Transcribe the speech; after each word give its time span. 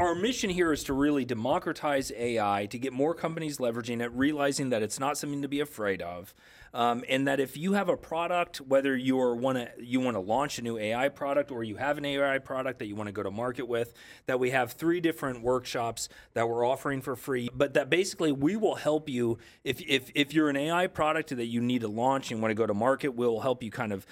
our 0.00 0.14
mission 0.14 0.48
here 0.48 0.72
is 0.72 0.82
to 0.84 0.94
really 0.94 1.26
democratize 1.26 2.10
AI 2.16 2.64
to 2.70 2.78
get 2.78 2.90
more 2.90 3.14
companies 3.14 3.58
leveraging 3.58 4.00
it, 4.00 4.10
realizing 4.12 4.70
that 4.70 4.82
it's 4.82 4.98
not 4.98 5.18
something 5.18 5.42
to 5.42 5.48
be 5.48 5.60
afraid 5.60 6.00
of, 6.00 6.32
um, 6.72 7.04
and 7.06 7.28
that 7.28 7.38
if 7.38 7.54
you 7.56 7.74
have 7.74 7.90
a 7.90 7.96
product, 7.98 8.62
whether 8.62 8.96
you 8.96 9.16
want 9.16 9.58
to 9.58 9.68
you 9.78 10.00
want 10.00 10.14
to 10.14 10.20
launch 10.20 10.58
a 10.58 10.62
new 10.62 10.78
AI 10.78 11.10
product 11.10 11.50
or 11.50 11.62
you 11.64 11.76
have 11.76 11.98
an 11.98 12.06
AI 12.06 12.38
product 12.38 12.78
that 12.78 12.86
you 12.86 12.96
want 12.96 13.08
to 13.08 13.12
go 13.12 13.22
to 13.22 13.30
market 13.30 13.68
with, 13.68 13.92
that 14.24 14.40
we 14.40 14.50
have 14.50 14.72
three 14.72 15.00
different 15.00 15.42
workshops 15.42 16.08
that 16.32 16.48
we're 16.48 16.64
offering 16.64 17.02
for 17.02 17.14
free. 17.14 17.50
But 17.52 17.74
that 17.74 17.90
basically 17.90 18.32
we 18.32 18.56
will 18.56 18.76
help 18.76 19.06
you 19.06 19.36
if 19.64 19.82
if 19.82 20.10
if 20.14 20.32
you're 20.32 20.48
an 20.48 20.56
AI 20.56 20.86
product 20.86 21.36
that 21.36 21.46
you 21.46 21.60
need 21.60 21.82
to 21.82 21.88
launch 21.88 22.30
and 22.30 22.40
want 22.40 22.50
to 22.50 22.54
go 22.54 22.66
to 22.66 22.74
market, 22.74 23.10
we'll 23.10 23.40
help 23.40 23.62
you 23.62 23.70
kind 23.70 23.92
of 23.92 24.06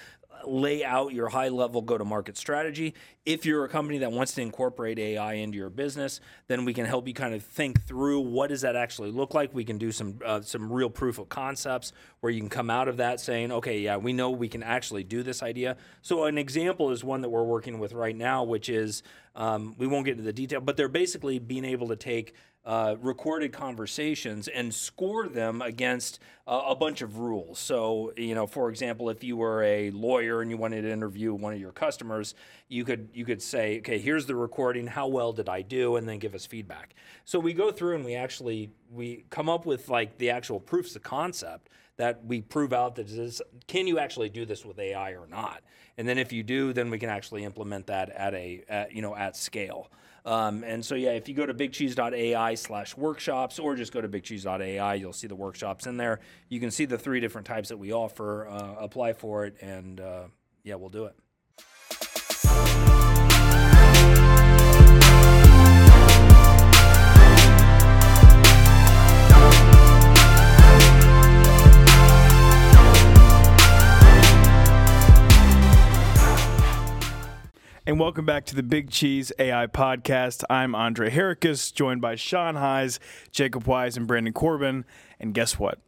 lay 0.45 0.83
out 0.83 1.13
your 1.13 1.29
high 1.29 1.49
level 1.49 1.81
go 1.81 1.97
to 1.97 2.05
market 2.05 2.37
strategy. 2.37 2.93
If 3.25 3.45
you're 3.45 3.63
a 3.65 3.69
company 3.69 3.99
that 3.99 4.11
wants 4.11 4.33
to 4.33 4.41
incorporate 4.41 4.97
AI 4.97 5.33
into 5.33 5.57
your 5.57 5.69
business, 5.69 6.19
then 6.47 6.65
we 6.65 6.73
can 6.73 6.85
help 6.85 7.07
you 7.07 7.13
kind 7.13 7.33
of 7.33 7.43
think 7.43 7.85
through 7.85 8.21
what 8.21 8.49
does 8.49 8.61
that 8.61 8.75
actually 8.75 9.11
look 9.11 9.33
like. 9.33 9.53
We 9.53 9.63
can 9.63 9.77
do 9.77 9.91
some 9.91 10.19
uh, 10.25 10.41
some 10.41 10.71
real 10.71 10.89
proof 10.89 11.19
of 11.19 11.29
concepts 11.29 11.91
where 12.21 12.31
you 12.31 12.39
can 12.39 12.49
come 12.49 12.69
out 12.69 12.87
of 12.87 12.97
that 12.97 13.19
saying, 13.19 13.51
okay, 13.51 13.79
yeah, 13.79 13.97
we 13.97 14.13
know 14.13 14.29
we 14.29 14.47
can 14.47 14.63
actually 14.63 15.03
do 15.03 15.23
this 15.23 15.43
idea. 15.43 15.77
So 16.01 16.25
an 16.25 16.37
example 16.37 16.91
is 16.91 17.03
one 17.03 17.21
that 17.21 17.29
we're 17.29 17.43
working 17.43 17.79
with 17.79 17.93
right 17.93 18.15
now, 18.15 18.43
which 18.43 18.69
is 18.69 19.03
um, 19.35 19.75
we 19.77 19.87
won't 19.87 20.05
get 20.05 20.11
into 20.11 20.23
the 20.23 20.33
detail, 20.33 20.59
but 20.61 20.75
they're 20.75 20.87
basically 20.87 21.39
being 21.39 21.65
able 21.65 21.87
to 21.89 21.95
take 21.95 22.33
uh, 22.65 22.95
recorded 23.01 23.53
conversations 23.53 24.47
and 24.47 24.73
score 24.73 25.27
them 25.27 25.61
against 25.61 26.19
uh, 26.47 26.63
a 26.67 26.75
bunch 26.75 27.01
of 27.01 27.17
rules. 27.17 27.57
So, 27.57 28.13
you 28.17 28.35
know, 28.35 28.45
for 28.45 28.69
example, 28.69 29.09
if 29.09 29.23
you 29.23 29.37
were 29.37 29.63
a 29.63 29.91
lawyer 29.91 30.41
and 30.41 30.51
you 30.51 30.57
wanted 30.57 30.81
to 30.81 30.91
interview 30.91 31.33
one 31.33 31.53
of 31.53 31.59
your 31.59 31.71
customers, 31.71 32.35
you 32.67 32.83
could 32.83 33.09
you 33.13 33.25
could 33.25 33.41
say, 33.41 33.79
okay, 33.79 33.97
here's 33.97 34.25
the 34.25 34.35
recording. 34.35 34.87
How 34.87 35.07
well 35.07 35.31
did 35.31 35.47
I 35.47 35.61
do? 35.61 35.95
And 35.95 36.07
then 36.07 36.19
give 36.19 36.35
us 36.35 36.45
feedback. 36.45 36.95
So 37.25 37.39
we 37.39 37.53
go 37.53 37.71
through 37.71 37.95
and 37.95 38.05
we 38.05 38.15
actually 38.15 38.71
we 38.91 39.25
come 39.29 39.49
up 39.49 39.65
with 39.65 39.89
like 39.89 40.17
the 40.17 40.29
actual 40.29 40.59
proofs 40.59 40.95
of 40.95 41.01
concept 41.01 41.69
that 41.99 42.23
we 42.25 42.39
prove 42.39 42.71
out 42.71 42.95
that 42.95 43.07
this, 43.07 43.41
can 43.67 43.85
you 43.85 43.99
actually 43.99 44.29
do 44.29 44.45
this 44.45 44.63
with 44.63 44.79
AI 44.79 45.11
or 45.11 45.27
not? 45.27 45.61
And 45.99 46.07
then 46.07 46.17
if 46.17 46.31
you 46.31 46.43
do, 46.43 46.71
then 46.71 46.89
we 46.89 46.97
can 46.97 47.09
actually 47.09 47.43
implement 47.43 47.87
that 47.87 48.09
at 48.09 48.33
a 48.33 48.63
at, 48.69 48.95
you 48.95 49.01
know 49.01 49.13
at 49.13 49.35
scale. 49.35 49.91
Um, 50.25 50.63
and 50.63 50.83
so, 50.83 50.95
yeah, 50.95 51.11
if 51.11 51.27
you 51.27 51.35
go 51.35 51.45
to 51.45 51.53
bigcheese.ai 51.53 52.55
slash 52.55 52.95
workshops 52.95 53.59
or 53.59 53.75
just 53.75 53.91
go 53.91 53.99
to 53.99 54.07
bigcheese.ai, 54.07 54.93
you'll 54.95 55.11
see 55.11 55.27
the 55.27 55.35
workshops 55.35 55.87
in 55.87 55.97
there. 55.97 56.21
You 56.47 56.61
can 56.61 56.71
see 56.71 56.85
the 56.85 56.97
three 56.97 57.19
different 57.19 57.47
types 57.47 57.67
that 57.67 57.77
we 57.77 57.91
offer, 57.91 58.47
uh, 58.47 58.75
apply 58.79 59.11
for 59.11 59.45
it, 59.45 59.57
and 59.61 59.99
uh, 59.99 60.23
yeah, 60.63 60.75
we'll 60.75 60.89
do 60.89 61.05
it. 61.05 61.15
And 77.89 77.99
welcome 77.99 78.23
back 78.23 78.45
to 78.45 78.55
the 78.55 78.61
Big 78.61 78.91
Cheese 78.91 79.31
AI 79.39 79.65
podcast. 79.65 80.43
I'm 80.47 80.75
Andre 80.75 81.09
Hericus, 81.09 81.71
joined 81.71 82.01
by 82.01 82.13
Sean 82.13 82.53
Heise, 82.53 82.99
Jacob 83.31 83.65
Wise, 83.65 83.97
and 83.97 84.05
Brandon 84.05 84.31
Corbin. 84.31 84.85
And 85.19 85.33
guess 85.33 85.57
what? 85.57 85.79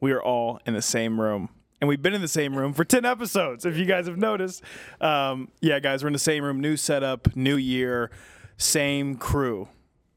We 0.00 0.10
are 0.10 0.20
all 0.20 0.58
in 0.66 0.74
the 0.74 0.82
same 0.82 1.20
room. 1.20 1.50
And 1.80 1.86
we've 1.86 2.02
been 2.02 2.12
in 2.12 2.20
the 2.20 2.26
same 2.26 2.58
room 2.58 2.72
for 2.72 2.84
10 2.84 3.04
episodes, 3.04 3.64
if 3.64 3.76
you 3.76 3.84
guys 3.84 4.08
have 4.08 4.18
noticed. 4.18 4.64
Um, 5.00 5.46
yeah, 5.60 5.78
guys, 5.78 6.02
we're 6.02 6.08
in 6.08 6.12
the 6.12 6.18
same 6.18 6.42
room. 6.42 6.58
New 6.58 6.76
setup, 6.76 7.36
new 7.36 7.54
year, 7.54 8.10
same 8.56 9.14
crew. 9.14 9.68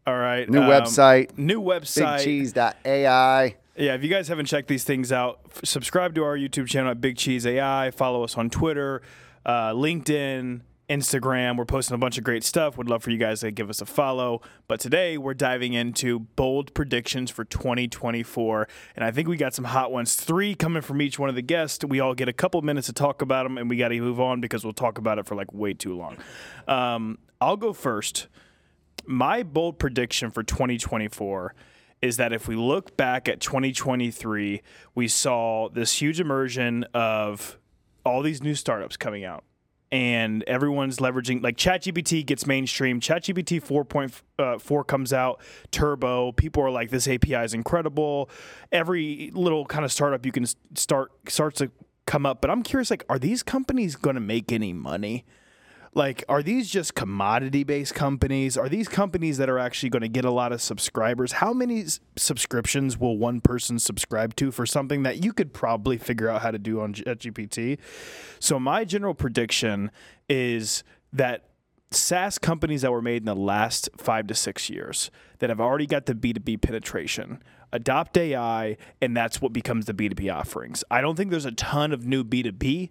All 0.08 0.18
right. 0.18 0.50
New 0.50 0.64
um, 0.64 0.68
website. 0.68 1.38
New 1.38 1.62
website. 1.62 2.26
BigCheese.ai. 2.56 3.58
Yeah, 3.76 3.94
if 3.94 4.02
you 4.02 4.10
guys 4.10 4.28
haven't 4.28 4.48
checked 4.48 4.70
these 4.70 4.86
things 4.86 5.12
out, 5.12 5.42
f- 5.52 5.62
subscribe 5.66 6.16
to 6.16 6.24
our 6.24 6.36
YouTube 6.36 6.66
channel 6.66 6.90
at 6.90 7.00
Big 7.00 7.16
Cheese 7.16 7.46
AI. 7.46 7.92
Follow 7.92 8.24
us 8.24 8.36
on 8.40 8.50
Twitter, 8.50 9.04
uh, 9.46 9.74
LinkedIn, 9.74 10.62
Instagram. 10.90 11.58
We're 11.58 11.66
posting 11.66 11.96
a 11.96 11.98
bunch 11.98 12.18
of 12.18 12.24
great 12.24 12.44
stuff. 12.44 12.78
Would 12.78 12.90
love 12.90 13.04
for 13.04 13.12
you 13.12 13.18
guys 13.18 13.42
to 13.42 13.52
give 13.52 13.70
us 13.70 13.82
a 13.82 13.86
follow. 13.86 14.42
But 14.68 14.80
today 14.80 15.18
we're 15.18 15.34
diving 15.34 15.74
into 15.74 16.20
bold 16.20 16.74
predictions 16.74 17.30
for 17.30 17.44
2024. 17.44 18.68
And 18.96 19.04
I 19.04 19.12
think 19.12 19.28
we 19.28 19.36
got 19.36 19.54
some 19.54 19.66
hot 19.66 19.92
ones. 19.92 20.16
Three 20.16 20.56
coming 20.56 20.82
from 20.82 21.02
each 21.02 21.20
one 21.20 21.30
of 21.30 21.36
the 21.36 21.42
guests. 21.42 21.84
We 21.84 22.00
all 22.00 22.14
get 22.14 22.30
a 22.30 22.34
couple 22.34 22.62
minutes 22.62 22.88
to 22.88 22.94
talk 22.94 23.22
about 23.22 23.44
them 23.44 23.58
and 23.58 23.70
we 23.70 23.78
got 23.78 23.90
to 23.90 24.00
move 24.00 24.20
on 24.20 24.40
because 24.40 24.64
we'll 24.64 24.74
talk 24.74 24.98
about 24.98 25.20
it 25.20 25.26
for 25.26 25.36
like 25.36 25.54
way 25.54 25.74
too 25.74 25.96
long. 25.96 26.18
Um, 26.68 27.18
I'll 27.42 27.58
go 27.58 27.74
first. 27.74 28.28
My 29.06 29.44
bold 29.44 29.80
prediction 29.80 30.32
for 30.32 30.44
2024 30.44 31.54
is 32.02 32.18
that 32.18 32.32
if 32.32 32.48
we 32.48 32.56
look 32.56 32.96
back 32.96 33.28
at 33.28 33.40
2023, 33.42 34.62
we 34.96 35.08
saw 35.08 35.68
this 35.70 36.02
huge 36.02 36.20
immersion 36.20 36.86
of 36.94 37.58
all 38.06 38.22
these 38.22 38.42
new 38.42 38.56
startups 38.56 38.96
coming 38.96 39.26
out 39.26 39.44
and 39.92 40.44
everyone's 40.44 40.98
leveraging 40.98 41.42
like 41.42 41.58
ChatGPT 41.58 42.26
gets 42.26 42.46
mainstream. 42.46 43.00
ChatGPT 43.00 43.62
4.4 43.64 44.80
uh, 44.80 44.84
comes 44.84 45.14
out, 45.14 45.42
turbo. 45.72 46.32
People 46.34 46.64
are 46.64 46.72
like, 46.72 46.90
this 46.90 47.08
API 47.08 47.36
is 47.36 47.54
incredible. 47.54 48.30
Every 48.72 49.32
little 49.34 49.66
kind 49.66 49.86
of 49.86 49.92
startup 49.92 50.26
you 50.26 50.32
can 50.32 50.46
start 50.76 51.12
starts 51.28 51.60
to 51.60 51.72
come 52.06 52.26
up. 52.26 52.42
But 52.42 52.50
I'm 52.50 52.64
curious, 52.64 52.90
like, 52.90 53.06
are 53.10 53.20
these 53.20 53.44
companies 53.44 53.96
going 53.96 54.16
to 54.16 54.22
make 54.22 54.52
any 54.52 54.74
money? 54.74 55.26
Like 55.94 56.24
are 56.30 56.44
these 56.44 56.70
just 56.70 56.96
commodity 56.96 57.64
based 57.64 57.96
companies? 57.96 58.58
Are 58.58 58.70
these 58.70 58.88
companies 58.88 59.38
that 59.38 59.50
are 59.50 59.60
actually 59.60 59.90
going 59.90 60.02
to 60.02 60.08
get 60.08 60.26
a 60.26 60.32
lot 60.32 60.52
of 60.52 60.62
subscribers? 60.62 61.34
How 61.34 61.54
many 61.54 61.86
subscriptions 62.16 62.98
will 62.98 63.18
one 63.18 63.42
person 63.42 63.80
subscribe 63.80 64.36
to 64.38 64.52
for 64.52 64.66
something 64.66 65.04
that 65.04 65.24
you 65.24 65.34
could 65.34 65.54
probably 65.54 65.98
figure 65.98 66.30
out 66.30 66.42
how 66.42 66.52
to 66.52 66.60
do 66.60 66.82
on 66.82 66.94
gpt 66.94 67.78
so 68.40 68.60
my 68.60 68.84
general 68.84 69.14
prediction 69.14 69.92
is 70.30 70.84
that 71.14 71.50
SaaS 71.92 72.38
companies 72.38 72.82
that 72.82 72.92
were 72.92 73.02
made 73.02 73.22
in 73.22 73.26
the 73.26 73.36
last 73.36 73.90
five 73.98 74.28
to 74.28 74.36
six 74.36 74.70
years 74.70 75.10
that 75.40 75.50
have 75.50 75.62
already 75.62 75.86
got 75.86 76.06
the 76.06 76.14
B2B 76.14 76.62
penetration 76.62 77.42
adopt 77.72 78.18
AI, 78.18 78.78
and 79.02 79.16
that's 79.16 79.42
what 79.42 79.54
becomes 79.54 79.86
the 79.86 79.94
B2B 79.94 80.34
offerings. 80.34 80.84
I 80.92 81.02
don't 81.02 81.16
think 81.16 81.32
there's 81.32 81.46
a 81.46 81.52
ton 81.52 81.94
of 81.94 82.06
new 82.06 82.24
B2B 82.24 82.90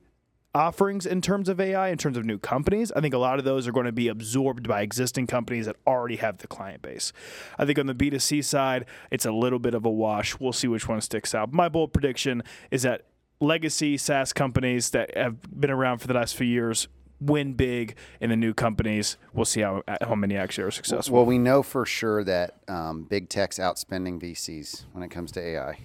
offerings 0.56 1.04
in 1.04 1.20
terms 1.20 1.50
of 1.50 1.60
AI, 1.60 1.90
in 1.90 1.98
terms 1.98 2.16
of 2.16 2.24
new 2.24 2.38
companies. 2.38 2.90
I 2.92 3.02
think 3.02 3.12
a 3.12 3.18
lot 3.18 3.38
of 3.38 3.44
those 3.44 3.68
are 3.68 3.72
going 3.72 3.84
to 3.84 3.92
be 3.92 4.08
absorbed 4.08 4.66
by 4.66 4.80
existing 4.80 5.26
companies 5.26 5.66
that 5.66 5.76
already 5.86 6.16
have 6.16 6.38
the 6.38 6.46
client 6.46 6.80
base. 6.80 7.12
I 7.58 7.66
think 7.66 7.78
on 7.78 7.86
the 7.86 7.94
B2C 7.94 8.42
side, 8.42 8.86
it's 9.10 9.26
a 9.26 9.32
little 9.32 9.58
bit 9.58 9.74
of 9.74 9.84
a 9.84 9.90
wash. 9.90 10.40
We'll 10.40 10.54
see 10.54 10.66
which 10.66 10.88
one 10.88 11.02
sticks 11.02 11.34
out. 11.34 11.52
My 11.52 11.68
bold 11.68 11.92
prediction 11.92 12.42
is 12.70 12.82
that 12.82 13.02
legacy 13.38 13.98
SaaS 13.98 14.32
companies 14.32 14.90
that 14.90 15.14
have 15.14 15.36
been 15.60 15.70
around 15.70 15.98
for 15.98 16.06
the 16.06 16.14
last 16.14 16.34
few 16.34 16.46
years 16.46 16.88
win 17.20 17.52
big 17.52 17.94
in 18.20 18.30
the 18.30 18.36
new 18.36 18.54
companies. 18.54 19.18
We'll 19.34 19.44
see 19.44 19.60
how 19.60 19.82
how 20.02 20.14
many 20.14 20.36
actually 20.36 20.64
are 20.64 20.70
successful. 20.70 21.16
Well, 21.16 21.26
we 21.26 21.38
know 21.38 21.62
for 21.62 21.84
sure 21.84 22.24
that 22.24 22.56
um, 22.68 23.04
big 23.04 23.28
tech's 23.28 23.58
outspending 23.58 24.20
VCs 24.20 24.84
when 24.92 25.02
it 25.02 25.10
comes 25.10 25.32
to 25.32 25.40
AI. 25.40 25.78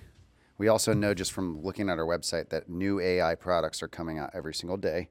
We 0.61 0.67
also 0.67 0.93
know 0.93 1.15
just 1.15 1.31
from 1.31 1.59
looking 1.63 1.89
at 1.89 1.97
our 1.97 2.05
website 2.05 2.49
that 2.49 2.69
new 2.69 2.99
AI 2.99 3.33
products 3.33 3.81
are 3.81 3.87
coming 3.87 4.19
out 4.19 4.29
every 4.35 4.53
single 4.53 4.77
day. 4.77 5.09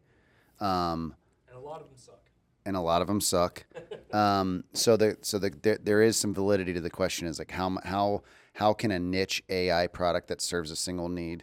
Um, 0.61 1.17
and 1.49 1.59
a 1.59 1.61
lot 1.61 1.81
of 1.81 1.89
them 1.89 1.97
suck. 1.97 2.31
And 2.65 2.77
a 2.77 2.81
lot 2.81 3.03
of 3.03 3.09
them 3.09 3.21
suck. 3.21 3.65
um, 4.13 4.63
so 4.75 4.97
the, 4.97 5.17
so 5.23 5.41
the, 5.41 5.51
there, 5.61 5.77
there 5.83 6.03
is 6.03 6.17
some 6.17 6.33
validity 6.33 6.73
to 6.75 6.81
the 6.81 6.89
question 6.89 7.27
is 7.27 7.41
like 7.41 7.51
how, 7.51 7.79
how, 7.83 8.23
how 8.53 8.73
can 8.73 8.93
a 8.93 9.01
niche 9.01 9.43
AI 9.49 9.89
product 9.89 10.29
that 10.29 10.41
serves 10.41 10.71
a 10.71 10.77
single 10.77 11.09
need 11.09 11.43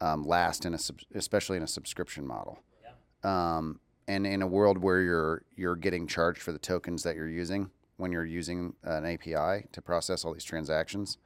um, 0.00 0.22
last 0.22 0.64
in 0.64 0.72
a, 0.72 0.78
sub- 0.78 1.00
especially 1.16 1.56
in 1.56 1.64
a 1.64 1.66
subscription 1.66 2.24
model? 2.24 2.60
Yeah. 2.84 3.56
Um, 3.56 3.80
and 4.06 4.24
in 4.24 4.40
a 4.40 4.46
world 4.46 4.78
where 4.78 5.00
you're, 5.00 5.42
you're 5.56 5.74
getting 5.74 6.06
charged 6.06 6.42
for 6.42 6.52
the 6.52 6.60
tokens 6.60 7.02
that 7.02 7.16
you're 7.16 7.28
using 7.28 7.72
when 7.96 8.12
you're 8.12 8.24
using 8.24 8.74
an 8.84 9.04
API 9.04 9.66
to 9.72 9.82
process 9.82 10.24
all 10.24 10.32
these 10.32 10.44
transactions, 10.44 11.18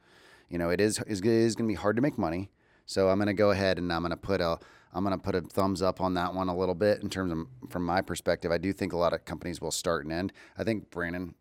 you 0.53 0.59
know, 0.59 0.69
it 0.69 0.79
is 0.79 0.99
is, 1.07 1.19
is 1.21 1.55
going 1.55 1.67
to 1.67 1.71
be 1.71 1.75
hard 1.75 1.95
to 1.95 2.01
make 2.01 2.17
money. 2.17 2.51
So 2.85 3.09
I'm 3.09 3.17
going 3.17 3.27
to 3.27 3.33
go 3.33 3.49
ahead 3.49 3.79
and 3.79 3.91
I'm 3.91 4.01
going 4.01 4.11
to 4.11 4.17
put 4.17 4.39
a 4.39 4.59
I'm 4.93 5.03
going 5.03 5.17
to 5.17 5.21
put 5.21 5.33
a 5.33 5.41
thumbs 5.41 5.81
up 5.81 5.99
on 5.99 6.13
that 6.13 6.35
one 6.35 6.47
a 6.47 6.55
little 6.55 6.75
bit 6.75 7.01
in 7.01 7.09
terms 7.09 7.31
of 7.31 7.71
from 7.71 7.83
my 7.83 8.01
perspective. 8.01 8.51
I 8.51 8.59
do 8.59 8.71
think 8.71 8.93
a 8.93 8.97
lot 8.97 9.13
of 9.13 9.25
companies 9.25 9.59
will 9.59 9.71
start 9.71 10.03
and 10.05 10.13
end. 10.13 10.31
I 10.55 10.63
think 10.63 10.91
Brandon 10.91 11.33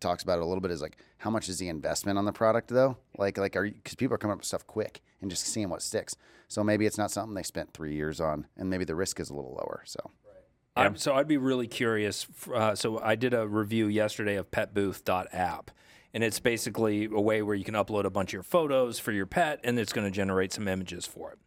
talks 0.00 0.24
about 0.24 0.38
it 0.38 0.42
a 0.42 0.46
little 0.46 0.60
bit 0.60 0.72
is 0.72 0.82
like 0.82 0.96
how 1.18 1.30
much 1.30 1.48
is 1.48 1.58
the 1.58 1.68
investment 1.68 2.18
on 2.18 2.24
the 2.24 2.32
product 2.32 2.68
though? 2.68 2.96
Like 3.16 3.38
like 3.38 3.54
are 3.54 3.70
because 3.70 3.94
people 3.94 4.16
are 4.16 4.18
coming 4.18 4.32
up 4.32 4.38
with 4.38 4.46
stuff 4.46 4.66
quick 4.66 5.00
and 5.20 5.30
just 5.30 5.46
seeing 5.46 5.68
what 5.68 5.80
sticks. 5.80 6.16
So 6.48 6.64
maybe 6.64 6.86
it's 6.86 6.98
not 6.98 7.12
something 7.12 7.34
they 7.34 7.44
spent 7.44 7.72
three 7.72 7.94
years 7.94 8.20
on, 8.20 8.48
and 8.56 8.68
maybe 8.68 8.84
the 8.84 8.96
risk 8.96 9.20
is 9.20 9.30
a 9.30 9.34
little 9.34 9.52
lower. 9.52 9.82
So. 9.86 10.00
So 10.94 11.14
I'd 11.14 11.28
be 11.28 11.36
really 11.36 11.66
curious. 11.66 12.26
Uh, 12.52 12.74
so 12.74 13.00
I 13.00 13.14
did 13.14 13.34
a 13.34 13.46
review 13.46 13.86
yesterday 13.86 14.36
of 14.36 14.50
PetBooth.app, 14.50 15.70
and 16.12 16.24
it's 16.24 16.40
basically 16.40 17.04
a 17.06 17.20
way 17.20 17.42
where 17.42 17.54
you 17.54 17.64
can 17.64 17.74
upload 17.74 18.04
a 18.04 18.10
bunch 18.10 18.30
of 18.30 18.34
your 18.34 18.42
photos 18.42 18.98
for 18.98 19.12
your 19.12 19.26
pet 19.26 19.60
and 19.64 19.78
it's 19.78 19.92
going 19.92 20.06
to 20.06 20.10
generate 20.10 20.52
some 20.52 20.66
images 20.68 21.06
for 21.06 21.32
it 21.32 21.38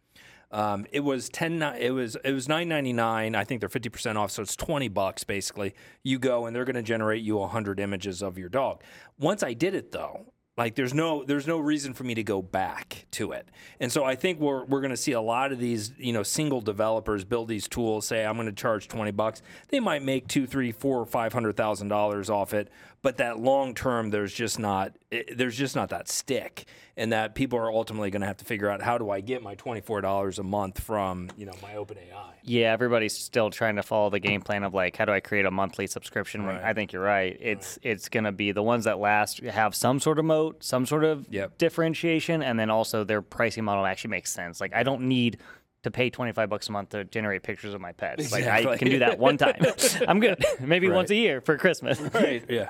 Um, 0.50 0.86
it 0.92 1.00
was 1.00 1.28
ten. 1.28 1.60
It 1.62 1.90
was 1.90 2.16
it 2.24 2.32
was 2.32 2.48
nine 2.48 2.68
ninety 2.68 2.92
nine. 2.92 3.34
I 3.34 3.44
think 3.44 3.60
they're 3.60 3.68
fifty 3.68 3.88
percent 3.88 4.16
off, 4.18 4.30
so 4.30 4.42
it's 4.42 4.54
twenty 4.54 4.88
bucks 4.88 5.24
basically. 5.24 5.74
You 6.04 6.18
go 6.20 6.46
and 6.46 6.54
they're 6.54 6.64
going 6.64 6.76
to 6.76 6.82
generate 6.82 7.22
you 7.22 7.44
hundred 7.46 7.80
images 7.80 8.22
of 8.22 8.38
your 8.38 8.48
dog. 8.48 8.82
Once 9.18 9.42
I 9.42 9.52
did 9.54 9.74
it 9.74 9.90
though, 9.90 10.32
like 10.56 10.76
there's 10.76 10.94
no 10.94 11.24
there's 11.24 11.46
no 11.46 11.58
reason 11.58 11.94
for 11.94 12.04
me 12.04 12.14
to 12.14 12.22
go 12.22 12.40
back 12.40 13.06
to 13.12 13.32
it. 13.32 13.48
And 13.80 13.90
so 13.90 14.04
I 14.04 14.14
think 14.14 14.38
we're 14.38 14.64
we're 14.64 14.80
going 14.80 14.92
to 14.92 14.96
see 14.96 15.12
a 15.12 15.20
lot 15.20 15.50
of 15.50 15.58
these 15.58 15.92
you 15.98 16.12
know 16.12 16.22
single 16.22 16.60
developers 16.60 17.24
build 17.24 17.48
these 17.48 17.66
tools. 17.66 18.06
Say 18.06 18.24
I'm 18.24 18.34
going 18.34 18.46
to 18.46 18.52
charge 18.52 18.86
twenty 18.86 19.10
bucks. 19.10 19.42
They 19.68 19.80
might 19.80 20.02
make 20.02 20.28
two, 20.28 20.46
three, 20.46 20.70
four, 20.70 21.04
five 21.06 21.32
hundred 21.32 21.56
thousand 21.56 21.88
dollars 21.88 22.30
off 22.30 22.54
it, 22.54 22.68
but 23.02 23.16
that 23.16 23.40
long 23.40 23.74
term 23.74 24.10
there's 24.10 24.32
just 24.32 24.58
not 24.58 24.92
it, 25.10 25.36
there's 25.36 25.56
just 25.56 25.74
not 25.74 25.88
that 25.88 26.08
stick, 26.08 26.66
and 26.96 27.12
that 27.12 27.34
people 27.34 27.58
are 27.58 27.72
ultimately 27.72 28.10
going 28.10 28.22
to 28.22 28.28
have 28.28 28.36
to 28.36 28.44
figure 28.44 28.70
out 28.70 28.80
how 28.80 28.96
do 28.96 29.10
I 29.10 29.20
get 29.20 29.42
my 29.42 29.56
twenty 29.56 29.80
four 29.80 30.00
dollars 30.00 30.38
a 30.38 30.44
month 30.44 30.80
from 30.80 31.30
you 31.36 31.46
know 31.46 31.54
my 31.62 31.72
OpenAI. 31.72 32.33
Yeah, 32.46 32.72
everybody's 32.72 33.16
still 33.16 33.48
trying 33.48 33.76
to 33.76 33.82
follow 33.82 34.10
the 34.10 34.18
game 34.20 34.42
plan 34.42 34.64
of 34.64 34.74
like, 34.74 34.96
how 34.96 35.06
do 35.06 35.12
I 35.12 35.20
create 35.20 35.46
a 35.46 35.50
monthly 35.50 35.86
subscription? 35.86 36.44
Right. 36.44 36.62
I 36.62 36.74
think 36.74 36.92
you're 36.92 37.02
right. 37.02 37.36
It's 37.40 37.78
it's 37.82 38.10
gonna 38.10 38.32
be 38.32 38.52
the 38.52 38.62
ones 38.62 38.84
that 38.84 38.98
last 38.98 39.38
have 39.40 39.74
some 39.74 39.98
sort 39.98 40.18
of 40.18 40.26
moat, 40.26 40.62
some 40.62 40.84
sort 40.84 41.04
of 41.04 41.26
Yep. 41.30 41.56
differentiation, 41.56 42.42
and 42.42 42.58
then 42.58 42.68
also 42.68 43.02
their 43.02 43.22
pricing 43.22 43.64
model 43.64 43.86
actually 43.86 44.10
makes 44.10 44.30
sense. 44.30 44.60
Like 44.60 44.74
I 44.74 44.82
don't 44.82 45.02
need 45.08 45.38
to 45.84 45.90
pay 45.90 46.10
25 46.10 46.48
bucks 46.50 46.68
a 46.68 46.72
month 46.72 46.90
to 46.90 47.04
generate 47.04 47.42
pictures 47.42 47.72
of 47.74 47.80
my 47.80 47.92
pets. 47.92 48.30
Like 48.32 48.44
I 48.46 48.76
can 48.76 48.88
do 48.90 48.98
that 48.98 49.18
one 49.18 49.36
time. 49.38 49.62
I'm 50.08 50.20
good. 50.20 50.42
Maybe 50.60 50.88
once 50.90 51.08
a 51.10 51.14
year 51.14 51.40
for 51.40 51.56
Christmas. 51.56 51.98
Right. 52.00 52.44
Yeah. 52.50 52.68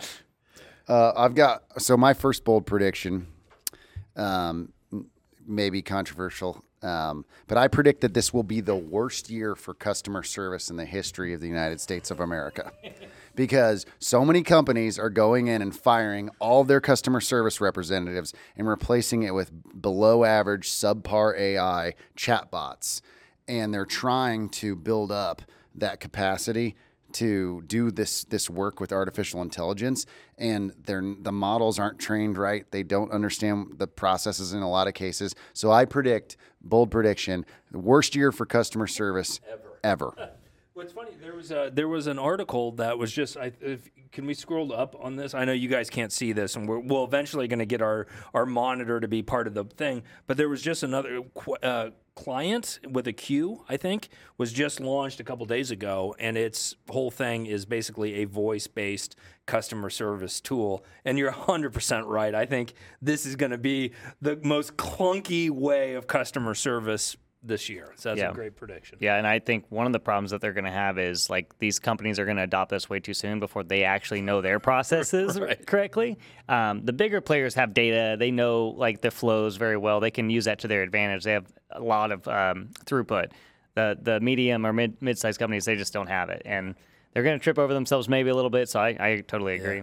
Uh, 0.86 1.12
I've 1.16 1.34
got 1.34 1.62
so 1.78 1.96
my 1.96 2.12
first 2.12 2.44
bold 2.44 2.66
prediction, 2.66 3.26
um, 4.16 4.72
m- 4.92 5.06
maybe 5.46 5.80
controversial, 5.82 6.62
um, 6.84 7.24
but 7.46 7.56
I 7.56 7.66
predict 7.66 8.02
that 8.02 8.12
this 8.12 8.34
will 8.34 8.42
be 8.42 8.60
the 8.60 8.76
worst 8.76 9.30
year 9.30 9.54
for 9.54 9.72
customer 9.72 10.22
service 10.22 10.68
in 10.68 10.76
the 10.76 10.84
history 10.84 11.32
of 11.32 11.40
the 11.40 11.48
United 11.48 11.80
States 11.80 12.10
of 12.10 12.20
America, 12.20 12.72
because 13.34 13.86
so 13.98 14.24
many 14.24 14.42
companies 14.42 14.98
are 14.98 15.08
going 15.08 15.46
in 15.46 15.62
and 15.62 15.74
firing 15.74 16.28
all 16.38 16.62
their 16.62 16.82
customer 16.82 17.22
service 17.22 17.60
representatives 17.60 18.34
and 18.56 18.68
replacing 18.68 19.22
it 19.22 19.32
with 19.32 19.50
below 19.80 20.24
average, 20.24 20.68
subpar 20.68 21.36
AI 21.38 21.94
chatbots, 22.16 23.00
and 23.48 23.72
they're 23.72 23.86
trying 23.86 24.50
to 24.50 24.76
build 24.76 25.10
up 25.10 25.40
that 25.74 26.00
capacity 26.00 26.76
to 27.14 27.62
do 27.66 27.90
this 27.90 28.24
this 28.24 28.50
work 28.50 28.80
with 28.80 28.92
artificial 28.92 29.42
intelligence 29.42 30.06
and 30.38 30.72
the 30.84 31.32
models 31.32 31.78
aren't 31.78 31.98
trained 31.98 32.36
right. 32.36 32.70
They 32.70 32.82
don't 32.82 33.10
understand 33.12 33.74
the 33.78 33.86
processes 33.86 34.52
in 34.52 34.62
a 34.62 34.70
lot 34.70 34.88
of 34.88 34.94
cases. 34.94 35.34
So 35.52 35.70
i 35.70 35.84
predict 35.84 36.36
bold 36.60 36.90
prediction 36.90 37.44
the 37.70 37.78
worst 37.78 38.14
year 38.14 38.32
for 38.32 38.46
customer 38.46 38.86
service 38.86 39.40
ever. 39.48 40.14
ever 40.16 40.30
What's 40.74 40.92
funny, 40.92 41.12
there 41.22 41.36
was 41.36 41.52
a 41.52 41.70
there 41.72 41.86
was 41.86 42.08
an 42.08 42.18
article 42.18 42.72
that 42.72 42.98
was 42.98 43.12
just. 43.12 43.36
I, 43.36 43.52
if, 43.60 43.88
can 44.10 44.26
we 44.26 44.34
scroll 44.34 44.72
up 44.72 44.96
on 44.98 45.14
this? 45.14 45.32
I 45.32 45.44
know 45.44 45.52
you 45.52 45.68
guys 45.68 45.88
can't 45.88 46.10
see 46.10 46.32
this, 46.32 46.56
and 46.56 46.68
we're 46.68 46.80
we're 46.80 47.04
eventually 47.04 47.46
going 47.46 47.60
to 47.60 47.64
get 47.64 47.80
our 47.80 48.08
our 48.34 48.44
monitor 48.44 48.98
to 48.98 49.06
be 49.06 49.22
part 49.22 49.46
of 49.46 49.54
the 49.54 49.62
thing. 49.62 50.02
But 50.26 50.36
there 50.36 50.48
was 50.48 50.62
just 50.62 50.82
another 50.82 51.20
uh, 51.62 51.90
client 52.16 52.80
with 52.90 53.06
a 53.06 53.12
Q, 53.12 53.64
I 53.68 53.76
think, 53.76 54.08
was 54.36 54.52
just 54.52 54.80
launched 54.80 55.20
a 55.20 55.24
couple 55.24 55.46
days 55.46 55.70
ago, 55.70 56.16
and 56.18 56.36
its 56.36 56.74
whole 56.90 57.12
thing 57.12 57.46
is 57.46 57.64
basically 57.64 58.22
a 58.22 58.24
voice 58.24 58.66
based 58.66 59.14
customer 59.46 59.90
service 59.90 60.40
tool. 60.40 60.84
And 61.04 61.18
you're 61.18 61.30
100 61.30 61.72
percent 61.72 62.08
right. 62.08 62.34
I 62.34 62.46
think 62.46 62.74
this 63.00 63.26
is 63.26 63.36
going 63.36 63.52
to 63.52 63.58
be 63.58 63.92
the 64.20 64.40
most 64.42 64.76
clunky 64.76 65.50
way 65.50 65.94
of 65.94 66.08
customer 66.08 66.54
service 66.54 67.16
this 67.46 67.68
year. 67.68 67.92
So 67.96 68.08
that's 68.10 68.20
Yeah. 68.20 68.30
a 68.30 68.34
great 68.34 68.56
prediction. 68.56 68.98
Yeah, 69.00 69.16
and 69.16 69.26
I 69.26 69.38
think 69.38 69.66
one 69.68 69.86
of 69.86 69.92
the 69.92 70.00
problems 70.00 70.30
that 70.30 70.40
they're 70.40 70.52
going 70.54 70.64
to 70.64 70.70
have 70.70 70.98
is 70.98 71.28
like 71.28 71.58
these 71.58 71.78
companies 71.78 72.18
are 72.18 72.24
going 72.24 72.38
to 72.38 72.42
adopt 72.42 72.70
this 72.70 72.88
way 72.88 73.00
too 73.00 73.14
soon 73.14 73.38
before 73.38 73.62
they 73.62 73.84
actually 73.84 74.22
know 74.22 74.40
their 74.40 74.58
processes 74.68 75.38
correctly. 75.66 76.18
Um, 76.48 76.84
the 76.84 76.92
bigger 76.92 77.20
players 77.20 77.54
have 77.54 77.74
data; 77.74 78.16
they 78.18 78.30
know 78.30 78.68
like 78.68 79.00
the 79.02 79.10
flows 79.10 79.56
very 79.56 79.76
well. 79.76 80.00
They 80.00 80.10
can 80.10 80.30
use 80.30 80.46
that 80.46 80.60
to 80.60 80.68
their 80.68 80.82
advantage. 80.82 81.24
They 81.24 81.32
have 81.32 81.46
a 81.70 81.80
lot 81.82 82.12
of 82.12 82.26
um, 82.28 82.70
throughput. 82.86 83.32
The 83.74 83.98
the 84.00 84.20
medium 84.20 84.64
or 84.66 84.72
mid 84.72 85.00
mid 85.02 85.18
sized 85.18 85.38
companies 85.38 85.64
they 85.64 85.76
just 85.76 85.92
don't 85.92 86.06
have 86.08 86.30
it, 86.30 86.42
and 86.44 86.74
they're 87.12 87.22
going 87.24 87.38
to 87.38 87.42
trip 87.42 87.58
over 87.58 87.74
themselves 87.74 88.08
maybe 88.08 88.30
a 88.30 88.34
little 88.34 88.50
bit. 88.50 88.68
So 88.68 88.80
I, 88.80 88.96
I 88.98 89.20
totally 89.26 89.54
agree. 89.56 89.82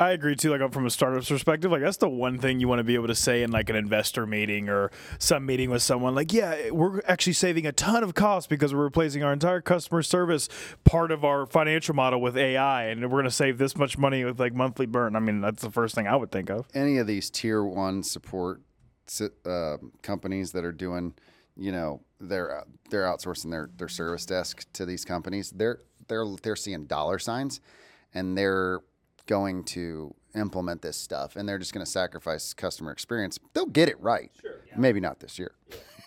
I 0.00 0.10
agree 0.10 0.36
too. 0.36 0.56
Like 0.56 0.72
from 0.72 0.86
a 0.86 0.90
startup's 0.90 1.28
perspective, 1.28 1.72
like 1.72 1.80
that's 1.82 1.96
the 1.96 2.08
one 2.08 2.38
thing 2.38 2.60
you 2.60 2.68
want 2.68 2.78
to 2.78 2.84
be 2.84 2.94
able 2.94 3.08
to 3.08 3.14
say 3.16 3.42
in 3.42 3.50
like 3.50 3.68
an 3.68 3.74
investor 3.76 4.26
meeting 4.26 4.68
or 4.68 4.90
some 5.18 5.44
meeting 5.44 5.70
with 5.70 5.82
someone. 5.82 6.14
Like, 6.14 6.32
yeah, 6.32 6.70
we're 6.70 7.00
actually 7.06 7.32
saving 7.32 7.66
a 7.66 7.72
ton 7.72 8.04
of 8.04 8.14
costs 8.14 8.46
because 8.46 8.72
we're 8.72 8.84
replacing 8.84 9.24
our 9.24 9.32
entire 9.32 9.60
customer 9.60 10.02
service 10.02 10.48
part 10.84 11.10
of 11.10 11.24
our 11.24 11.46
financial 11.46 11.94
model 11.96 12.20
with 12.20 12.36
AI, 12.36 12.84
and 12.84 13.02
we're 13.02 13.08
going 13.08 13.24
to 13.24 13.30
save 13.30 13.58
this 13.58 13.76
much 13.76 13.98
money 13.98 14.24
with 14.24 14.38
like 14.38 14.54
monthly 14.54 14.86
burn. 14.86 15.16
I 15.16 15.20
mean, 15.20 15.40
that's 15.40 15.62
the 15.62 15.70
first 15.70 15.94
thing 15.96 16.06
I 16.06 16.14
would 16.14 16.30
think 16.30 16.48
of. 16.48 16.66
any 16.74 16.98
of 16.98 17.06
these 17.06 17.28
tier 17.30 17.64
one 17.64 18.02
support 18.04 18.60
uh, 19.46 19.78
companies 20.02 20.52
that 20.52 20.64
are 20.64 20.72
doing 20.72 21.14
you 21.56 21.72
know 21.72 22.02
they're 22.20 22.62
they're 22.90 23.04
outsourcing 23.04 23.50
their 23.50 23.70
their 23.78 23.88
service 23.88 24.26
desk 24.26 24.64
to 24.74 24.84
these 24.84 25.04
companies 25.04 25.50
they're 25.50 25.78
they're 26.08 26.26
they're 26.42 26.54
seeing 26.54 26.84
dollar 26.84 27.18
signs 27.18 27.60
and 28.14 28.36
they're 28.36 28.80
going 29.28 29.62
to 29.62 30.12
implement 30.34 30.82
this 30.82 30.96
stuff 30.96 31.36
and 31.36 31.48
they're 31.48 31.58
just 31.58 31.72
going 31.72 31.84
to 31.84 31.90
sacrifice 31.90 32.52
customer 32.52 32.90
experience 32.90 33.38
they'll 33.54 33.66
get 33.66 33.88
it 33.88 34.00
right. 34.00 34.32
Sure, 34.40 34.56
maybe 34.76 34.98
not 34.98 35.20
this 35.20 35.38
year. 35.38 35.52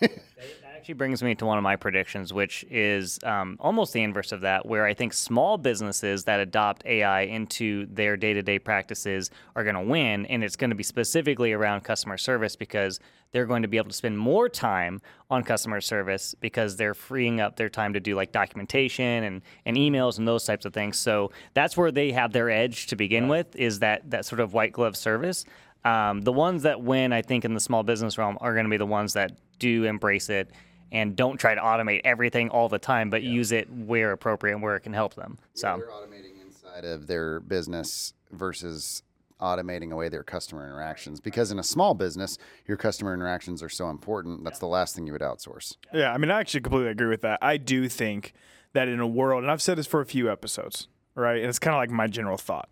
That 0.00 0.71
actually 0.82 0.94
brings 0.94 1.22
me 1.22 1.32
to 1.32 1.46
one 1.46 1.56
of 1.56 1.62
my 1.62 1.76
predictions, 1.76 2.32
which 2.32 2.64
is 2.68 3.20
um, 3.22 3.56
almost 3.60 3.92
the 3.92 4.02
inverse 4.02 4.32
of 4.32 4.40
that, 4.40 4.66
where 4.66 4.84
I 4.84 4.94
think 4.94 5.12
small 5.12 5.56
businesses 5.56 6.24
that 6.24 6.40
adopt 6.40 6.84
AI 6.84 7.20
into 7.20 7.86
their 7.86 8.16
day 8.16 8.32
to 8.32 8.42
day 8.42 8.58
practices 8.58 9.30
are 9.54 9.62
going 9.62 9.76
to 9.76 9.80
win. 9.80 10.26
And 10.26 10.42
it's 10.42 10.56
going 10.56 10.70
to 10.70 10.74
be 10.74 10.82
specifically 10.82 11.52
around 11.52 11.84
customer 11.84 12.18
service 12.18 12.56
because 12.56 12.98
they're 13.30 13.46
going 13.46 13.62
to 13.62 13.68
be 13.68 13.76
able 13.76 13.90
to 13.90 13.94
spend 13.94 14.18
more 14.18 14.48
time 14.48 15.00
on 15.30 15.44
customer 15.44 15.80
service 15.80 16.34
because 16.40 16.74
they're 16.74 16.94
freeing 16.94 17.40
up 17.40 17.54
their 17.54 17.70
time 17.70 17.92
to 17.92 18.00
do 18.00 18.16
like 18.16 18.32
documentation 18.32 19.22
and, 19.22 19.42
and 19.64 19.76
emails 19.76 20.18
and 20.18 20.26
those 20.26 20.42
types 20.42 20.64
of 20.64 20.74
things. 20.74 20.98
So 20.98 21.30
that's 21.54 21.76
where 21.76 21.92
they 21.92 22.10
have 22.10 22.32
their 22.32 22.50
edge 22.50 22.88
to 22.88 22.96
begin 22.96 23.28
with, 23.28 23.54
is 23.54 23.78
that, 23.78 24.10
that 24.10 24.24
sort 24.24 24.40
of 24.40 24.52
white 24.52 24.72
glove 24.72 24.96
service. 24.96 25.44
Um, 25.84 26.22
the 26.22 26.32
ones 26.32 26.64
that 26.64 26.80
win, 26.80 27.12
I 27.12 27.22
think, 27.22 27.44
in 27.44 27.54
the 27.54 27.60
small 27.60 27.84
business 27.84 28.18
realm 28.18 28.36
are 28.40 28.52
going 28.52 28.66
to 28.66 28.70
be 28.70 28.76
the 28.78 28.86
ones 28.86 29.12
that 29.12 29.30
do 29.60 29.84
embrace 29.84 30.28
it 30.28 30.50
and 30.92 31.16
don't 31.16 31.38
try 31.38 31.54
to 31.56 31.60
automate 31.60 32.02
everything 32.04 32.50
all 32.50 32.68
the 32.68 32.78
time, 32.78 33.10
but 33.10 33.22
use 33.22 33.50
it 33.50 33.68
where 33.72 34.12
appropriate 34.12 34.54
and 34.54 34.62
where 34.62 34.76
it 34.76 34.80
can 34.80 34.92
help 34.92 35.14
them. 35.14 35.38
So, 35.54 35.78
they're 35.78 35.88
automating 35.88 36.40
inside 36.40 36.84
of 36.84 37.08
their 37.08 37.40
business 37.40 38.14
versus 38.30 39.02
automating 39.40 39.90
away 39.90 40.08
their 40.08 40.22
customer 40.22 40.64
interactions 40.64 41.18
because 41.18 41.50
in 41.50 41.58
a 41.58 41.64
small 41.64 41.94
business 41.94 42.38
your 42.64 42.76
customer 42.76 43.12
interactions 43.12 43.60
are 43.60 43.68
so 43.68 43.90
important 43.90 44.44
that's 44.44 44.60
the 44.60 44.68
last 44.68 44.94
thing 44.94 45.04
you 45.04 45.12
would 45.12 45.20
outsource 45.20 45.74
Yeah, 45.92 46.12
I 46.12 46.18
mean, 46.18 46.30
I 46.30 46.38
actually 46.38 46.60
completely 46.60 46.90
agree 46.92 47.08
with 47.08 47.22
that. 47.22 47.40
I 47.42 47.56
do 47.56 47.88
think 47.88 48.34
that 48.72 48.86
in 48.86 49.00
a 49.00 49.06
world, 49.06 49.42
and 49.42 49.50
I've 49.50 49.60
said 49.60 49.78
this 49.78 49.86
for 49.88 50.00
a 50.00 50.06
few 50.06 50.30
episodes, 50.30 50.86
right? 51.16 51.38
And 51.38 51.48
it's 51.48 51.58
kind 51.58 51.74
of 51.74 51.78
like 51.78 51.90
my 51.90 52.06
general 52.06 52.36
thought. 52.36 52.70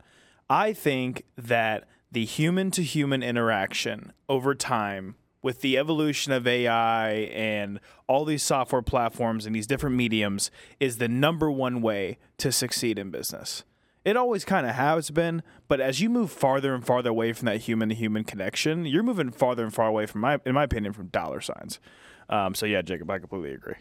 I 0.49 0.73
think 0.73 1.25
that 1.37 1.89
the 2.13 2.25
human 2.25 2.71
to 2.73 2.83
human 2.83 3.23
interaction 3.23 4.13
over 4.29 4.55
time 4.55 5.17
with 5.43 5.61
the 5.61 5.79
evolution 5.79 6.33
of 6.33 6.47
AI 6.47 7.11
and 7.11 7.81
all 8.07 8.25
these 8.25 8.43
software 8.43 8.83
platforms 8.83 9.47
and 9.47 9.55
these 9.55 9.67
different 9.67 9.97
mediums 9.97 10.51
is 10.79 10.99
the 10.99 11.09
number 11.09 11.51
one 11.51 11.81
way 11.81 12.19
to 12.39 12.53
succeed 12.53 12.99
in 12.99 13.11
business. 13.11 13.65
It 14.05 14.17
always 14.17 14.45
kind 14.45 14.67
of 14.67 14.75
has 14.75 15.11
been, 15.11 15.43
but 15.69 15.81
as 15.81 16.01
you 16.01 16.09
move 16.09 16.31
farther 16.31 16.75
and 16.75 16.85
farther 16.85 17.11
away 17.11 17.33
from 17.33 17.47
that 17.47 17.63
human 17.63 17.91
to 17.91 17.95
human 17.95 18.25
connection, 18.25 18.87
you're 18.87 19.03
moving 19.03 19.31
farther 19.31 19.65
and 19.65 19.75
far 19.75 19.87
away 19.87 20.07
from 20.07 20.23
my, 20.23 20.39
in 20.47 20.55
my 20.55 20.65
opinion, 20.65 20.93
from 20.93 21.09
dollar 21.09 21.41
signs. 21.41 21.81
Um, 22.29 22.55
so 22.55 22.65
yeah, 22.65 22.81
Jacob, 22.81 23.11
I 23.11 23.19
completely 23.19 23.53
agree. 23.53 23.75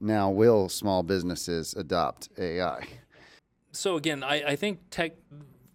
now 0.00 0.30
will 0.30 0.68
small 0.68 1.02
businesses 1.02 1.74
adopt 1.74 2.28
ai 2.38 2.86
so 3.72 3.96
again, 3.96 4.22
I, 4.22 4.42
I 4.42 4.56
think 4.56 4.80
tech 4.90 5.12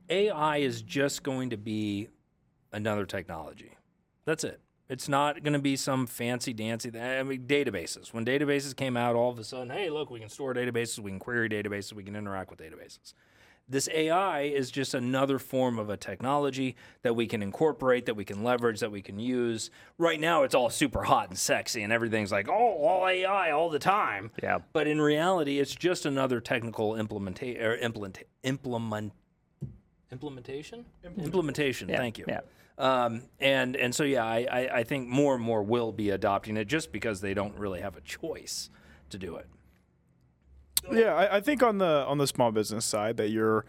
AI 0.09 0.57
is 0.57 0.81
just 0.81 1.23
going 1.23 1.51
to 1.51 1.57
be 1.57 2.09
another 2.71 3.05
technology. 3.05 3.71
That's 4.25 4.43
it. 4.43 4.61
It's 4.89 5.07
not 5.07 5.43
going 5.43 5.53
to 5.53 5.59
be 5.59 5.75
some 5.75 6.05
fancy 6.05 6.53
dancy. 6.53 6.91
I 6.99 7.23
mean, 7.23 7.47
databases. 7.47 8.13
When 8.13 8.25
databases 8.25 8.75
came 8.75 8.97
out, 8.97 9.15
all 9.15 9.31
of 9.31 9.39
a 9.39 9.43
sudden, 9.43 9.69
hey, 9.69 9.89
look, 9.89 10.09
we 10.09 10.19
can 10.19 10.29
store 10.29 10.53
databases, 10.53 10.99
we 10.99 11.11
can 11.11 11.19
query 11.19 11.49
databases, 11.49 11.93
we 11.93 12.03
can 12.03 12.15
interact 12.15 12.49
with 12.49 12.59
databases. 12.59 13.13
This 13.67 13.87
AI 13.93 14.41
is 14.41 14.69
just 14.69 14.93
another 14.93 15.39
form 15.39 15.79
of 15.79 15.89
a 15.89 15.95
technology 15.95 16.75
that 17.01 17.15
we 17.15 17.27
can 17.27 17.41
incorporate, 17.41 18.05
that 18.07 18.15
we 18.15 18.25
can 18.25 18.43
leverage, 18.43 18.81
that 18.81 18.91
we 18.91 19.01
can 19.01 19.19
use. 19.19 19.71
Right 19.97 20.19
now, 20.19 20.43
it's 20.43 20.53
all 20.53 20.69
super 20.69 21.03
hot 21.03 21.29
and 21.29 21.39
sexy, 21.39 21.81
and 21.81 21.93
everything's 21.93 22.29
like, 22.31 22.49
oh, 22.49 22.53
all 22.53 23.07
AI 23.07 23.51
all 23.51 23.69
the 23.69 23.79
time. 23.79 24.31
Yeah. 24.43 24.59
But 24.73 24.87
in 24.87 24.99
reality, 24.99 25.59
it's 25.59 25.73
just 25.73 26.05
another 26.05 26.41
technical 26.41 26.91
implementa- 26.91 27.81
implement 27.81 28.19
implement 28.43 29.13
implementation. 30.13 30.85
Implementation. 31.17 31.89
Yeah, 31.89 31.97
Thank 31.97 32.17
you. 32.17 32.25
yeah. 32.27 32.41
Um, 32.77 33.23
and 33.39 33.75
and 33.75 33.93
so 33.93 34.03
yeah, 34.03 34.25
I, 34.25 34.47
I 34.51 34.77
I 34.79 34.83
think 34.83 35.07
more 35.07 35.35
and 35.35 35.43
more 35.43 35.61
will 35.61 35.91
be 35.91 36.09
adopting 36.09 36.57
it 36.57 36.67
just 36.67 36.91
because 36.91 37.21
they 37.21 37.33
don't 37.33 37.55
really 37.55 37.81
have 37.81 37.97
a 37.97 38.01
choice 38.01 38.69
to 39.09 39.17
do 39.17 39.35
it. 39.35 39.47
Yeah, 40.91 41.13
I, 41.13 41.37
I 41.37 41.41
think 41.41 41.61
on 41.61 41.77
the 41.77 42.05
on 42.07 42.17
the 42.17 42.27
small 42.27 42.51
business 42.51 42.85
side 42.85 43.17
that 43.17 43.29
you're 43.29 43.65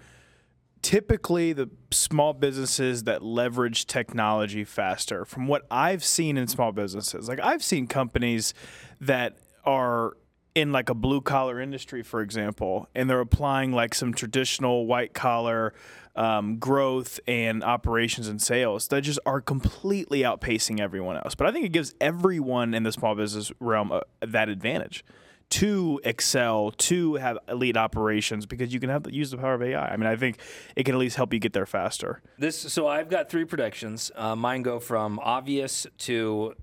typically 0.82 1.52
the 1.52 1.70
small 1.90 2.32
businesses 2.32 3.04
that 3.04 3.22
leverage 3.22 3.86
technology 3.86 4.64
faster. 4.64 5.24
From 5.24 5.46
what 5.46 5.66
I've 5.70 6.04
seen 6.04 6.36
in 6.36 6.46
small 6.48 6.72
businesses, 6.72 7.28
like 7.28 7.40
I've 7.40 7.62
seen 7.62 7.86
companies 7.86 8.54
that 9.00 9.36
are 9.64 10.16
in 10.54 10.70
like 10.70 10.88
a 10.88 10.94
blue 10.94 11.20
collar 11.20 11.60
industry, 11.60 12.02
for 12.02 12.20
example, 12.20 12.88
and 12.94 13.10
they're 13.10 13.20
applying 13.20 13.72
like 13.72 13.94
some 13.94 14.14
traditional 14.14 14.86
white 14.86 15.12
collar 15.12 15.74
um, 16.16 16.58
growth 16.58 17.18
and 17.26 17.64
operations 17.64 18.28
and 18.28 18.40
sales 18.40 18.86
that 18.88 19.02
just 19.02 19.18
are 19.26 19.40
completely 19.40 20.20
outpacing 20.20 20.78
everyone 20.78 21.16
else. 21.16 21.34
But 21.34 21.48
I 21.48 21.52
think 21.52 21.66
it 21.66 21.72
gives 21.72 21.94
everyone 22.00 22.72
in 22.72 22.84
the 22.84 22.92
small 22.92 23.16
business 23.16 23.50
realm 23.58 23.90
uh, 23.90 24.00
that 24.20 24.48
advantage 24.48 25.04
to 25.50 26.00
excel, 26.04 26.70
to 26.72 27.14
have 27.14 27.36
elite 27.48 27.76
operations 27.76 28.46
because 28.46 28.72
you 28.72 28.80
can 28.80 28.90
have 28.90 29.10
use 29.10 29.30
the 29.30 29.36
power 29.36 29.54
of 29.54 29.62
AI. 29.62 29.88
I 29.88 29.96
mean, 29.96 30.06
I 30.06 30.16
think 30.16 30.38
it 30.74 30.84
can 30.84 30.94
at 30.94 30.98
least 30.98 31.16
help 31.16 31.32
you 31.32 31.40
get 31.40 31.52
there 31.52 31.66
faster. 31.66 32.22
This 32.38 32.56
so 32.58 32.86
I've 32.86 33.10
got 33.10 33.28
three 33.28 33.44
predictions. 33.44 34.10
Uh, 34.14 34.36
mine 34.36 34.62
go 34.62 34.78
from 34.78 35.18
obvious 35.18 35.86
to 35.98 36.54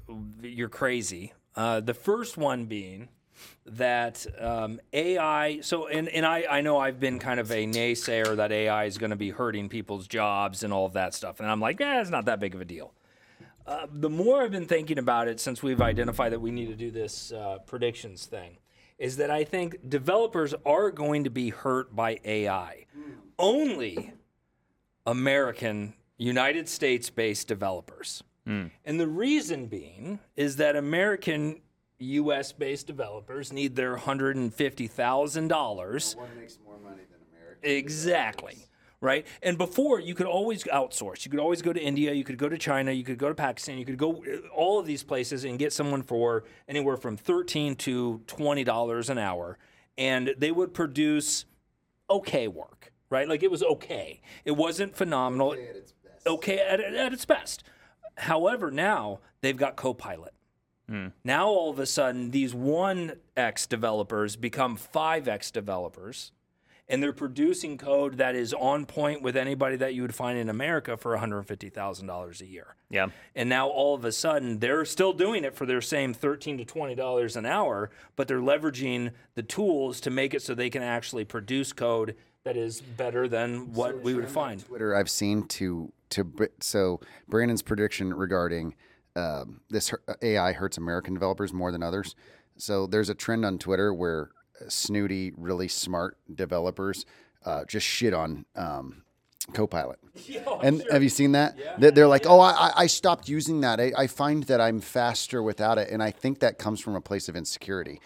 you're 0.42 0.70
crazy. 0.70 1.34
Uh, 1.56 1.82
the 1.82 1.94
first 1.94 2.38
one 2.38 2.66
being 2.66 3.10
that 3.66 4.26
um, 4.40 4.80
AI. 4.94 5.60
So 5.62 5.88
and 5.88 6.10
and 6.10 6.26
I 6.26 6.46
I 6.50 6.62
know 6.62 6.78
I've 6.78 7.00
been 7.00 7.20
kind 7.20 7.40
of 7.40 7.52
a 7.52 7.66
naysayer 7.66 8.36
that 8.36 8.52
AI 8.52 8.86
is 8.86 8.98
going 8.98 9.10
to 9.10 9.16
be 9.16 9.30
hurting 9.30 9.70
people's 9.70 10.08
jobs 10.08 10.64
and 10.64 10.74
all 10.74 10.86
of 10.86 10.94
that 10.94 11.14
stuff, 11.14 11.40
and 11.40 11.50
I'm 11.50 11.60
like, 11.60 11.80
yeah, 11.80 12.02
it's 12.02 12.10
not 12.10 12.26
that 12.26 12.40
big 12.40 12.56
of 12.56 12.62
a 12.62 12.66
deal. 12.66 12.94
Uh, 13.66 13.86
the 13.92 14.10
more 14.10 14.42
I've 14.42 14.52
been 14.52 14.66
thinking 14.66 14.98
about 14.98 15.28
it 15.28 15.40
since 15.40 15.62
we've 15.62 15.82
identified 15.82 16.32
that 16.32 16.40
we 16.40 16.52
need 16.52 16.68
to 16.68 16.76
do 16.76 16.90
this 16.92 17.32
uh, 17.32 17.60
predictions 17.66 18.26
thing, 18.26 18.58
is 18.98 19.18
that 19.18 19.30
I 19.30 19.44
think 19.44 19.90
developers 19.90 20.54
are 20.66 20.92
going 20.92 21.24
to 21.24 21.30
be 21.30 21.50
hurt 21.50 21.96
by 21.96 22.20
AI. 22.26 22.86
Only 23.38 24.14
American, 25.06 25.94
United 26.18 26.68
States 26.70 27.10
based 27.10 27.48
developers. 27.48 28.24
And 28.84 29.00
the 29.00 29.08
reason 29.08 29.68
being 29.68 30.20
is 30.36 30.58
that 30.58 30.76
American, 30.76 31.62
US 32.06 32.52
based 32.52 32.88
developers 32.88 33.54
need 33.54 33.76
their 33.76 33.96
$150,000. 33.98 36.16
One 36.16 36.30
makes 36.40 36.58
more 36.66 36.78
money 36.78 37.04
than 37.10 37.20
America. 37.32 37.60
Exactly. 37.64 38.66
Right. 39.04 39.26
And 39.42 39.58
before, 39.58 40.00
you 40.00 40.14
could 40.14 40.28
always 40.28 40.64
outsource. 40.66 41.26
You 41.26 41.32
could 41.32 41.40
always 41.40 41.64
go 41.64 41.74
to 41.74 41.82
India. 41.82 42.14
You 42.14 42.24
could 42.24 42.38
go 42.38 42.48
to 42.48 42.56
China. 42.58 42.92
You 42.92 43.04
could 43.04 43.18
go 43.18 43.30
to 43.30 43.36
Pakistan. 43.36 43.80
You 43.80 43.86
could 43.86 43.98
go 43.98 44.24
uh, 44.24 44.48
all 44.54 44.80
of 44.80 44.86
these 44.86 45.04
places 45.04 45.44
and 45.44 45.58
get 45.58 45.74
someone 45.74 46.04
for 46.04 46.44
anywhere 46.68 46.98
from 46.98 47.18
thirteen 47.18 47.76
to 47.78 48.22
twenty 48.28 48.64
dollars 48.64 49.10
an 49.10 49.18
hour, 49.18 49.58
and 49.98 50.36
they 50.38 50.52
would 50.52 50.76
produce 50.76 51.46
okay 52.12 52.48
work. 52.48 52.92
Right. 53.10 53.28
Like 53.28 53.42
it 53.42 53.50
was 53.50 53.64
okay. 53.64 54.22
It 54.46 54.52
wasn't 54.52 54.96
phenomenal. 54.96 55.56
Okay 56.28 56.60
at, 56.60 56.80
at 56.80 57.12
its 57.12 57.26
best. 57.26 57.64
However, 58.18 58.70
now 58.70 59.22
they've 59.42 59.58
got 59.58 59.78
Copilot. 59.78 60.36
Now 61.24 61.48
all 61.48 61.70
of 61.70 61.80
a 61.80 61.86
sudden, 61.86 62.32
these 62.32 62.54
1x 62.54 63.70
developers 63.70 64.36
become 64.36 64.78
5x 64.78 65.52
developers, 65.52 66.32
and 66.90 67.02
they're 67.02 67.14
producing 67.14 67.78
code 67.78 68.18
that 68.18 68.36
is 68.36 68.54
on 68.54 68.86
point 68.86 69.22
with 69.22 69.38
anybody 69.38 69.78
that 69.78 69.94
you 69.94 70.02
would 70.02 70.14
find 70.14 70.38
in 70.38 70.50
America 70.50 70.98
for 70.98 71.18
$150,000 71.18 72.42
a 72.42 72.46
year. 72.46 72.76
Yeah. 72.90 73.08
And 73.34 73.48
now 73.48 73.70
all 73.70 73.96
of 73.96 74.04
a 74.04 74.12
sudden, 74.12 74.60
they're 74.60 74.84
still 74.84 75.14
doing 75.14 75.46
it 75.46 75.56
for 75.56 75.66
their 75.66 75.80
same 75.80 76.14
13 76.14 76.58
to 76.58 76.66
$20 76.66 77.36
an 77.38 77.46
hour, 77.46 77.92
but 78.18 78.28
they're 78.28 78.40
leveraging 78.40 79.12
the 79.36 79.44
tools 79.44 80.02
to 80.02 80.10
make 80.10 80.34
it 80.34 80.42
so 80.42 80.54
they 80.54 80.70
can 80.70 80.84
actually 80.84 81.24
produce 81.24 81.72
code 81.72 82.16
that 82.44 82.58
is 82.58 82.82
better 82.82 83.28
than 83.28 83.72
what 83.72 84.02
we 84.02 84.14
would 84.14 84.28
find. 84.28 84.66
Twitter 84.66 84.96
I've 84.96 85.10
seen 85.10 85.48
to 85.48 85.94
to 86.10 86.50
so 86.60 87.00
Brandon's 87.30 87.62
prediction 87.62 88.14
regarding 88.14 88.76
um, 89.16 89.62
this 89.70 89.94
AI 90.22 90.52
hurts 90.54 90.78
American 90.78 91.14
developers 91.14 91.54
more 91.54 91.72
than 91.72 91.84
others. 91.84 92.16
So 92.58 92.86
there's 92.88 93.10
a 93.10 93.16
trend 93.16 93.46
on 93.46 93.58
Twitter 93.58 93.94
where 93.94 94.30
snooty, 94.68 95.34
really 95.38 95.68
smart 95.68 96.18
developers 96.34 97.06
uh, 97.46 97.66
just 97.66 97.86
shit 97.86 98.14
on 98.14 98.46
um, 98.56 99.04
Copilot. 99.54 100.00
and 100.64 100.84
have 100.92 101.02
you 101.02 101.10
seen 101.10 101.32
that? 101.32 101.58
They- 101.80 101.90
They're 101.90 102.08
like, 102.08 102.26
oh, 102.28 102.40
I, 102.40 102.52
I- 102.52 102.74
I 102.84 102.88
stopped 102.88 103.28
using 103.28 103.62
that. 103.62 103.80
I, 103.80 103.92
I 103.98 104.08
find 104.08 104.44
that 104.44 104.62
I'm 104.62 104.80
faster 104.80 105.42
without 105.42 105.78
it, 105.80 105.90
and 105.90 106.04
I 106.04 106.12
think 106.12 106.40
that 106.40 106.60
comes 106.60 106.80
from 106.80 106.96
a 106.96 107.02
place 107.02 107.28
of 107.28 107.36
insecurity. 107.36 108.00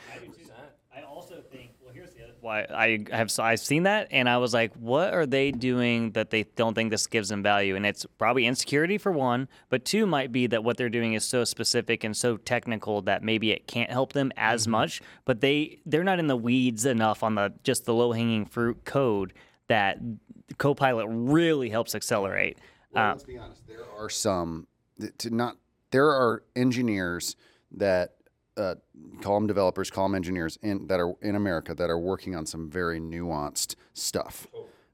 I 0.96 1.02
also 1.04 1.36
think. 1.52 1.72
Well, 1.84 1.94
here's 1.94 2.12
the 2.14 2.24
other. 2.24 2.32
Why 2.46 2.68
I 2.70 3.04
have 3.10 3.32
I've 3.40 3.60
seen 3.60 3.84
that, 3.84 4.08
and 4.12 4.30
I 4.30 4.38
was 4.38 4.54
like, 4.54 4.72
what 4.76 5.16
are 5.16 5.26
they 5.26 5.50
doing 5.50 6.12
that 6.12 6.30
they 6.30 6.44
don't 6.44 6.76
think 6.76 6.92
this 6.92 7.08
gives 7.08 7.30
them 7.30 7.42
value? 7.42 7.76
And 7.76 7.88
it's 7.88 8.06
probably 8.20 8.46
insecurity 8.46 9.00
for 9.00 9.12
one, 9.12 9.48
but 9.70 9.84
two 9.84 10.06
might 10.06 10.32
be 10.32 10.46
that 10.46 10.64
what 10.64 10.78
they're 10.78 10.88
doing 10.88 11.14
is 11.14 11.26
so 11.26 11.44
specific 11.44 12.04
and 12.04 12.16
so 12.16 12.38
technical 12.38 13.02
that 13.02 13.24
maybe 13.24 13.50
it 13.50 13.66
can't 13.66 13.90
help 13.90 14.14
them 14.14 14.32
as 14.38 14.66
mm-hmm. 14.66 14.74
much. 14.74 15.02
But 15.26 15.42
they 15.42 15.80
they're 15.88 16.04
not 16.04 16.20
in 16.20 16.28
the 16.28 16.38
weeds 16.38 16.86
enough 16.86 17.24
on 17.24 17.34
the 17.34 17.52
just 17.64 17.86
the 17.86 17.96
low 17.96 18.12
hanging 18.12 18.46
fruit 18.46 18.86
code 18.86 19.34
that 19.68 19.98
Copilot 20.60 21.08
really 21.10 21.70
helps 21.70 21.96
accelerate. 21.96 22.60
Well, 22.92 23.06
uh, 23.06 23.12
let's 23.14 23.24
be 23.24 23.40
honest. 23.40 23.66
There 23.66 23.86
are 23.98 24.10
some 24.10 24.68
to 25.18 25.32
not. 25.32 25.58
There 25.90 26.12
are 26.12 26.44
engineers 26.56 27.38
that 27.72 28.18
uh, 28.58 28.76
developers, 29.48 29.90
them 30.06 30.16
engineers 30.16 30.58
in 30.62 30.88
that 30.88 31.00
are 31.00 31.14
in 31.22 31.36
America 31.36 31.74
that 31.74 31.90
are 31.90 32.00
working 32.00 32.36
on 32.36 32.46
some 32.46 32.70
very 32.70 33.00
nuanced 33.00 33.76
stuff, 33.94 34.48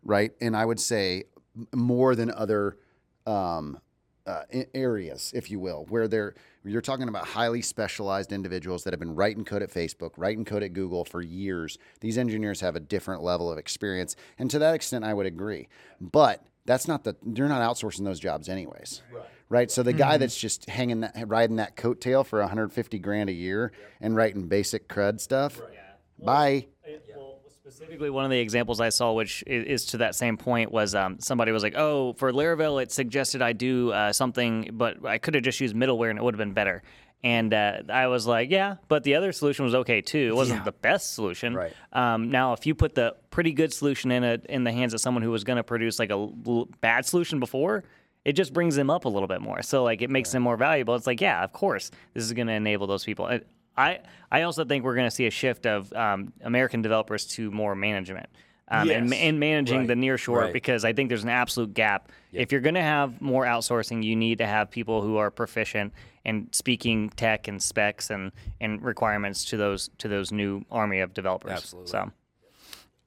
right? 0.03 0.31
And 0.41 0.55
I 0.55 0.65
would 0.65 0.79
say 0.79 1.25
more 1.73 2.15
than 2.15 2.31
other 2.31 2.77
um, 3.25 3.79
uh, 4.25 4.43
areas, 4.73 5.31
if 5.35 5.49
you 5.51 5.59
will, 5.59 5.85
where 5.89 6.07
they're 6.07 6.35
you're 6.63 6.81
talking 6.81 7.07
about 7.07 7.25
highly 7.25 7.61
specialized 7.61 8.31
individuals 8.31 8.83
that 8.83 8.93
have 8.93 8.99
been 8.99 9.15
writing 9.15 9.43
code 9.43 9.63
at 9.63 9.71
Facebook, 9.71 10.11
writing 10.15 10.45
code 10.45 10.61
at 10.61 10.73
Google 10.73 11.03
for 11.03 11.21
years. 11.21 11.79
These 12.01 12.19
engineers 12.19 12.61
have 12.61 12.75
a 12.75 12.79
different 12.79 13.23
level 13.23 13.51
of 13.51 13.57
experience, 13.57 14.15
and 14.37 14.49
to 14.51 14.59
that 14.59 14.75
extent, 14.75 15.03
I 15.03 15.13
would 15.13 15.25
agree. 15.25 15.67
But 15.99 16.45
that's 16.65 16.87
not 16.87 17.03
the 17.03 17.15
you're 17.35 17.49
not 17.49 17.61
outsourcing 17.61 18.05
those 18.05 18.19
jobs 18.19 18.47
anyways, 18.47 19.01
right? 19.13 19.25
So 19.69 19.83
the 19.83 19.93
guy 19.93 20.17
that's 20.17 20.37
just 20.37 20.69
hanging 20.69 21.01
that 21.01 21.27
riding 21.27 21.57
that 21.57 21.75
coattail 21.75 22.25
for 22.25 22.39
150 22.39 22.97
grand 22.99 23.29
a 23.29 23.33
year 23.33 23.71
and 23.99 24.15
writing 24.15 24.47
basic 24.47 24.87
crud 24.87 25.19
stuff, 25.19 25.59
bye. 26.23 26.67
Well, 27.17 27.39
specifically, 27.49 28.09
one 28.09 28.25
of 28.25 28.31
the 28.31 28.39
examples 28.39 28.79
I 28.81 28.89
saw, 28.89 29.13
which 29.13 29.43
is, 29.47 29.65
is 29.83 29.85
to 29.87 29.97
that 29.97 30.15
same 30.15 30.37
point, 30.37 30.71
was 30.71 30.95
um, 30.95 31.19
somebody 31.19 31.51
was 31.51 31.63
like, 31.63 31.75
"Oh, 31.75 32.13
for 32.13 32.31
Laravel, 32.31 32.81
it 32.81 32.91
suggested 32.91 33.41
I 33.41 33.53
do 33.53 33.91
uh, 33.91 34.13
something, 34.13 34.69
but 34.73 35.05
I 35.05 35.17
could 35.17 35.35
have 35.35 35.43
just 35.43 35.59
used 35.59 35.75
middleware 35.75 36.09
and 36.09 36.17
it 36.17 36.23
would 36.23 36.33
have 36.33 36.39
been 36.39 36.53
better." 36.53 36.81
And 37.23 37.53
uh, 37.53 37.83
I 37.89 38.07
was 38.07 38.25
like, 38.25 38.49
"Yeah, 38.49 38.77
but 38.87 39.03
the 39.03 39.15
other 39.15 39.31
solution 39.31 39.63
was 39.63 39.75
okay 39.75 40.01
too. 40.01 40.27
It 40.29 40.35
wasn't 40.35 40.65
the 40.65 40.71
best 40.71 41.13
solution. 41.13 41.53
Right. 41.53 41.73
Um, 41.93 42.31
now, 42.31 42.53
if 42.53 42.65
you 42.65 42.73
put 42.73 42.95
the 42.95 43.15
pretty 43.29 43.51
good 43.51 43.71
solution 43.71 44.11
in 44.11 44.23
a, 44.23 44.39
in 44.49 44.63
the 44.63 44.71
hands 44.71 44.93
of 44.93 45.01
someone 45.01 45.21
who 45.23 45.29
was 45.31 45.43
going 45.43 45.57
to 45.57 45.63
produce 45.63 45.99
like 45.99 46.09
a 46.09 46.13
l- 46.13 46.67
bad 46.81 47.05
solution 47.05 47.39
before." 47.39 47.83
It 48.23 48.33
just 48.33 48.53
brings 48.53 48.75
them 48.75 48.89
up 48.89 49.05
a 49.05 49.09
little 49.09 49.27
bit 49.27 49.41
more, 49.41 49.61
so 49.63 49.83
like 49.83 50.01
it 50.01 50.09
makes 50.09 50.31
them 50.31 50.43
more 50.43 50.57
valuable. 50.57 50.95
It's 50.95 51.07
like, 51.07 51.21
yeah, 51.21 51.43
of 51.43 51.53
course, 51.53 51.89
this 52.13 52.23
is 52.23 52.33
going 52.33 52.47
to 52.47 52.53
enable 52.53 52.85
those 52.87 53.03
people. 53.03 53.25
I 53.77 53.99
I 54.31 54.41
also 54.43 54.63
think 54.65 54.83
we're 54.83 54.95
going 54.95 55.07
to 55.07 55.15
see 55.15 55.25
a 55.27 55.31
shift 55.31 55.65
of 55.65 55.91
um, 55.93 56.33
American 56.43 56.81
developers 56.81 57.25
to 57.35 57.49
more 57.51 57.73
management. 57.75 58.27
Um, 58.67 58.89
and, 58.89 59.09
Yes. 59.09 59.19
and 59.21 59.39
managing 59.39 59.79
Right. 59.79 59.87
the 59.87 59.93
nearshore 59.95 60.37
Right. 60.43 60.53
because 60.53 60.85
I 60.85 60.93
think 60.93 61.09
there's 61.09 61.23
an 61.23 61.29
absolute 61.29 61.73
gap. 61.73 62.09
If 62.31 62.51
you're 62.53 62.61
going 62.61 62.75
to 62.75 62.81
have 62.81 63.19
more 63.19 63.43
outsourcing, 63.43 64.01
you 64.01 64.15
need 64.15 64.37
to 64.37 64.45
have 64.45 64.71
people 64.71 65.01
who 65.01 65.17
are 65.17 65.29
proficient 65.29 65.93
in 66.23 66.47
speaking 66.53 67.09
tech 67.09 67.49
and 67.49 67.61
specs 67.61 68.09
and, 68.09 68.31
and 68.61 68.81
requirements 68.81 69.43
to 69.45 69.57
those 69.57 69.89
to 69.97 70.07
those 70.07 70.31
new 70.31 70.63
army 70.71 70.99
of 71.01 71.13
developers. 71.13 71.51
Absolutely. 71.51 71.89
So 71.91 72.11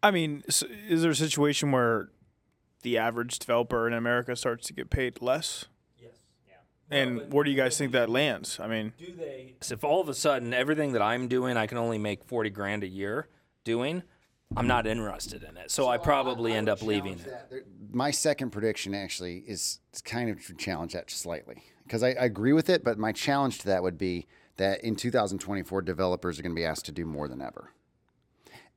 I 0.02 0.10
mean, 0.10 0.42
is 0.48 1.00
there 1.02 1.10
a 1.12 1.14
situation 1.14 1.72
where 1.72 2.10
the 2.84 2.96
average 2.96 3.40
developer 3.40 3.88
in 3.88 3.92
America 3.92 4.36
starts 4.36 4.68
to 4.68 4.72
get 4.72 4.88
paid 4.88 5.20
less? 5.20 5.64
Yes. 6.00 6.12
And 6.90 7.32
where 7.32 7.42
do 7.42 7.50
you 7.50 7.56
guys 7.56 7.76
think 7.76 7.90
that 7.92 8.08
lands? 8.08 8.60
I 8.60 8.68
mean, 8.68 8.92
do 8.96 9.12
they 9.12 9.56
if 9.70 9.82
all 9.82 10.00
of 10.00 10.08
a 10.08 10.14
sudden 10.14 10.52
everything 10.54 10.92
that 10.92 11.00
i'm 11.00 11.26
doing 11.26 11.56
i 11.56 11.66
can 11.66 11.78
only 11.78 11.96
make 11.96 12.22
40 12.24 12.50
grand 12.50 12.84
a 12.84 12.86
year 12.86 13.28
doing 13.64 14.02
i'm 14.56 14.66
not 14.66 14.86
interested 14.86 15.42
in 15.42 15.56
it 15.56 15.70
so, 15.70 15.88
i 15.88 15.96
probably 15.96 16.52
end 16.52 16.68
up 16.68 16.82
leaving 16.82 17.18
it 17.18 17.66
My 17.90 18.10
second 18.10 18.50
prediction 18.50 18.94
actually 18.94 19.38
is, 19.38 19.80
is 19.94 20.02
kind 20.02 20.28
of 20.28 20.44
to 20.46 20.54
challenge 20.54 20.92
that 20.92 21.10
slightly 21.10 21.62
because 21.84 22.02
I, 22.02 22.08
I 22.08 22.24
agree 22.24 22.52
with 22.52 22.68
it, 22.68 22.82
but 22.82 22.98
my 22.98 23.12
challenge 23.12 23.58
to 23.60 23.66
that 23.66 23.82
would 23.82 23.98
be 23.98 24.26
that 24.56 24.82
in 24.82 24.96
2024, 24.96 25.82
developers 25.82 26.38
are 26.38 26.42
going 26.42 26.54
to 26.54 26.58
be 26.58 26.64
asked 26.64 26.86
to 26.86 26.92
do 26.92 27.04
more 27.04 27.28
than 27.28 27.42
ever. 27.42 27.70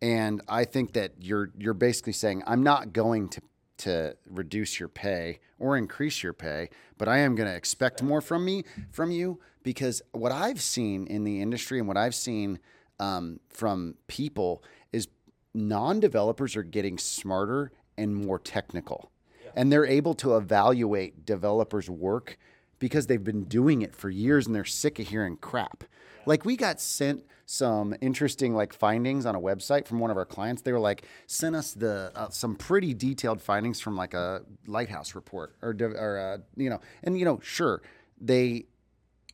And 0.01 0.41
I 0.47 0.65
think 0.65 0.93
that 0.93 1.13
you're 1.19 1.51
you're 1.57 1.73
basically 1.73 2.13
saying 2.13 2.43
I'm 2.45 2.61
not 2.61 2.93
going 2.93 3.29
to 3.29 3.41
to 3.77 4.15
reduce 4.29 4.79
your 4.79 4.89
pay 4.89 5.39
or 5.59 5.77
increase 5.77 6.23
your 6.23 6.33
pay, 6.33 6.69
but 6.97 7.07
I 7.07 7.19
am 7.19 7.35
going 7.35 7.49
to 7.49 7.55
expect 7.55 8.03
more 8.03 8.21
from 8.21 8.45
me 8.45 8.63
from 8.91 9.11
you 9.11 9.39
because 9.63 10.01
what 10.11 10.31
I've 10.31 10.61
seen 10.61 11.07
in 11.07 11.23
the 11.23 11.41
industry 11.41 11.79
and 11.79 11.87
what 11.87 11.97
I've 11.97 12.15
seen 12.15 12.59
um, 12.99 13.39
from 13.49 13.95
people 14.07 14.63
is 14.91 15.07
non-developers 15.53 16.55
are 16.55 16.63
getting 16.63 16.97
smarter 16.97 17.71
and 17.97 18.15
more 18.15 18.39
technical, 18.39 19.11
and 19.55 19.71
they're 19.71 19.85
able 19.85 20.13
to 20.15 20.37
evaluate 20.37 21.25
developers' 21.25 21.89
work 21.89 22.37
because 22.79 23.07
they've 23.07 23.23
been 23.23 23.45
doing 23.45 23.81
it 23.81 23.95
for 23.95 24.09
years 24.09 24.45
and 24.45 24.55
they're 24.55 24.65
sick 24.65 24.99
of 24.99 25.07
hearing 25.07 25.37
crap. 25.37 25.83
Like 26.25 26.45
we 26.45 26.55
got 26.55 26.81
sent 26.81 27.25
some 27.45 27.95
interesting 28.01 28.53
like 28.53 28.73
findings 28.73 29.25
on 29.25 29.33
a 29.33 29.39
website 29.39 29.87
from 29.87 29.99
one 29.99 30.11
of 30.11 30.17
our 30.17 30.25
clients. 30.25 30.61
They 30.61 30.73
were 30.73 30.79
like 30.79 31.05
sent 31.25 31.55
us 31.55 31.73
the 31.73 32.11
uh, 32.13 32.29
some 32.29 32.55
pretty 32.55 32.93
detailed 32.93 33.41
findings 33.41 33.79
from 33.79 33.95
like 33.95 34.13
a 34.13 34.41
lighthouse 34.67 35.15
report 35.15 35.55
or 35.61 35.75
or 35.79 36.17
uh, 36.19 36.37
you 36.61 36.69
know 36.69 36.81
and 37.03 37.17
you 37.17 37.23
know 37.23 37.39
sure 37.41 37.81
they 38.19 38.65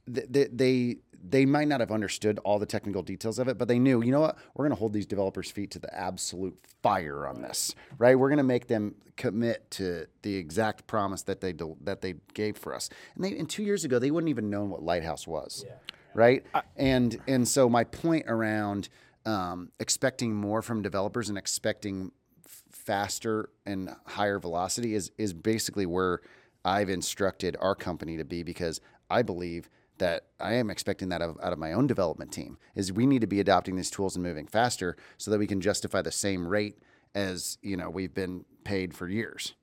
they 0.05 0.47
they 0.51 0.97
they 1.27 1.45
might 1.45 1.67
not 1.69 1.79
have 1.79 1.91
understood 1.91 2.37
all 2.43 2.59
the 2.59 2.65
technical 2.65 3.01
details 3.01 3.39
of 3.39 3.47
it, 3.47 3.57
but 3.57 3.67
they 3.67 3.79
knew, 3.79 4.03
you 4.03 4.11
know 4.11 4.19
what, 4.19 4.37
we're 4.53 4.65
going 4.65 4.75
to 4.75 4.79
hold 4.79 4.91
these 4.91 5.05
developers' 5.05 5.49
feet 5.49 5.71
to 5.71 5.79
the 5.79 5.93
absolute 5.97 6.57
fire 6.81 7.25
on 7.25 7.41
this, 7.41 7.73
right? 7.97 8.15
We're 8.19 8.27
going 8.29 8.37
to 8.37 8.43
make 8.43 8.67
them 8.67 8.95
commit 9.15 9.69
to 9.71 10.05
the 10.21 10.35
exact 10.35 10.85
promise 10.85 11.21
that 11.23 11.39
they 11.39 11.53
del- 11.53 11.77
that 11.81 12.01
they 12.01 12.15
gave 12.33 12.57
for 12.57 12.75
us. 12.75 12.89
And 13.15 13.23
they, 13.23 13.37
and 13.37 13.49
two 13.49 13.63
years 13.63 13.85
ago, 13.85 13.99
they 13.99 14.11
wouldn't 14.11 14.29
even 14.29 14.49
known 14.49 14.69
what 14.69 14.83
Lighthouse 14.83 15.25
was, 15.25 15.65
right? 16.13 16.45
and 16.75 17.17
and 17.27 17.47
so 17.47 17.69
my 17.69 17.85
point 17.85 18.25
around 18.27 18.89
um, 19.25 19.69
expecting 19.79 20.33
more 20.35 20.61
from 20.61 20.81
developers 20.81 21.29
and 21.29 21.37
expecting 21.37 22.11
f- 22.45 22.63
faster 22.69 23.49
and 23.65 23.95
higher 24.05 24.39
velocity 24.39 24.93
is 24.95 25.11
is 25.17 25.33
basically 25.33 25.85
where 25.85 26.19
I've 26.65 26.89
instructed 26.89 27.55
our 27.61 27.75
company 27.75 28.17
to 28.17 28.25
be 28.25 28.43
because 28.43 28.81
I 29.09 29.21
believe 29.21 29.69
that 30.03 30.25
I 30.37 30.55
am 30.55 30.69
expecting 30.69 31.07
that 31.09 31.21
out 31.21 31.37
of 31.39 31.57
my 31.57 31.71
own 31.71 31.87
development 31.87 32.33
team 32.33 32.57
is 32.75 32.91
we 32.91 33.05
need 33.05 33.21
to 33.21 33.27
be 33.27 33.39
adopting 33.39 33.77
these 33.77 33.89
tools 33.89 34.17
and 34.17 34.23
moving 34.23 34.45
faster 34.45 34.97
so 35.17 35.31
that 35.31 35.39
we 35.39 35.47
can 35.47 35.61
justify 35.61 36.01
the 36.01 36.11
same 36.11 36.45
rate 36.45 36.77
as 37.15 37.57
you 37.61 37.77
know 37.77 37.89
we've 37.89 38.13
been 38.13 38.43
paid 38.65 38.93
for 38.93 39.07
years. 39.07 39.53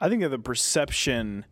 I 0.00 0.08
think 0.08 0.22
that 0.22 0.30
the 0.30 0.38
perception 0.40 1.44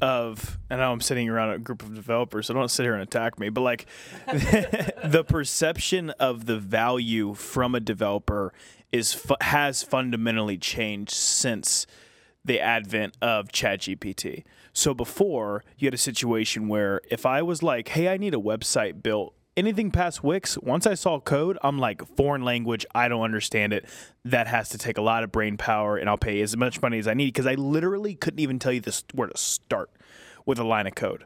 of, 0.00 0.58
and 0.70 0.80
now 0.80 0.90
I'm 0.90 1.02
sitting 1.02 1.28
around 1.28 1.50
a 1.50 1.58
group 1.58 1.82
of 1.82 1.94
developers, 1.94 2.46
so 2.46 2.54
don't 2.54 2.70
sit 2.70 2.84
here 2.84 2.94
and 2.94 3.02
attack 3.02 3.38
me, 3.38 3.50
but 3.50 3.60
like 3.60 3.84
the 4.26 5.24
perception 5.28 6.10
of 6.10 6.46
the 6.46 6.58
value 6.58 7.34
from 7.34 7.74
a 7.74 7.80
developer 7.80 8.54
is 8.90 9.22
has 9.42 9.82
fundamentally 9.82 10.56
changed 10.56 11.12
since 11.12 11.86
the 12.46 12.60
advent 12.60 13.16
of 13.20 13.48
ChatGPT. 13.48 14.44
So 14.72 14.94
before, 14.94 15.64
you 15.76 15.86
had 15.86 15.94
a 15.94 15.98
situation 15.98 16.68
where 16.68 17.00
if 17.10 17.26
I 17.26 17.42
was 17.42 17.62
like, 17.62 17.88
"Hey, 17.88 18.08
I 18.08 18.16
need 18.16 18.34
a 18.34 18.38
website 18.38 19.02
built," 19.02 19.34
anything 19.56 19.90
past 19.90 20.22
Wix, 20.22 20.58
once 20.58 20.86
I 20.86 20.94
saw 20.94 21.18
code, 21.18 21.58
I'm 21.62 21.78
like, 21.78 22.06
foreign 22.16 22.42
language, 22.42 22.84
I 22.94 23.08
don't 23.08 23.22
understand 23.22 23.72
it. 23.72 23.86
That 24.24 24.46
has 24.46 24.68
to 24.70 24.78
take 24.78 24.98
a 24.98 25.02
lot 25.02 25.24
of 25.24 25.32
brain 25.32 25.56
power, 25.56 25.96
and 25.96 26.08
I'll 26.08 26.18
pay 26.18 26.40
as 26.42 26.56
much 26.56 26.82
money 26.82 26.98
as 26.98 27.08
I 27.08 27.14
need 27.14 27.32
because 27.32 27.46
I 27.46 27.54
literally 27.54 28.14
couldn't 28.14 28.40
even 28.40 28.58
tell 28.58 28.72
you 28.72 28.80
this 28.80 29.04
where 29.14 29.28
to 29.28 29.36
start 29.36 29.90
with 30.44 30.58
a 30.58 30.64
line 30.64 30.86
of 30.86 30.94
code. 30.94 31.24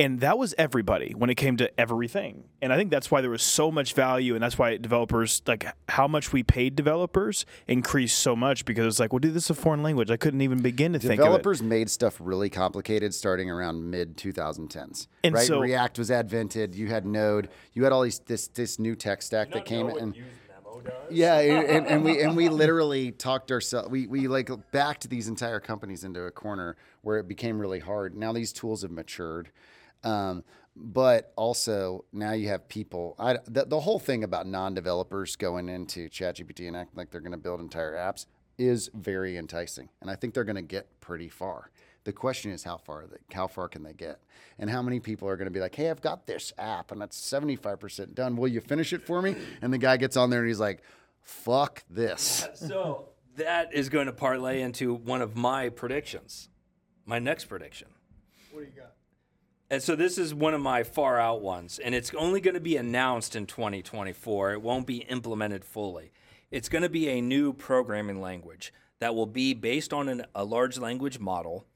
And 0.00 0.20
that 0.20 0.38
was 0.38 0.54
everybody 0.56 1.12
when 1.16 1.28
it 1.28 1.34
came 1.34 1.56
to 1.56 1.80
everything. 1.80 2.44
And 2.62 2.72
I 2.72 2.76
think 2.76 2.90
that's 2.90 3.10
why 3.10 3.20
there 3.20 3.30
was 3.30 3.42
so 3.42 3.72
much 3.72 3.94
value. 3.94 4.34
And 4.34 4.42
that's 4.42 4.56
why 4.56 4.76
developers, 4.76 5.42
like 5.46 5.66
how 5.88 6.06
much 6.06 6.32
we 6.32 6.44
paid 6.44 6.76
developers, 6.76 7.44
increased 7.66 8.18
so 8.18 8.36
much 8.36 8.64
because 8.64 8.86
it's 8.86 9.00
like, 9.00 9.12
well, 9.12 9.18
dude, 9.18 9.34
this 9.34 9.44
is 9.44 9.50
a 9.50 9.54
foreign 9.54 9.82
language. 9.82 10.10
I 10.10 10.16
couldn't 10.16 10.40
even 10.40 10.62
begin 10.62 10.92
to 10.92 11.00
think 11.00 11.14
of 11.14 11.26
it. 11.26 11.28
Developers 11.28 11.62
made 11.62 11.90
stuff 11.90 12.16
really 12.20 12.48
complicated 12.48 13.12
starting 13.12 13.50
around 13.50 13.90
mid 13.90 14.16
2010s. 14.16 15.08
And 15.24 15.34
right? 15.34 15.46
so- 15.46 15.60
React 15.60 15.98
was 15.98 16.10
advented. 16.10 16.76
You 16.76 16.86
had 16.86 17.04
Node. 17.04 17.48
You 17.72 17.82
had 17.82 17.92
all 17.92 18.02
these 18.02 18.20
this 18.20 18.46
this 18.48 18.78
new 18.78 18.94
tech 18.94 19.20
stack 19.22 19.50
that 19.52 19.64
came 19.64 19.90
in. 19.90 20.14
Yeah, 21.10 21.38
and, 21.38 21.86
and 21.86 22.04
we 22.04 22.20
and 22.22 22.36
we 22.36 22.48
literally 22.48 23.12
talked 23.12 23.50
ourselves. 23.50 23.88
We 23.88 24.06
we 24.06 24.28
like 24.28 24.50
backed 24.70 25.08
these 25.08 25.28
entire 25.28 25.60
companies 25.60 26.04
into 26.04 26.22
a 26.22 26.30
corner 26.30 26.76
where 27.02 27.18
it 27.18 27.26
became 27.28 27.58
really 27.58 27.80
hard. 27.80 28.14
Now 28.14 28.32
these 28.32 28.52
tools 28.52 28.82
have 28.82 28.90
matured, 28.90 29.50
um, 30.04 30.44
but 30.76 31.32
also 31.36 32.04
now 32.12 32.32
you 32.32 32.48
have 32.48 32.68
people. 32.68 33.16
I 33.18 33.38
the, 33.46 33.64
the 33.64 33.80
whole 33.80 33.98
thing 33.98 34.24
about 34.24 34.46
non-developers 34.46 35.36
going 35.36 35.68
into 35.68 36.08
ChatGPT 36.08 36.68
and 36.68 36.76
acting 36.76 36.96
like 36.96 37.10
they're 37.10 37.20
going 37.20 37.32
to 37.32 37.38
build 37.38 37.60
entire 37.60 37.94
apps 37.94 38.26
is 38.58 38.90
very 38.94 39.36
enticing, 39.36 39.88
and 40.00 40.10
I 40.10 40.16
think 40.16 40.34
they're 40.34 40.44
going 40.44 40.56
to 40.56 40.62
get 40.62 41.00
pretty 41.00 41.28
far. 41.28 41.70
The 42.04 42.12
question 42.12 42.52
is 42.52 42.64
how 42.64 42.78
far 42.78 43.06
they, 43.06 43.34
how 43.34 43.48
far 43.48 43.68
can 43.68 43.82
they 43.82 43.92
get, 43.92 44.20
and 44.58 44.70
how 44.70 44.82
many 44.82 44.98
people 44.98 45.28
are 45.28 45.36
going 45.36 45.46
to 45.46 45.52
be 45.52 45.60
like, 45.60 45.74
"Hey, 45.74 45.90
I've 45.90 46.00
got 46.00 46.26
this 46.26 46.52
app, 46.58 46.90
and 46.90 47.02
it's 47.02 47.16
seventy 47.16 47.56
five 47.56 47.80
percent 47.80 48.14
done. 48.14 48.36
Will 48.36 48.48
you 48.48 48.60
finish 48.60 48.92
it 48.92 49.04
for 49.04 49.20
me?" 49.20 49.36
And 49.62 49.72
the 49.72 49.78
guy 49.78 49.96
gets 49.96 50.16
on 50.16 50.30
there 50.30 50.40
and 50.40 50.48
he's 50.48 50.60
like, 50.60 50.82
"Fuck 51.20 51.84
this." 51.90 52.48
So 52.54 53.10
that 53.36 53.74
is 53.74 53.88
going 53.88 54.06
to 54.06 54.12
parlay 54.12 54.62
into 54.62 54.94
one 54.94 55.22
of 55.22 55.36
my 55.36 55.68
predictions, 55.68 56.48
my 57.04 57.18
next 57.18 57.44
prediction. 57.44 57.88
What 58.52 58.60
do 58.60 58.66
you 58.66 58.72
got? 58.72 58.92
And 59.70 59.82
so 59.82 59.94
this 59.94 60.16
is 60.16 60.32
one 60.32 60.54
of 60.54 60.62
my 60.62 60.82
far 60.82 61.20
out 61.20 61.42
ones, 61.42 61.78
and 61.78 61.94
it's 61.94 62.12
only 62.14 62.40
going 62.40 62.54
to 62.54 62.60
be 62.60 62.78
announced 62.78 63.36
in 63.36 63.46
2024. 63.46 64.52
It 64.52 64.62
won't 64.62 64.86
be 64.86 64.98
implemented 64.98 65.62
fully. 65.62 66.10
It's 66.50 66.70
going 66.70 66.82
to 66.82 66.88
be 66.88 67.08
a 67.10 67.20
new 67.20 67.52
programming 67.52 68.22
language 68.22 68.72
that 69.00 69.14
will 69.14 69.26
be 69.26 69.52
based 69.52 69.92
on 69.92 70.08
an, 70.08 70.24
a 70.34 70.44
large 70.44 70.78
language 70.78 71.18
model 71.18 71.66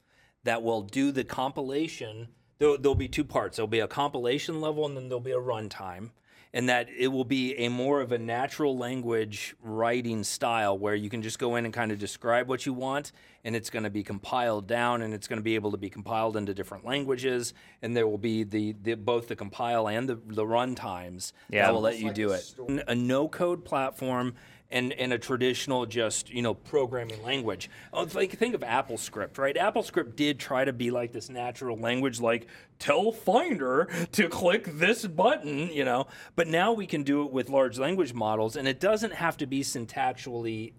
that 0.43 0.63
will 0.63 0.81
do 0.81 1.11
the 1.11 1.23
compilation. 1.23 2.29
There'll, 2.57 2.79
there'll 2.79 2.95
be 2.95 3.07
two 3.07 3.23
parts. 3.23 3.57
There'll 3.57 3.67
be 3.67 3.79
a 3.79 3.87
compilation 3.87 4.59
level, 4.59 4.87
and 4.87 4.97
then 4.97 5.07
there'll 5.07 5.19
be 5.21 5.31
a 5.31 5.35
runtime 5.35 6.09
and 6.53 6.69
that 6.69 6.87
it 6.95 7.07
will 7.07 7.25
be 7.25 7.55
a 7.57 7.67
more 7.69 7.99
of 8.01 8.11
a 8.11 8.17
natural 8.17 8.77
language 8.77 9.55
writing 9.61 10.23
style 10.23 10.77
where 10.77 10.93
you 10.95 11.09
can 11.09 11.21
just 11.21 11.39
go 11.39 11.55
in 11.55 11.65
and 11.65 11.73
kind 11.73 11.91
of 11.91 11.97
describe 11.99 12.47
what 12.47 12.65
you 12.65 12.73
want 12.73 13.11
and 13.43 13.55
it's 13.55 13.69
going 13.69 13.83
to 13.83 13.89
be 13.89 14.03
compiled 14.03 14.67
down 14.67 15.01
and 15.01 15.13
it's 15.13 15.27
going 15.27 15.39
to 15.39 15.43
be 15.43 15.55
able 15.55 15.71
to 15.71 15.77
be 15.77 15.89
compiled 15.89 16.37
into 16.37 16.53
different 16.53 16.85
languages 16.85 17.53
and 17.81 17.97
there 17.97 18.07
will 18.07 18.17
be 18.17 18.43
the, 18.43 18.75
the 18.83 18.93
both 18.93 19.27
the 19.27 19.35
compile 19.35 19.87
and 19.87 20.07
the, 20.07 20.19
the 20.27 20.45
run 20.45 20.75
times 20.75 21.33
Yeah. 21.49 21.65
that 21.65 21.73
will 21.73 21.81
let 21.81 21.99
you 21.99 22.11
do 22.13 22.31
it 22.31 22.53
a 22.87 22.95
no 22.95 23.27
code 23.27 23.65
platform 23.65 24.35
and, 24.71 24.91
and 24.93 25.13
a 25.13 25.19
traditional 25.19 25.85
just 25.85 26.29
you 26.29 26.41
know 26.41 26.53
programming 26.53 27.21
language. 27.23 27.69
Oh, 27.91 28.07
like 28.13 28.31
think 28.31 28.55
of 28.55 28.61
AppleScript, 28.61 29.37
right? 29.37 29.55
AppleScript 29.55 30.15
did 30.15 30.39
try 30.39 30.65
to 30.65 30.73
be 30.73 30.91
like 30.91 31.11
this 31.11 31.29
natural 31.29 31.77
language, 31.77 32.19
like 32.19 32.47
tell 32.79 33.11
Finder 33.11 33.87
to 34.13 34.27
click 34.29 34.65
this 34.65 35.05
button, 35.05 35.69
you 35.69 35.85
know. 35.85 36.07
But 36.35 36.47
now 36.47 36.73
we 36.73 36.87
can 36.87 37.03
do 37.03 37.23
it 37.25 37.31
with 37.31 37.49
large 37.49 37.77
language 37.77 38.13
models, 38.13 38.55
and 38.55 38.67
it 38.67 38.79
doesn't 38.79 39.13
have 39.13 39.37
to 39.37 39.45
be 39.45 39.61
syntactually 39.61 40.73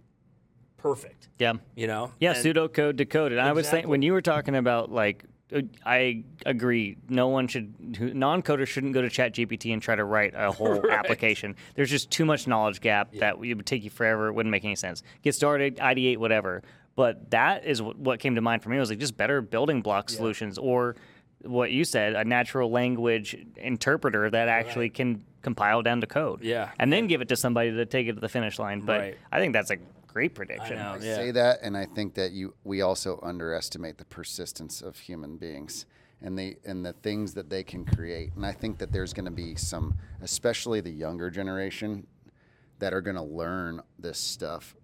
perfect, 0.76 1.28
Yeah. 1.38 1.54
you 1.74 1.86
know. 1.86 2.12
Yeah, 2.20 2.34
And- 2.34 2.44
pseudocode 2.44 2.96
decoded. 2.96 3.38
I 3.38 3.52
was 3.52 3.66
saying 3.68 3.88
when 3.88 4.02
you 4.02 4.12
were 4.12 4.20
talking 4.22 4.54
about 4.54 4.90
like, 4.92 5.24
Uh, 5.52 5.60
I 5.84 6.24
agree. 6.46 6.96
No 7.08 7.28
one 7.28 7.48
should, 7.48 7.74
non-coders 8.14 8.66
shouldn't 8.68 8.94
go 8.94 9.02
to 9.02 9.08
ChatGPT 9.08 9.72
and 9.72 9.82
try 9.82 9.94
to 9.94 10.04
write 10.04 10.32
a 10.34 10.50
whole 10.58 10.80
Right. 10.80 10.92
application. 10.92 11.56
There's 11.74 11.90
just 11.90 12.10
too 12.10 12.24
much 12.24 12.46
knowledge 12.46 12.80
gap 12.80 13.12
that 13.14 13.36
it 13.42 13.54
would 13.54 13.66
take 13.66 13.84
you 13.84 13.90
forever. 13.90 14.28
It 14.28 14.32
wouldn't 14.32 14.50
make 14.50 14.64
any 14.64 14.76
sense. 14.76 15.02
Get 15.22 15.34
started, 15.34 15.76
ideate, 15.76 16.16
whatever. 16.18 16.62
But 16.96 17.30
that 17.32 17.64
is 17.66 17.82
what 17.82 18.20
came 18.20 18.36
to 18.36 18.40
mind 18.40 18.62
for 18.62 18.68
me. 18.70 18.78
was 18.78 18.88
like 18.90 18.98
just 19.00 19.16
better 19.16 19.40
building 19.42 19.82
block 19.82 20.08
solutions 20.08 20.58
or 20.58 20.96
what 21.42 21.70
you 21.72 21.84
said, 21.84 22.14
a 22.14 22.24
natural 22.24 22.70
language 22.70 23.36
interpreter 23.56 24.30
that 24.30 24.48
actually 24.48 24.88
can 24.90 25.22
compile 25.42 25.82
down 25.82 26.00
to 26.00 26.06
code. 26.06 26.42
Yeah. 26.42 26.70
And 26.78 26.90
then 26.92 27.06
give 27.06 27.20
it 27.20 27.28
to 27.28 27.36
somebody 27.36 27.70
to 27.72 27.84
take 27.84 28.06
it 28.06 28.14
to 28.14 28.20
the 28.20 28.28
finish 28.30 28.58
line. 28.58 28.80
But 28.80 29.00
Right. 29.00 29.18
I 29.30 29.40
think 29.40 29.52
that's 29.52 29.70
a 29.70 29.76
great 30.14 30.34
prediction. 30.34 30.76
know. 30.78 30.92
I 30.92 30.98
Yeah. 30.98 31.16
say 31.16 31.30
that, 31.32 31.58
and 31.62 31.76
I 31.76 31.86
think 31.86 32.14
that 32.14 32.30
you 32.32 32.54
we 32.62 32.80
also 32.80 33.18
underestimate 33.22 33.98
the 33.98 34.04
persistence 34.04 34.80
of 34.80 34.96
human 34.96 35.36
beings 35.36 35.86
and 36.22 36.38
the 36.38 36.56
and 36.64 36.86
the 36.86 36.92
things 36.92 37.34
that 37.34 37.50
they 37.50 37.64
can 37.64 37.84
create. 37.84 38.32
And 38.36 38.46
I 38.46 38.52
think 38.52 38.78
that 38.78 38.92
there's 38.92 39.12
going 39.12 39.24
to 39.26 39.32
be 39.32 39.56
some, 39.56 39.98
especially 40.22 40.80
the 40.80 40.92
younger 40.92 41.30
generation, 41.30 42.06
that 42.78 42.94
are 42.94 43.00
going 43.00 43.16
to 43.16 43.22
learn 43.22 43.82
this 43.98 44.18
stuff 44.18 44.76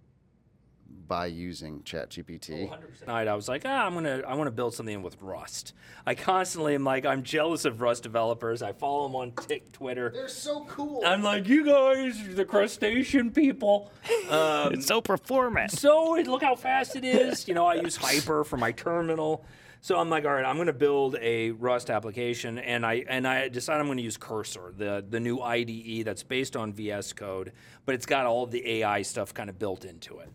by 1.07 1.27
using 1.27 1.81
ChatGPT. 1.83 2.71
Night, 3.07 3.27
I 3.27 3.35
was 3.35 3.49
like, 3.49 3.63
ah, 3.65 3.85
I'm 3.87 3.95
gonna, 3.95 4.23
I 4.27 4.35
want 4.35 4.47
to 4.47 4.53
build 4.53 4.75
something 4.75 5.03
with 5.03 5.17
Rust. 5.21 5.73
I 6.07 6.15
constantly 6.15 6.75
am 6.75 6.85
like, 6.85 7.05
I'm 7.05 7.23
jealous 7.25 7.65
of 7.65 7.81
Rust 7.81 8.03
developers. 8.05 8.63
I 8.63 8.73
follow 8.73 9.09
them 9.09 9.17
on 9.17 9.33
Tik 9.33 9.73
Twitter. 9.73 10.11
They're 10.11 10.29
so 10.29 10.65
cool. 10.67 11.03
I'm 11.05 11.23
like, 11.23 11.49
you 11.49 11.65
guys, 11.65 12.35
the 12.37 12.45
crustacean 12.45 13.31
people. 13.33 13.91
Um, 14.31 14.75
It's 14.75 14.87
so 14.87 15.01
performant. 15.01 15.73
so 15.73 16.13
look 16.25 16.43
how 16.43 16.55
fast 16.55 16.95
it 16.95 17.05
is. 17.05 17.49
You 17.49 17.55
know, 17.55 17.67
I 17.67 17.75
use 17.75 17.97
Hyper 18.07 18.45
for 18.45 18.57
my 18.57 18.71
terminal. 18.71 19.45
So 19.81 19.99
I'm 19.99 20.09
like, 20.11 20.25
all 20.25 20.33
right, 20.33 20.45
I'm 20.45 20.57
going 20.57 20.67
to 20.69 20.73
build 20.73 21.17
a 21.21 21.51
Rust 21.53 21.91
application, 21.91 22.59
and 22.59 22.85
I 22.87 23.05
and 23.09 23.27
I 23.27 23.49
decided 23.49 23.81
I'm 23.81 23.87
going 23.87 23.97
to 23.97 24.05
use 24.05 24.17
Cursor, 24.19 24.73
the 24.77 25.05
the 25.09 25.19
new 25.19 25.41
IDE 25.41 26.05
that's 26.05 26.23
based 26.23 26.55
on 26.55 26.73
VS 26.73 27.15
Code, 27.15 27.53
but 27.87 27.95
it's 27.95 28.07
got 28.07 28.27
all 28.27 28.47
the 28.47 28.69
AI 28.83 29.03
stuff 29.03 29.33
kind 29.35 29.49
of 29.51 29.59
built 29.59 29.85
into 29.85 30.19
it. 30.19 30.29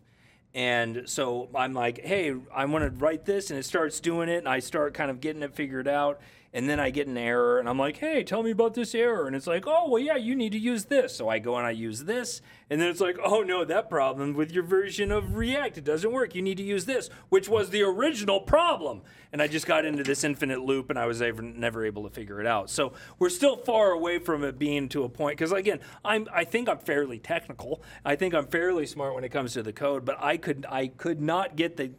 And 0.55 1.03
so 1.05 1.49
I'm 1.53 1.73
like, 1.73 1.99
hey, 1.99 2.33
I 2.53 2.63
want 2.63 2.85
to 2.85 2.89
write 3.05 3.25
this, 3.25 3.49
and 3.49 3.59
it 3.59 3.63
starts 3.63 3.99
doing 3.99 4.29
it, 4.29 4.37
and 4.37 4.47
I 4.47 4.59
start 4.59 4.93
kind 4.93 5.11
of 5.11 5.19
getting 5.19 5.43
it 5.43 5.53
figured 5.53 5.87
out. 5.87 6.21
And 6.55 6.69
then 6.69 6.79
I 6.79 6.89
get 6.89 7.07
an 7.07 7.17
error, 7.17 7.59
and 7.59 7.67
I'm 7.67 7.77
like, 7.77 7.97
hey, 7.97 8.23
tell 8.23 8.41
me 8.41 8.51
about 8.51 8.75
this 8.75 8.95
error. 8.95 9.27
And 9.27 9.35
it's 9.35 9.45
like, 9.45 9.65
oh, 9.67 9.89
well, 9.89 10.01
yeah, 10.01 10.15
you 10.15 10.35
need 10.35 10.53
to 10.53 10.57
use 10.57 10.85
this. 10.85 11.13
So 11.13 11.27
I 11.27 11.37
go 11.37 11.57
and 11.57 11.67
I 11.67 11.71
use 11.71 12.05
this. 12.05 12.41
And 12.69 12.79
then 12.79 12.87
it's 12.87 13.01
like, 13.01 13.17
oh, 13.21 13.41
no, 13.41 13.65
that 13.65 13.89
problem 13.89 14.33
with 14.33 14.53
your 14.53 14.63
version 14.63 15.11
of 15.11 15.35
React, 15.35 15.79
it 15.79 15.83
doesn't 15.83 16.13
work. 16.13 16.33
You 16.33 16.41
need 16.41 16.55
to 16.55 16.63
use 16.63 16.85
this, 16.85 17.09
which 17.27 17.49
was 17.49 17.71
the 17.71 17.81
original 17.81 18.39
problem. 18.39 19.01
And 19.33 19.41
I 19.41 19.47
just 19.47 19.67
got 19.67 19.83
into 19.83 20.01
this 20.01 20.23
infinite 20.23 20.61
loop, 20.61 20.89
and 20.89 20.97
I 20.97 21.07
was 21.07 21.21
ever, 21.21 21.41
never 21.41 21.85
able 21.85 22.03
to 22.03 22.09
figure 22.09 22.39
it 22.39 22.47
out. 22.47 22.69
So 22.69 22.93
we're 23.19 23.27
still 23.27 23.57
far 23.57 23.91
away 23.91 24.19
from 24.19 24.45
it 24.45 24.57
being 24.57 24.87
to 24.89 25.03
a 25.03 25.09
point, 25.09 25.37
because 25.37 25.51
again, 25.51 25.81
I'm, 26.05 26.25
I 26.33 26.45
think 26.45 26.69
I'm 26.69 26.79
fairly 26.79 27.19
technical. 27.19 27.81
I 28.05 28.15
think 28.15 28.33
I'm 28.33 28.47
fairly 28.47 28.85
smart 28.85 29.13
when 29.13 29.25
it 29.25 29.29
comes 29.29 29.51
to 29.55 29.61
the 29.61 29.73
code, 29.73 30.05
but 30.05 30.23
I 30.23 30.37
could, 30.37 30.65
I 30.69 30.87
could 30.87 31.19
not 31.19 31.57
get 31.57 31.75
the 31.75 31.91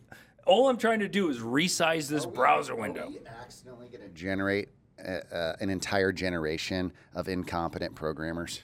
all 0.46 0.68
I'm 0.68 0.76
trying 0.78 1.00
to 1.00 1.08
do 1.08 1.28
is 1.28 1.38
resize 1.38 2.08
this 2.08 2.24
browser 2.24 2.74
window. 2.74 3.04
Are 3.06 3.10
we 3.10 3.20
accidentally 3.26 3.88
going 3.88 4.02
to 4.02 4.08
generate 4.08 4.68
uh, 5.04 5.10
uh, 5.34 5.56
an 5.60 5.68
entire 5.70 6.12
generation 6.12 6.92
of 7.14 7.28
incompetent 7.28 7.94
programmers 7.94 8.62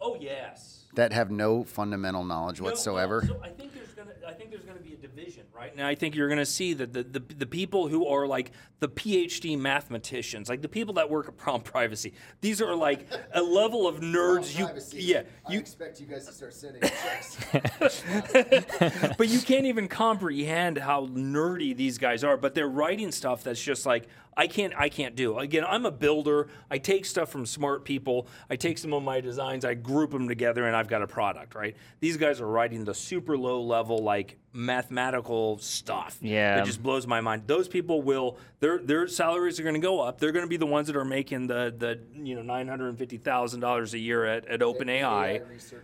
Oh 0.00 0.16
yes. 0.20 0.84
that 0.94 1.12
have 1.12 1.30
no 1.30 1.64
fundamental 1.64 2.24
knowledge 2.24 2.60
No, 2.60 2.66
whatsoever? 2.66 3.24
so 3.26 3.40
I 3.42 3.48
think 3.48 3.72
there's 3.72 3.92
gonna, 3.92 4.10
I 4.26 4.32
think 4.32 4.50
there's 4.50 4.64
gonna 4.64 4.80
be 4.80 4.92
a 4.94 4.95
division, 5.16 5.44
right? 5.54 5.72
And 5.72 5.86
I 5.86 5.94
think 5.94 6.14
you're 6.14 6.28
gonna 6.28 6.46
see 6.46 6.74
that 6.74 6.92
the, 6.92 7.02
the 7.02 7.20
the 7.20 7.46
people 7.46 7.88
who 7.88 8.06
are 8.06 8.26
like 8.26 8.52
the 8.80 8.88
PhD 8.88 9.58
mathematicians, 9.58 10.48
like 10.48 10.62
the 10.62 10.68
people 10.68 10.94
that 10.94 11.08
work 11.10 11.28
at 11.28 11.36
Prompt 11.36 11.66
Privacy, 11.72 12.12
these 12.40 12.60
are 12.60 12.74
like 12.74 13.06
a 13.32 13.42
level 13.42 13.86
of 13.86 14.00
nerds. 14.00 14.56
You, 14.56 14.68
yeah, 14.92 15.22
you, 15.48 15.58
expect 15.58 16.00
you 16.00 16.06
guys 16.06 16.26
to 16.26 16.32
start 16.32 16.54
sending 16.54 16.82
checks. 16.82 17.38
but 19.18 19.28
you 19.28 19.40
can't 19.40 19.66
even 19.66 19.88
comprehend 19.88 20.78
how 20.78 21.06
nerdy 21.06 21.74
these 21.74 21.98
guys 21.98 22.22
are. 22.22 22.36
But 22.36 22.54
they're 22.54 22.68
writing 22.68 23.10
stuff 23.12 23.42
that's 23.42 23.62
just 23.62 23.86
like 23.86 24.08
I 24.36 24.46
can't 24.46 24.74
I 24.76 24.88
can't 24.88 25.16
do. 25.16 25.38
Again, 25.38 25.64
I'm 25.66 25.86
a 25.86 25.90
builder. 25.90 26.48
I 26.70 26.78
take 26.78 27.06
stuff 27.06 27.30
from 27.30 27.46
smart 27.46 27.84
people. 27.84 28.28
I 28.50 28.56
take 28.56 28.78
some 28.78 28.92
of 28.92 29.02
my 29.02 29.20
designs, 29.20 29.64
I 29.64 29.74
group 29.74 30.10
them 30.10 30.28
together, 30.28 30.66
and 30.66 30.76
I've 30.76 30.88
got 30.88 31.02
a 31.02 31.06
product. 31.06 31.54
Right? 31.54 31.76
These 32.00 32.16
guys 32.18 32.40
are 32.40 32.46
writing 32.46 32.84
the 32.84 32.94
super 32.94 33.38
low 33.38 33.62
level 33.62 33.98
like 33.98 34.36
mathematical 34.56 35.58
stuff. 35.58 36.18
Yeah. 36.20 36.60
it 36.60 36.64
just 36.64 36.82
blows 36.82 37.06
my 37.06 37.20
mind. 37.20 37.42
Those 37.46 37.68
people 37.68 38.02
will 38.02 38.38
their 38.60 38.78
their 38.78 39.06
salaries 39.06 39.60
are 39.60 39.62
going 39.62 39.74
to 39.74 39.80
go 39.80 40.00
up. 40.00 40.18
They're 40.18 40.32
going 40.32 40.44
to 40.44 40.48
be 40.48 40.56
the 40.56 40.66
ones 40.66 40.86
that 40.86 40.96
are 40.96 41.04
making 41.04 41.46
the 41.46 41.74
the 41.76 42.00
you 42.14 42.34
know 42.34 42.42
nine 42.42 42.66
hundred 42.66 42.88
and 42.88 42.98
fifty 42.98 43.18
thousand 43.18 43.60
dollars 43.60 43.94
a 43.94 43.98
year 43.98 44.24
at 44.24 44.46
at 44.48 44.60
OpenAI. 44.60 45.42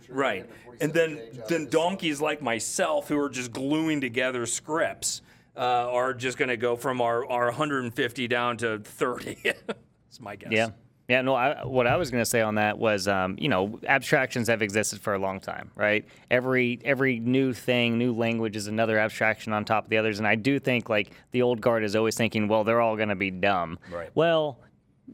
Right, 0.09 0.49
and 0.81 0.93
then 0.93 1.21
then 1.47 1.67
donkeys 1.67 2.19
like 2.19 2.41
myself 2.41 3.07
who 3.07 3.17
are 3.19 3.29
just 3.29 3.51
gluing 3.51 4.01
together 4.01 4.45
scripts 4.45 5.21
uh, 5.55 5.59
are 5.59 6.13
just 6.13 6.37
going 6.37 6.49
to 6.49 6.57
go 6.57 6.75
from 6.75 7.01
our, 7.01 7.29
our 7.29 7.45
150 7.45 8.27
down 8.27 8.57
to 8.57 8.79
30. 8.79 9.37
That's 9.67 10.19
my 10.19 10.35
guess. 10.35 10.51
Yeah. 10.51 10.69
Yeah, 11.09 11.21
no, 11.21 11.35
I, 11.35 11.65
what 11.65 11.85
I 11.85 11.97
was 11.97 12.11
going 12.11 12.21
to 12.21 12.29
say 12.29 12.41
on 12.41 12.55
that 12.55 12.77
was, 12.79 13.09
um, 13.09 13.35
you 13.37 13.49
know, 13.49 13.77
abstractions 13.85 14.47
have 14.47 14.61
existed 14.61 15.01
for 15.01 15.13
a 15.13 15.19
long 15.19 15.41
time, 15.41 15.69
right? 15.75 16.05
Every 16.31 16.79
every 16.85 17.19
new 17.19 17.51
thing, 17.51 17.97
new 17.97 18.13
language 18.13 18.55
is 18.55 18.67
another 18.67 18.97
abstraction 18.97 19.51
on 19.51 19.65
top 19.65 19.83
of 19.83 19.89
the 19.89 19.97
others, 19.97 20.19
and 20.19 20.27
I 20.27 20.35
do 20.35 20.59
think 20.59 20.89
like 20.89 21.11
the 21.31 21.41
old 21.41 21.59
guard 21.59 21.83
is 21.83 21.95
always 21.95 22.15
thinking, 22.15 22.47
well, 22.47 22.63
they're 22.63 22.79
all 22.79 22.95
going 22.95 23.09
to 23.09 23.15
be 23.15 23.31
dumb. 23.31 23.79
Right. 23.91 24.11
Well, 24.15 24.59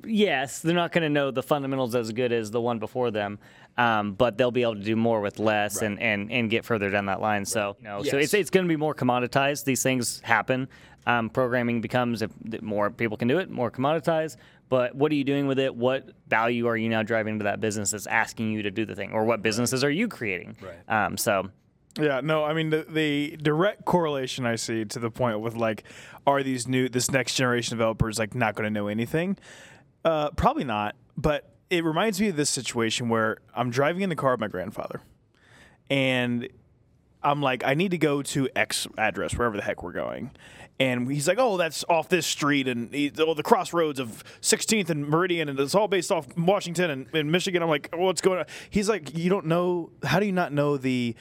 yes, 0.06 0.60
they're 0.60 0.76
not 0.76 0.92
going 0.92 1.04
to 1.04 1.10
know 1.10 1.32
the 1.32 1.44
fundamentals 1.44 1.96
as 1.96 2.12
good 2.12 2.32
as 2.32 2.52
the 2.52 2.62
one 2.62 2.78
before 2.78 3.10
them, 3.10 3.40
um, 3.78 4.14
but 4.14 4.38
they'll 4.38 4.52
be 4.52 4.62
able 4.62 4.76
to 4.76 4.84
do 4.84 4.96
more 4.96 5.22
with 5.22 5.40
less 5.40 5.82
and, 5.82 6.00
and, 6.00 6.32
and 6.32 6.50
get 6.52 6.66
further 6.66 6.92
down 6.92 7.08
that 7.08 7.20
line. 7.20 7.46
So, 7.46 7.78
you 7.80 7.86
know, 7.86 8.04
so 8.04 8.18
it's 8.18 8.34
it's 8.34 8.52
going 8.52 8.66
to 8.66 8.70
be 8.70 8.78
more 8.78 8.94
commoditized. 8.94 9.64
These 9.66 9.82
things 9.82 10.20
happen. 10.20 10.68
Um, 11.08 11.30
programming 11.30 11.82
becomes 11.82 12.22
if 12.22 12.32
more 12.62 12.92
people 12.92 13.18
can 13.18 13.28
do 13.28 13.40
it, 13.40 13.50
more 13.50 13.72
commoditized. 13.72 14.38
But 14.70 14.96
what 14.96 15.12
are 15.12 15.16
you 15.16 15.24
doing 15.24 15.48
with 15.48 15.60
it? 15.60 15.76
What 15.76 16.10
value 16.28 16.68
are 16.68 16.78
you 16.78 16.90
now 16.90 17.04
driving 17.04 17.40
to 17.40 17.44
that 17.46 17.60
business 17.60 17.92
that's 17.92 18.06
asking 18.08 18.52
you 18.52 18.62
to 18.64 18.72
do 18.72 18.86
the 18.86 18.96
thing, 18.96 19.12
or 19.12 19.26
what 19.26 19.42
businesses 19.42 19.84
are 19.84 19.90
you 19.90 20.08
creating? 20.08 20.56
Right. 20.62 21.06
Um, 21.06 21.18
so 21.18 21.50
Yeah, 22.00 22.22
no, 22.24 22.44
I 22.44 22.54
mean 22.54 22.70
the, 22.70 22.86
the 22.88 23.36
direct 23.42 23.86
correlation 23.86 24.46
I 24.46 24.56
see 24.56 24.86
to 24.86 25.00
the 25.00 25.10
point 25.10 25.40
with 25.40 25.56
like, 25.56 25.84
are 26.28 26.44
these 26.44 26.68
new 26.68 26.88
this 26.88 27.10
next 27.12 27.34
generation 27.36 27.76
developers 27.76 28.20
like 28.20 28.36
not 28.36 28.56
going 28.56 28.66
to 28.66 28.70
know 28.70 28.88
anything? 28.88 29.38
Uh, 30.06 30.30
probably 30.32 30.64
not. 30.64 30.96
But 31.18 31.52
it 31.70 31.84
reminds 31.84 32.22
me 32.22 32.30
of 32.30 32.36
this 32.36 32.50
situation 32.50 33.10
where 33.10 33.38
I'm 33.54 33.70
driving 33.72 34.02
in 34.04 34.10
the 34.10 34.16
car 34.16 34.32
with 34.32 34.40
my 34.40 34.48
grandfather, 34.48 35.02
and 35.90 36.48
I'm 37.22 37.42
like, 37.42 37.64
I 37.66 37.74
need 37.74 37.92
to 37.92 37.98
go 37.98 38.22
to 38.22 38.48
X 38.56 38.88
address 38.98 39.36
wherever 39.36 39.58
the 39.58 39.64
heck 39.64 39.84
we're 39.84 39.92
going. 39.92 40.32
And 40.80 41.12
he's 41.12 41.28
like, 41.28 41.40
oh, 41.40 41.58
that's 41.58 41.84
off 41.90 42.08
this 42.08 42.26
street 42.26 42.68
and 42.68 42.94
he, 42.94 43.12
oh, 43.20 43.34
the 43.34 43.44
crossroads 43.44 44.00
of 44.00 44.24
16th 44.42 44.90
and 44.90 45.06
Meridian, 45.06 45.50
and 45.50 45.60
it's 45.60 45.76
all 45.76 45.90
based 45.90 46.10
off 46.10 46.26
Washington 46.38 46.90
and, 46.90 47.08
and 47.14 47.30
Michigan. 47.32 47.62
I'm 47.62 47.68
like, 47.68 47.90
oh, 47.92 48.06
what's 48.06 48.22
going 48.22 48.40
on? 48.40 48.46
He's 48.70 48.88
like, 48.88 49.18
you 49.18 49.30
don't 49.30 49.46
know? 49.48 49.90
How 50.04 50.22
do 50.22 50.26
you 50.26 50.32
not 50.32 50.54
know 50.54 50.78
the 50.78 51.16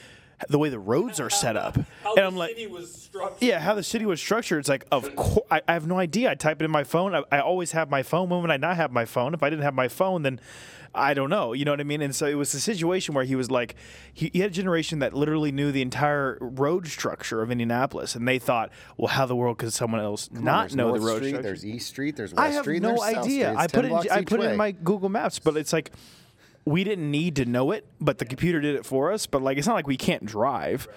the 0.49 0.59
way 0.59 0.68
the 0.68 0.79
roads 0.79 1.18
are 1.18 1.29
set 1.29 1.57
up? 1.57 1.77
How 2.05 2.14
and 2.14 2.25
I'm 2.25 2.37
like, 2.37 2.51
city 2.51 2.68
was 2.68 2.94
structured. 2.94 3.42
yeah, 3.42 3.59
how 3.59 3.75
the 3.75 3.83
city 3.83 4.07
was 4.07 4.21
structured. 4.21 4.61
It's 4.61 4.68
like, 4.68 4.87
of 4.92 5.16
course, 5.16 5.44
I, 5.51 5.61
I 5.66 5.73
have 5.73 5.88
no 5.88 5.99
idea. 5.99 6.31
I 6.31 6.37
type 6.37 6.62
it 6.62 6.64
in 6.64 6.71
my 6.71 6.85
phone. 6.85 7.12
I, 7.12 7.25
I 7.33 7.40
always 7.40 7.73
have 7.73 7.90
my 7.90 8.05
phone. 8.05 8.29
When 8.29 8.42
would 8.42 8.51
I 8.53 8.57
not 8.57 8.77
have 8.77 8.92
my 8.92 9.05
phone? 9.05 9.35
If 9.35 9.42
I 9.42 9.51
didn't 9.51 9.64
have 9.64 9.75
my 9.75 9.88
phone, 9.88 10.23
then 10.23 10.38
I 10.94 11.14
don't 11.14 11.31
know. 11.31 11.53
You 11.53 11.64
know 11.64 11.72
what 11.72 11.81
I 11.81 11.85
mean? 11.85 12.03
And 12.03 12.14
so 12.14 12.27
it 12.27 12.35
was 12.35 12.53
a 12.55 12.61
situation 12.61 13.14
where 13.14 13.24
he 13.24 13.35
was 13.35 13.51
like, 13.51 13.74
he, 14.12 14.31
he 14.33 14.40
had 14.40 14.51
a 14.51 14.55
generation 14.55 14.98
that 15.01 15.14
literally 15.14 15.53
knew 15.53 15.70
the 15.72 15.83
entire 15.83 16.38
road 16.40 16.87
structure 16.87 17.42
of 17.42 17.51
Indianapolis, 17.51 18.14
and 18.14 18.27
they 18.27 18.38
thought, 18.38 18.70
well, 18.96 19.09
how 19.09 19.27
the 19.27 19.37
world 19.37 19.59
could 19.59 19.72
someone 19.72 20.01
else 20.01 20.31
not 20.33 20.62
There's 20.62 20.77
know 20.77 20.88
North 20.88 21.01
the 21.01 21.07
road 21.07 21.16
Street, 21.16 21.29
structure? 21.29 21.42
There's 21.42 21.66
East 21.66 21.88
Street. 21.88 22.16
There's 22.16 22.33
West 22.33 22.40
I 22.40 22.48
have 22.55 22.64
Street. 22.64 22.83
no 22.83 22.88
there's 22.88 23.14
South 23.14 23.24
idea. 23.24 23.55
I 23.57 23.66
put 23.66 23.85
it. 23.85 23.88
blocks 23.88 24.09
I 24.09 24.20
each 24.20 24.29
put 24.29 24.40
it 24.40 24.51
in 24.51 24.57
my 24.57 24.72
Google 24.72 25.09
Maps, 25.09 25.38
but 25.38 25.57
it's 25.57 25.72
like 25.72 25.92
we 26.64 26.85
didn't 26.85 27.11
need 27.11 27.37
to 27.37 27.44
know 27.44 27.70
it, 27.70 27.87
but 28.01 28.18
the 28.18 28.24
computer 28.24 28.61
did 28.61 28.74
it 28.74 28.85
for 28.85 29.12
us. 29.12 29.27
But 29.27 29.42
like, 29.42 29.59
it's 29.59 29.66
not 29.66 29.74
like 29.74 29.87
we 29.87 29.96
can't 29.96 30.24
drive, 30.24 30.88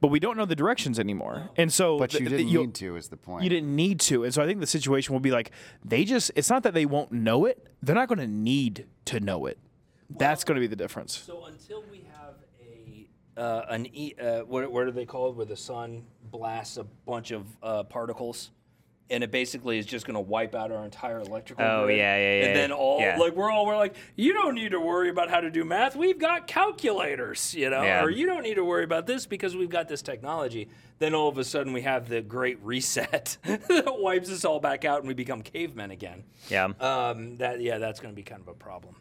but 0.00 0.08
we 0.08 0.18
don't 0.20 0.36
know 0.36 0.44
the 0.46 0.56
directions 0.56 0.98
anymore. 0.98 1.50
And 1.56 1.72
so, 1.72 1.98
But 1.98 2.12
you 2.14 2.20
th- 2.20 2.30
didn't 2.30 2.48
you'll- 2.48 2.64
need 2.66 2.74
to, 2.76 2.96
is 2.96 3.08
the 3.08 3.16
point. 3.16 3.44
You 3.44 3.50
didn't 3.50 3.74
need 3.74 4.00
to. 4.00 4.24
And 4.24 4.32
so 4.32 4.42
I 4.42 4.46
think 4.46 4.60
the 4.60 4.66
situation 4.66 5.12
will 5.12 5.20
be 5.20 5.30
like 5.30 5.50
they 5.84 6.04
just 6.04 6.30
it's 6.34 6.50
not 6.50 6.62
that 6.62 6.74
they 6.74 6.86
won't 6.86 7.12
know 7.12 7.44
it. 7.46 7.66
They're 7.82 7.94
not 7.94 8.08
going 8.08 8.18
to 8.18 8.26
need 8.26 8.86
to 9.06 9.20
know 9.20 9.46
it. 9.46 9.58
That's 10.08 10.42
going 10.44 10.56
to 10.56 10.60
be 10.60 10.66
the 10.66 10.76
difference. 10.76 11.16
So 11.16 11.44
until 11.44 11.84
we 11.90 12.04
have 12.16 12.34
a 12.60 13.40
uh, 13.40 13.66
an 13.68 13.86
e, 13.94 14.14
uh, 14.20 14.40
what 14.40 14.70
what 14.72 14.84
are 14.86 14.90
they 14.90 15.06
called 15.06 15.36
where 15.36 15.46
the 15.46 15.56
sun 15.56 16.04
blasts 16.30 16.76
a 16.76 16.84
bunch 16.84 17.30
of 17.30 17.46
uh, 17.62 17.82
particles, 17.84 18.50
and 19.10 19.24
it 19.24 19.30
basically 19.30 19.78
is 19.78 19.86
just 19.86 20.06
going 20.06 20.14
to 20.14 20.20
wipe 20.20 20.54
out 20.54 20.70
our 20.72 20.84
entire 20.84 21.18
electrical. 21.20 21.64
Oh, 21.64 21.84
grid. 21.86 21.98
yeah, 21.98 22.16
yeah, 22.16 22.40
yeah, 22.40 22.46
And 22.46 22.56
then 22.56 22.72
all 22.72 23.00
yeah. 23.00 23.16
like 23.18 23.34
we're 23.34 23.50
all 23.50 23.66
we're 23.66 23.76
like, 23.76 23.96
you 24.16 24.32
don't 24.32 24.54
need 24.54 24.70
to 24.70 24.80
worry 24.80 25.08
about 25.10 25.30
how 25.30 25.40
to 25.40 25.50
do 25.50 25.64
math. 25.64 25.96
We've 25.96 26.18
got 26.18 26.46
calculators, 26.46 27.54
you 27.54 27.70
know, 27.70 27.82
Yeah. 27.82 28.02
or 28.04 28.10
you 28.10 28.26
don't 28.26 28.42
need 28.42 28.54
to 28.54 28.64
worry 28.64 28.84
about 28.84 29.06
this 29.06 29.26
because 29.26 29.54
we've 29.56 29.70
got 29.70 29.88
this 29.88 30.02
technology. 30.02 30.68
Then 30.98 31.14
all 31.14 31.28
of 31.28 31.38
a 31.38 31.44
sudden 31.44 31.72
we 31.72 31.82
have 31.82 32.08
the 32.08 32.20
great 32.20 32.58
reset 32.62 33.36
that 33.44 33.94
wipes 33.98 34.30
us 34.30 34.44
all 34.44 34.60
back 34.60 34.84
out 34.84 34.98
and 35.00 35.08
we 35.08 35.14
become 35.14 35.42
cavemen 35.42 35.90
again. 35.90 36.24
yeah. 36.48 36.64
Um, 36.80 37.36
that 37.38 37.60
yeah, 37.60 37.78
that's 37.78 38.00
going 38.00 38.12
to 38.12 38.16
be 38.16 38.22
kind 38.22 38.40
of 38.40 38.48
a 38.48 38.54
problem. 38.54 38.96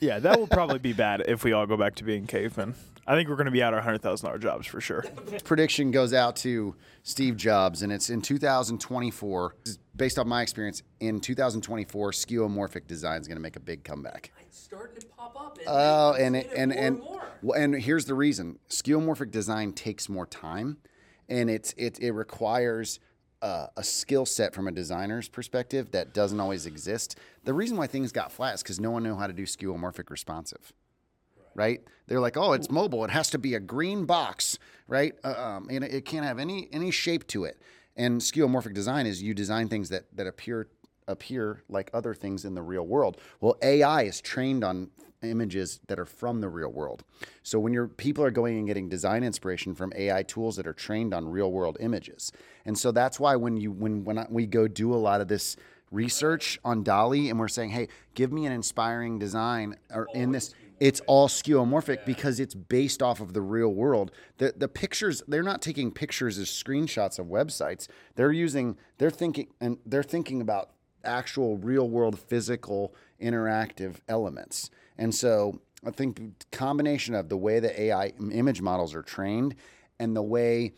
Yeah, 0.00 0.18
that 0.18 0.38
will 0.38 0.48
probably 0.48 0.78
be 0.80 0.92
bad 0.92 1.22
if 1.28 1.44
we 1.44 1.52
all 1.52 1.66
go 1.66 1.76
back 1.76 1.94
to 1.96 2.04
being 2.04 2.26
cavemen. 2.26 2.74
I 3.06 3.14
think 3.16 3.28
we're 3.28 3.36
going 3.36 3.46
to 3.46 3.50
be 3.52 3.62
out 3.62 3.74
our 3.74 3.80
hundred 3.80 4.00
thousand 4.02 4.26
dollar 4.26 4.38
jobs 4.38 4.66
for 4.66 4.80
sure. 4.80 5.04
prediction 5.44 5.90
goes 5.90 6.12
out 6.14 6.36
to 6.36 6.76
Steve 7.02 7.36
Jobs, 7.36 7.82
and 7.82 7.92
it's 7.92 8.10
in 8.10 8.22
2024. 8.22 9.54
Based 9.94 10.18
on 10.18 10.26
my 10.28 10.40
experience, 10.40 10.82
in 11.00 11.20
2024, 11.20 12.12
skeuomorphic 12.12 12.86
design 12.86 13.20
is 13.20 13.28
going 13.28 13.36
to 13.36 13.42
make 13.42 13.56
a 13.56 13.60
big 13.60 13.84
comeback. 13.84 14.32
It's 14.40 14.58
starting 14.58 15.00
to 15.00 15.06
pop 15.08 15.36
up. 15.38 15.58
And 15.58 15.66
Oh, 15.68 16.14
and 16.18 16.36
I've 16.36 16.44
it, 16.44 16.50
seen 16.52 16.58
and 16.72 16.98
more 17.00 17.20
and 17.22 17.42
more. 17.42 17.56
and 17.56 17.74
here's 17.74 18.04
the 18.06 18.14
reason: 18.14 18.58
skeuomorphic 18.70 19.30
design 19.30 19.72
takes 19.72 20.08
more 20.08 20.26
time, 20.26 20.78
and 21.28 21.50
it's 21.50 21.74
it 21.76 21.98
it 22.00 22.12
requires 22.12 23.00
uh, 23.42 23.66
a 23.76 23.82
skill 23.82 24.24
set 24.24 24.54
from 24.54 24.68
a 24.68 24.72
designer's 24.72 25.28
perspective 25.28 25.90
that 25.90 26.14
doesn't 26.14 26.38
always 26.38 26.64
exist. 26.66 27.18
The 27.44 27.52
reason 27.52 27.76
why 27.76 27.88
things 27.88 28.12
got 28.12 28.30
flat 28.30 28.54
is 28.54 28.62
because 28.62 28.78
no 28.78 28.92
one 28.92 29.02
knew 29.02 29.16
how 29.16 29.26
to 29.26 29.32
do 29.32 29.42
skeuomorphic 29.42 30.08
responsive. 30.10 30.72
Right? 31.54 31.80
They're 32.06 32.20
like, 32.20 32.36
oh, 32.36 32.52
it's 32.52 32.70
mobile. 32.70 33.04
It 33.04 33.10
has 33.10 33.30
to 33.30 33.38
be 33.38 33.54
a 33.54 33.60
green 33.60 34.04
box, 34.04 34.58
right? 34.86 35.14
Uh, 35.24 35.34
um, 35.36 35.68
and 35.70 35.84
it 35.84 36.04
can't 36.04 36.26
have 36.26 36.38
any 36.38 36.68
any 36.72 36.90
shape 36.90 37.26
to 37.28 37.44
it. 37.44 37.60
And 37.96 38.20
skeuomorphic 38.20 38.74
design 38.74 39.06
is 39.06 39.22
you 39.22 39.34
design 39.34 39.68
things 39.68 39.88
that 39.90 40.04
that 40.16 40.26
appear 40.26 40.68
appear 41.08 41.62
like 41.68 41.90
other 41.92 42.14
things 42.14 42.44
in 42.44 42.54
the 42.54 42.62
real 42.62 42.86
world. 42.86 43.18
Well, 43.40 43.56
AI 43.62 44.02
is 44.02 44.20
trained 44.20 44.64
on 44.64 44.90
images 45.22 45.80
that 45.86 45.98
are 45.98 46.04
from 46.04 46.40
the 46.40 46.48
real 46.48 46.70
world. 46.70 47.04
So 47.42 47.58
when 47.58 47.72
your 47.72 47.86
people 47.86 48.24
are 48.24 48.30
going 48.30 48.58
and 48.58 48.66
getting 48.66 48.88
design 48.88 49.22
inspiration 49.22 49.74
from 49.74 49.92
AI 49.96 50.22
tools 50.22 50.56
that 50.56 50.66
are 50.66 50.72
trained 50.72 51.14
on 51.14 51.28
real 51.28 51.52
world 51.52 51.76
images. 51.80 52.32
And 52.64 52.76
so 52.76 52.92
that's 52.92 53.20
why 53.20 53.36
when 53.36 53.56
you 53.56 53.70
when 53.70 54.04
when 54.04 54.18
I, 54.18 54.26
we 54.28 54.46
go 54.46 54.68
do 54.68 54.92
a 54.92 54.96
lot 54.96 55.20
of 55.20 55.28
this 55.28 55.56
research 55.90 56.58
on 56.64 56.82
DALL-E 56.82 57.28
and 57.28 57.38
we're 57.38 57.48
saying, 57.48 57.70
"Hey, 57.70 57.88
give 58.14 58.32
me 58.32 58.46
an 58.46 58.52
inspiring 58.52 59.18
design 59.18 59.76
or 59.90 60.08
in 60.14 60.32
this 60.32 60.54
it's 60.82 61.00
all 61.06 61.28
skeuomorphic 61.28 62.04
because 62.04 62.40
it's 62.40 62.56
based 62.56 63.02
off 63.04 63.20
of 63.20 63.34
the 63.34 63.40
real 63.40 63.72
world. 63.72 64.10
The 64.38 64.52
the 64.56 64.66
pictures 64.66 65.22
they're 65.28 65.44
not 65.44 65.62
taking 65.62 65.92
pictures 65.92 66.38
as 66.38 66.48
screenshots 66.48 67.20
of 67.20 67.26
websites. 67.26 67.86
They're 68.16 68.32
using 68.32 68.76
they're 68.98 69.08
thinking 69.08 69.46
and 69.60 69.78
they're 69.86 70.02
thinking 70.02 70.40
about 70.40 70.70
actual 71.04 71.56
real 71.56 71.88
world 71.88 72.18
physical 72.18 72.96
interactive 73.20 73.98
elements. 74.08 74.70
And 74.98 75.14
so 75.14 75.60
I 75.86 75.92
think 75.92 76.20
combination 76.50 77.14
of 77.14 77.28
the 77.28 77.36
way 77.36 77.60
that 77.60 77.80
AI 77.80 78.06
image 78.32 78.60
models 78.60 78.92
are 78.92 79.02
trained 79.02 79.54
and 80.00 80.16
the 80.16 80.22
way 80.22 80.72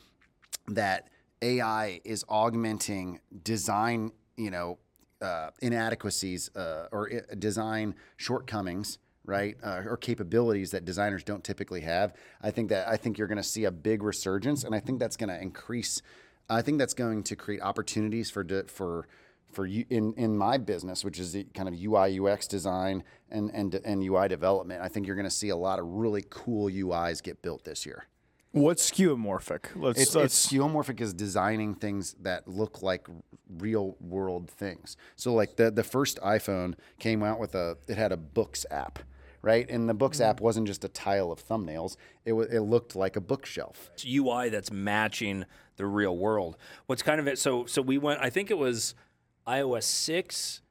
that 0.68 1.08
AI 1.40 2.02
is 2.04 2.26
augmenting 2.28 3.20
design, 3.42 4.12
you 4.36 4.50
know, 4.50 4.78
uh, 5.22 5.48
inadequacies 5.62 6.54
uh, 6.54 6.88
or 6.92 7.10
i- 7.10 7.34
design 7.36 7.94
shortcomings, 8.18 8.98
right, 9.24 9.56
uh, 9.62 9.82
or 9.86 9.96
capabilities 9.96 10.70
that 10.72 10.84
designers 10.84 11.24
don't 11.24 11.44
typically 11.44 11.80
have. 11.82 12.14
I 12.42 12.50
think 12.50 12.68
that 12.70 12.88
I 12.88 12.96
think 12.96 13.18
you're 13.18 13.28
going 13.28 13.36
to 13.36 13.42
see 13.42 13.64
a 13.64 13.70
big 13.70 14.02
resurgence, 14.02 14.64
and 14.64 14.74
I 14.74 14.80
think 14.80 14.98
that's 15.00 15.16
going 15.16 15.30
to 15.30 15.40
increase. 15.40 16.02
I 16.48 16.62
think 16.62 16.78
that's 16.78 16.94
going 16.94 17.22
to 17.24 17.36
create 17.36 17.62
opportunities 17.62 18.30
for 18.30 18.44
de- 18.44 18.64
for 18.64 19.08
for 19.52 19.66
you 19.66 19.84
in 19.88 20.14
in 20.16 20.36
my 20.36 20.58
business, 20.58 21.04
which 21.04 21.18
is 21.18 21.32
the 21.32 21.44
kind 21.54 21.68
of 21.68 21.74
UI 21.74 22.18
UX 22.18 22.46
design 22.46 23.04
and 23.30 23.50
and 23.50 23.74
and 23.74 24.02
UI 24.02 24.28
development. 24.28 24.82
I 24.82 24.88
think 24.88 25.06
you're 25.06 25.16
going 25.16 25.24
to 25.24 25.30
see 25.34 25.48
a 25.48 25.56
lot 25.56 25.78
of 25.78 25.86
really 25.86 26.24
cool 26.28 26.70
UIs 26.70 27.22
get 27.22 27.40
built 27.42 27.64
this 27.64 27.86
year. 27.86 28.06
What's 28.54 28.88
skeuomorphic? 28.88 29.70
Let's 29.74 30.00
It's, 30.00 30.14
let's 30.14 30.26
it's 30.26 30.52
skeuomorphic 30.52 31.00
is 31.00 31.12
designing 31.12 31.74
things 31.74 32.14
that 32.20 32.46
look 32.46 32.82
like 32.82 33.08
real 33.48 33.96
world 34.00 34.48
things. 34.48 34.96
So 35.16 35.34
like 35.34 35.56
the 35.56 35.72
the 35.72 35.82
first 35.82 36.20
iPhone 36.20 36.74
came 37.00 37.24
out 37.24 37.40
with 37.40 37.56
a 37.56 37.78
it 37.88 37.96
had 37.96 38.12
a 38.12 38.16
books 38.16 38.64
app, 38.70 39.00
right? 39.44 39.68
And 39.68 39.88
the 39.88 39.94
books 39.94 40.20
app 40.20 40.40
wasn't 40.40 40.66
just 40.66 40.84
a 40.84 40.88
tile 40.88 41.30
of 41.30 41.46
thumbnails. 41.46 41.96
It 42.24 42.32
wa 42.32 42.42
it 42.42 42.60
looked 42.60 42.96
like 42.96 43.16
a 43.16 43.20
bookshelf. 43.20 43.90
It's 43.94 44.04
UI 44.06 44.48
that's 44.48 44.72
matching 44.72 45.44
the 45.76 45.86
real 45.86 46.16
world. 46.16 46.56
What's 46.86 47.02
kind 47.02 47.20
of 47.20 47.28
it? 47.28 47.38
So 47.38 47.66
so 47.66 47.82
we 47.82 47.98
went. 47.98 48.20
I 48.20 48.30
think 48.30 48.50
it 48.50 48.58
was 48.58 48.94
iOS 49.46 49.84
six 49.84 50.62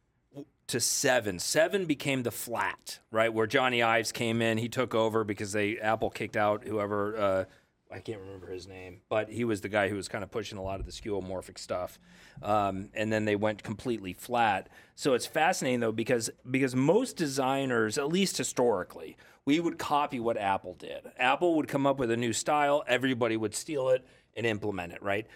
to 0.67 0.79
seven. 0.79 1.39
Seven 1.39 1.86
became 1.86 2.23
the 2.23 2.31
flat, 2.31 2.99
right? 3.12 3.31
Where 3.31 3.47
Jony 3.47 3.86
Ives 3.86 4.12
came 4.12 4.41
in, 4.41 4.57
he 4.57 4.69
took 4.69 4.95
over 4.95 5.23
because 5.23 5.51
they 5.51 5.77
Apple 5.77 6.09
kicked 6.09 6.36
out 6.36 6.65
whoever. 6.65 7.17
Uh, 7.17 7.45
I 7.93 7.99
can't 7.99 8.19
remember 8.19 8.51
his 8.51 8.67
name, 8.67 9.01
but 9.08 9.29
he 9.29 9.43
was 9.43 9.62
the 9.62 9.69
guy 9.69 9.88
who 9.88 9.95
was 9.95 10.08
kind 10.08 10.23
of 10.23 10.32
pushing 10.32 10.58
a 10.58 10.63
lot 10.63 10.79
of 10.79 10.86
the 10.86 10.91
skeuomorphic 10.91 11.60
stuff. 11.60 11.99
Um, 12.41 12.89
and 12.93 13.13
then 13.13 13.25
they 13.25 13.36
went 13.36 13.62
completely 13.62 14.13
flat. 14.13 14.69
So 14.95 15.13
it's 15.13 15.27
fascinating 15.27 15.79
though 15.79 15.91
because 15.91 16.29
because 16.49 16.75
most 16.75 17.15
designers, 17.15 17.97
at 17.97 18.08
least 18.08 18.38
historically, 18.38 19.15
we 19.45 19.60
would 19.60 19.77
copy 19.77 20.19
what 20.19 20.38
Apple 20.38 20.73
did. 20.73 21.03
Apple 21.17 21.56
would 21.56 21.67
come 21.67 21.86
up 21.86 21.99
with 21.99 22.10
a 22.10 22.17
new 22.17 22.34
style, 22.34 22.84
everybody 22.88 23.38
would 23.38 23.53
steal 23.53 23.89
it 23.89 24.06
and 24.36 24.45
implement 24.45 24.93
it, 24.93 25.03
right? 25.03 25.27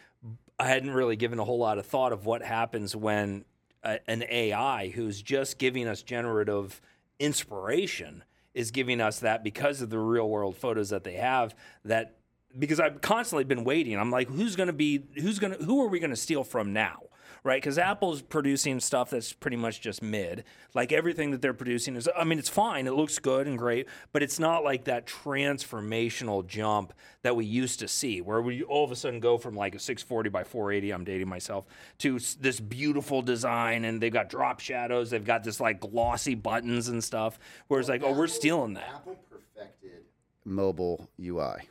I 0.59 0.67
hadn't 0.67 0.91
really 0.91 1.15
given 1.15 1.37
a 1.39 1.43
whole 1.43 1.59
lot 1.59 1.77
of 1.77 1.85
thought 1.85 2.11
of 2.11 2.25
what 2.25 2.41
happens 2.41 2.95
when 2.95 3.45
a, 3.83 3.99
an 4.09 4.23
AI 4.29 4.89
who's 4.89 5.21
just 5.21 5.59
giving 5.59 5.87
us 5.87 6.01
generative 6.01 6.81
inspiration 7.19 8.23
is 8.53 8.71
giving 8.71 8.99
us 8.99 9.19
that 9.19 9.43
because 9.43 9.81
of 9.81 9.91
the 9.91 9.99
real 9.99 10.27
world 10.27 10.57
photos 10.57 10.89
that 10.89 11.03
they 11.03 11.13
have 11.13 11.53
that 11.85 12.16
because 12.57 12.79
I've 12.79 13.01
constantly 13.01 13.43
been 13.43 13.63
waiting. 13.63 13.97
I'm 13.97 14.11
like, 14.11 14.29
who's 14.29 14.55
going 14.55 14.67
to 14.67 14.73
be, 14.73 15.03
who's 15.15 15.39
going 15.39 15.53
to, 15.53 15.63
who 15.63 15.83
are 15.83 15.87
we 15.87 15.99
going 15.99 16.11
to 16.11 16.15
steal 16.15 16.43
from 16.43 16.73
now? 16.73 17.03
Right? 17.43 17.61
Because 17.61 17.77
Apple's 17.77 18.21
producing 18.21 18.79
stuff 18.79 19.11
that's 19.11 19.31
pretty 19.31 19.55
much 19.55 19.79
just 19.79 20.01
mid. 20.01 20.43
Like 20.73 20.91
everything 20.91 21.31
that 21.31 21.41
they're 21.41 21.53
producing 21.53 21.95
is, 21.95 22.09
I 22.17 22.25
mean, 22.25 22.39
it's 22.39 22.49
fine. 22.49 22.87
It 22.87 22.93
looks 22.93 23.19
good 23.19 23.47
and 23.47 23.57
great, 23.57 23.87
but 24.11 24.21
it's 24.21 24.37
not 24.39 24.63
like 24.63 24.85
that 24.85 25.05
transformational 25.05 26.45
jump 26.45 26.93
that 27.21 27.35
we 27.35 27.45
used 27.45 27.79
to 27.79 27.87
see 27.87 28.21
where 28.21 28.41
we 28.41 28.63
all 28.63 28.83
of 28.83 28.91
a 28.91 28.95
sudden 28.95 29.19
go 29.19 29.37
from 29.37 29.55
like 29.55 29.75
a 29.75 29.79
640 29.79 30.29
by 30.29 30.43
480, 30.43 30.91
I'm 30.91 31.05
dating 31.05 31.29
myself, 31.29 31.67
to 31.99 32.19
this 32.39 32.59
beautiful 32.59 33.21
design 33.21 33.85
and 33.85 34.01
they've 34.01 34.11
got 34.11 34.29
drop 34.29 34.59
shadows. 34.59 35.11
They've 35.11 35.23
got 35.23 35.43
this 35.43 35.61
like 35.61 35.79
glossy 35.79 36.35
buttons 36.35 36.89
and 36.89 37.01
stuff. 37.01 37.39
Where 37.67 37.79
it's 37.79 37.87
like, 37.87 38.03
oh, 38.03 38.11
we're 38.11 38.27
stealing 38.27 38.73
that. 38.73 38.89
Apple 38.89 39.17
perfected 39.29 40.03
mobile 40.43 41.07
UI 41.23 41.69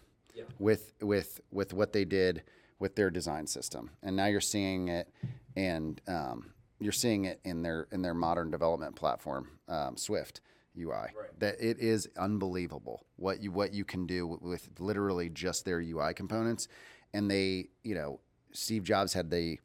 with 0.58 0.92
with 1.00 1.40
with 1.50 1.72
what 1.72 1.92
they 1.92 2.04
did 2.04 2.42
with 2.78 2.94
their 2.96 3.10
design 3.10 3.46
system, 3.46 3.90
and 4.02 4.16
now 4.16 4.26
you're 4.26 4.40
seeing 4.40 4.88
it, 4.88 5.08
and 5.56 6.00
um, 6.06 6.52
you're 6.78 6.92
seeing 6.92 7.24
it 7.24 7.40
in 7.44 7.62
their 7.62 7.88
in 7.92 8.02
their 8.02 8.14
modern 8.14 8.50
development 8.50 8.94
platform, 8.96 9.48
um, 9.68 9.96
Swift 9.96 10.40
UI. 10.78 11.08
That 11.38 11.56
it 11.60 11.78
is 11.78 12.08
unbelievable 12.18 13.06
what 13.16 13.42
you 13.42 13.52
what 13.52 13.72
you 13.72 13.84
can 13.84 14.06
do 14.06 14.38
with 14.40 14.68
literally 14.78 15.28
just 15.28 15.64
their 15.64 15.80
UI 15.80 16.14
components, 16.14 16.68
and 17.12 17.30
they 17.30 17.68
you 17.82 17.94
know 17.94 18.20
Steve 18.52 18.84
Jobs 18.84 19.12
had 19.12 19.30
the 19.30 19.58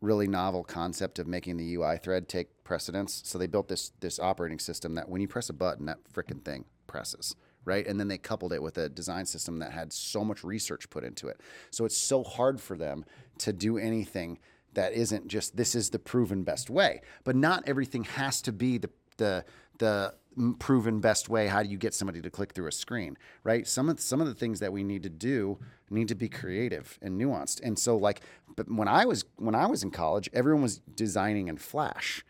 really 0.00 0.28
novel 0.28 0.62
concept 0.62 1.18
of 1.18 1.26
making 1.26 1.56
the 1.56 1.74
UI 1.74 1.98
thread 1.98 2.28
take 2.28 2.64
precedence. 2.64 3.22
So 3.24 3.38
they 3.38 3.46
built 3.46 3.68
this 3.68 3.92
this 4.00 4.18
operating 4.18 4.58
system 4.58 4.94
that 4.94 5.08
when 5.08 5.20
you 5.20 5.28
press 5.28 5.48
a 5.48 5.54
button, 5.54 5.86
that 5.86 5.98
freaking 6.12 6.44
thing 6.44 6.64
presses, 6.86 7.34
right? 7.68 7.86
And 7.86 8.00
then 8.00 8.08
they 8.08 8.18
coupled 8.18 8.52
it 8.52 8.62
with 8.62 8.78
a 8.78 8.88
design 8.88 9.26
system 9.26 9.60
that 9.60 9.72
had 9.72 9.92
so 9.92 10.24
much 10.24 10.42
research 10.42 10.90
put 10.90 11.04
into 11.04 11.28
it. 11.28 11.40
So 11.70 11.84
it's 11.84 11.96
so 11.96 12.24
hard 12.24 12.60
for 12.60 12.76
them 12.76 13.04
to 13.38 13.52
do 13.52 13.78
anything 13.78 14.38
that 14.74 14.92
isn't 14.92 15.28
just 15.28 15.56
this 15.56 15.74
is 15.74 15.90
the 15.90 15.98
proven 15.98 16.42
best 16.42 16.70
way. 16.70 17.02
But 17.24 17.36
not 17.36 17.64
everything 17.66 18.04
has 18.04 18.42
to 18.42 18.52
be 18.52 18.78
the 18.78 18.90
the 19.18 19.44
the 19.78 20.14
proven 20.58 21.00
best 21.00 21.28
way. 21.28 21.48
How 21.48 21.62
do 21.62 21.68
you 21.68 21.76
get 21.76 21.94
somebody 21.94 22.20
to 22.20 22.30
click 22.30 22.52
through 22.52 22.68
a 22.68 22.72
screen, 22.72 23.16
right? 23.44 23.66
Some 23.66 23.88
of 23.88 24.00
some 24.00 24.20
of 24.20 24.26
the 24.26 24.34
things 24.34 24.60
that 24.60 24.72
we 24.72 24.84
need 24.84 25.02
to 25.02 25.08
do 25.08 25.58
need 25.90 26.08
to 26.08 26.14
be 26.14 26.28
creative 26.28 26.98
and 27.02 27.20
nuanced. 27.20 27.60
And 27.62 27.78
so, 27.78 27.96
like, 27.96 28.20
but 28.56 28.70
when 28.70 28.88
I 28.88 29.04
was 29.04 29.24
when 29.36 29.54
I 29.54 29.66
was 29.66 29.82
in 29.82 29.90
college, 29.90 30.28
everyone 30.32 30.62
was 30.62 30.78
designing 30.78 31.48
in 31.48 31.56
Flash, 31.56 32.24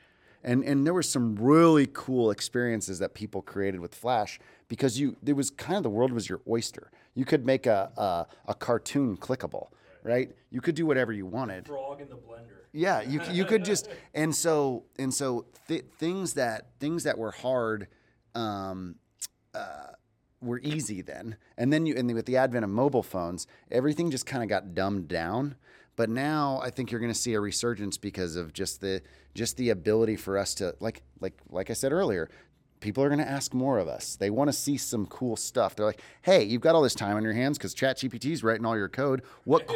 and 0.45 0.65
and 0.65 0.87
there 0.87 0.95
were 0.95 1.03
some 1.03 1.37
really 1.37 1.89
cool 1.93 2.31
experiences 2.31 2.99
that 2.99 3.15
people 3.15 3.43
created 3.43 3.81
with 3.81 3.95
Flash 3.95 4.39
because 4.69 4.99
you 4.99 5.17
there 5.23 5.35
was 5.35 5.51
kind 5.51 5.77
of 5.77 5.83
the 5.83 5.91
world 5.91 6.13
was 6.13 6.29
your 6.29 6.41
oyster. 6.49 6.91
You 7.15 7.25
could 7.25 7.45
make 7.45 7.67
a 7.67 7.91
a, 7.97 8.27
a 8.51 8.55
cartoon 8.55 9.17
clickable, 9.17 9.69
right? 10.03 10.31
You 10.51 10.61
could 10.61 10.75
do 10.75 10.87
whatever 10.87 11.13
you 11.13 11.27
wanted. 11.27 11.67
Frog 11.67 12.01
in 12.01 12.09
the 12.09 12.17
blender. 12.17 12.59
Yeah, 12.73 13.01
you 13.01 13.21
you 13.31 13.45
could 13.45 13.65
just 13.65 13.89
and 14.15 14.35
so 14.35 14.85
and 14.99 15.13
so 15.13 15.47
th- 15.67 15.85
things 15.99 16.35
that 16.35 16.69
things 16.81 17.05
that 17.05 17.19
were 17.19 17.31
hard 17.31 17.89
um, 18.35 18.97
uh, 19.55 19.89
were 20.41 20.61
easy 20.61 21.03
then, 21.03 21.37
and 21.57 21.73
then 21.73 21.87
you 21.87 21.95
and 21.97 22.13
with 22.15 22.27
the 22.27 22.37
advent 22.37 22.65
of 22.65 22.71
mobile 22.71 23.03
phones, 23.03 23.47
everything 23.71 24.11
just 24.11 24.27
kind 24.27 24.43
of 24.43 24.49
got 24.49 24.75
dumbed 24.75 25.09
down. 25.09 25.57
But 25.99 26.11
now 26.11 26.61
I 26.63 26.71
think 26.71 26.93
you're 26.93 27.01
going 27.01 27.13
to 27.13 27.19
see 27.19 27.35
a 27.35 27.41
resurgence 27.41 27.99
because 27.99 28.37
of 28.37 28.53
just 28.53 28.81
the 28.81 29.03
just 29.35 29.57
the 29.57 29.71
ability 29.71 30.15
for 30.15 30.39
us 30.39 30.55
to 30.55 30.77
like 30.79 31.03
like 31.21 31.35
like 31.51 31.71
I 31.71 31.73
said 31.73 31.91
earlier. 31.91 32.31
People 32.79 33.03
are 33.03 33.09
going 33.09 33.19
to 33.19 33.29
ask 33.29 33.53
more 33.53 33.81
of 33.81 33.89
us. 33.89 34.15
They 34.15 34.31
want 34.31 34.47
to 34.47 34.53
see 34.53 34.77
some 34.77 35.07
cool 35.07 35.35
stuff. 35.35 35.75
They're 35.75 35.85
like, 35.85 36.01
"Hey, 36.23 36.45
you've 36.45 36.61
got 36.61 36.77
all 36.77 36.83
this 36.83 36.95
time 36.95 37.17
on 37.17 37.25
your 37.25 37.33
hands 37.33 37.59
because 37.59 37.75
ChatGPT 37.75 38.31
is 38.31 38.45
writing 38.45 38.65
all 38.65 38.77
your 38.77 38.89
code. 38.89 39.23
What 39.43 39.67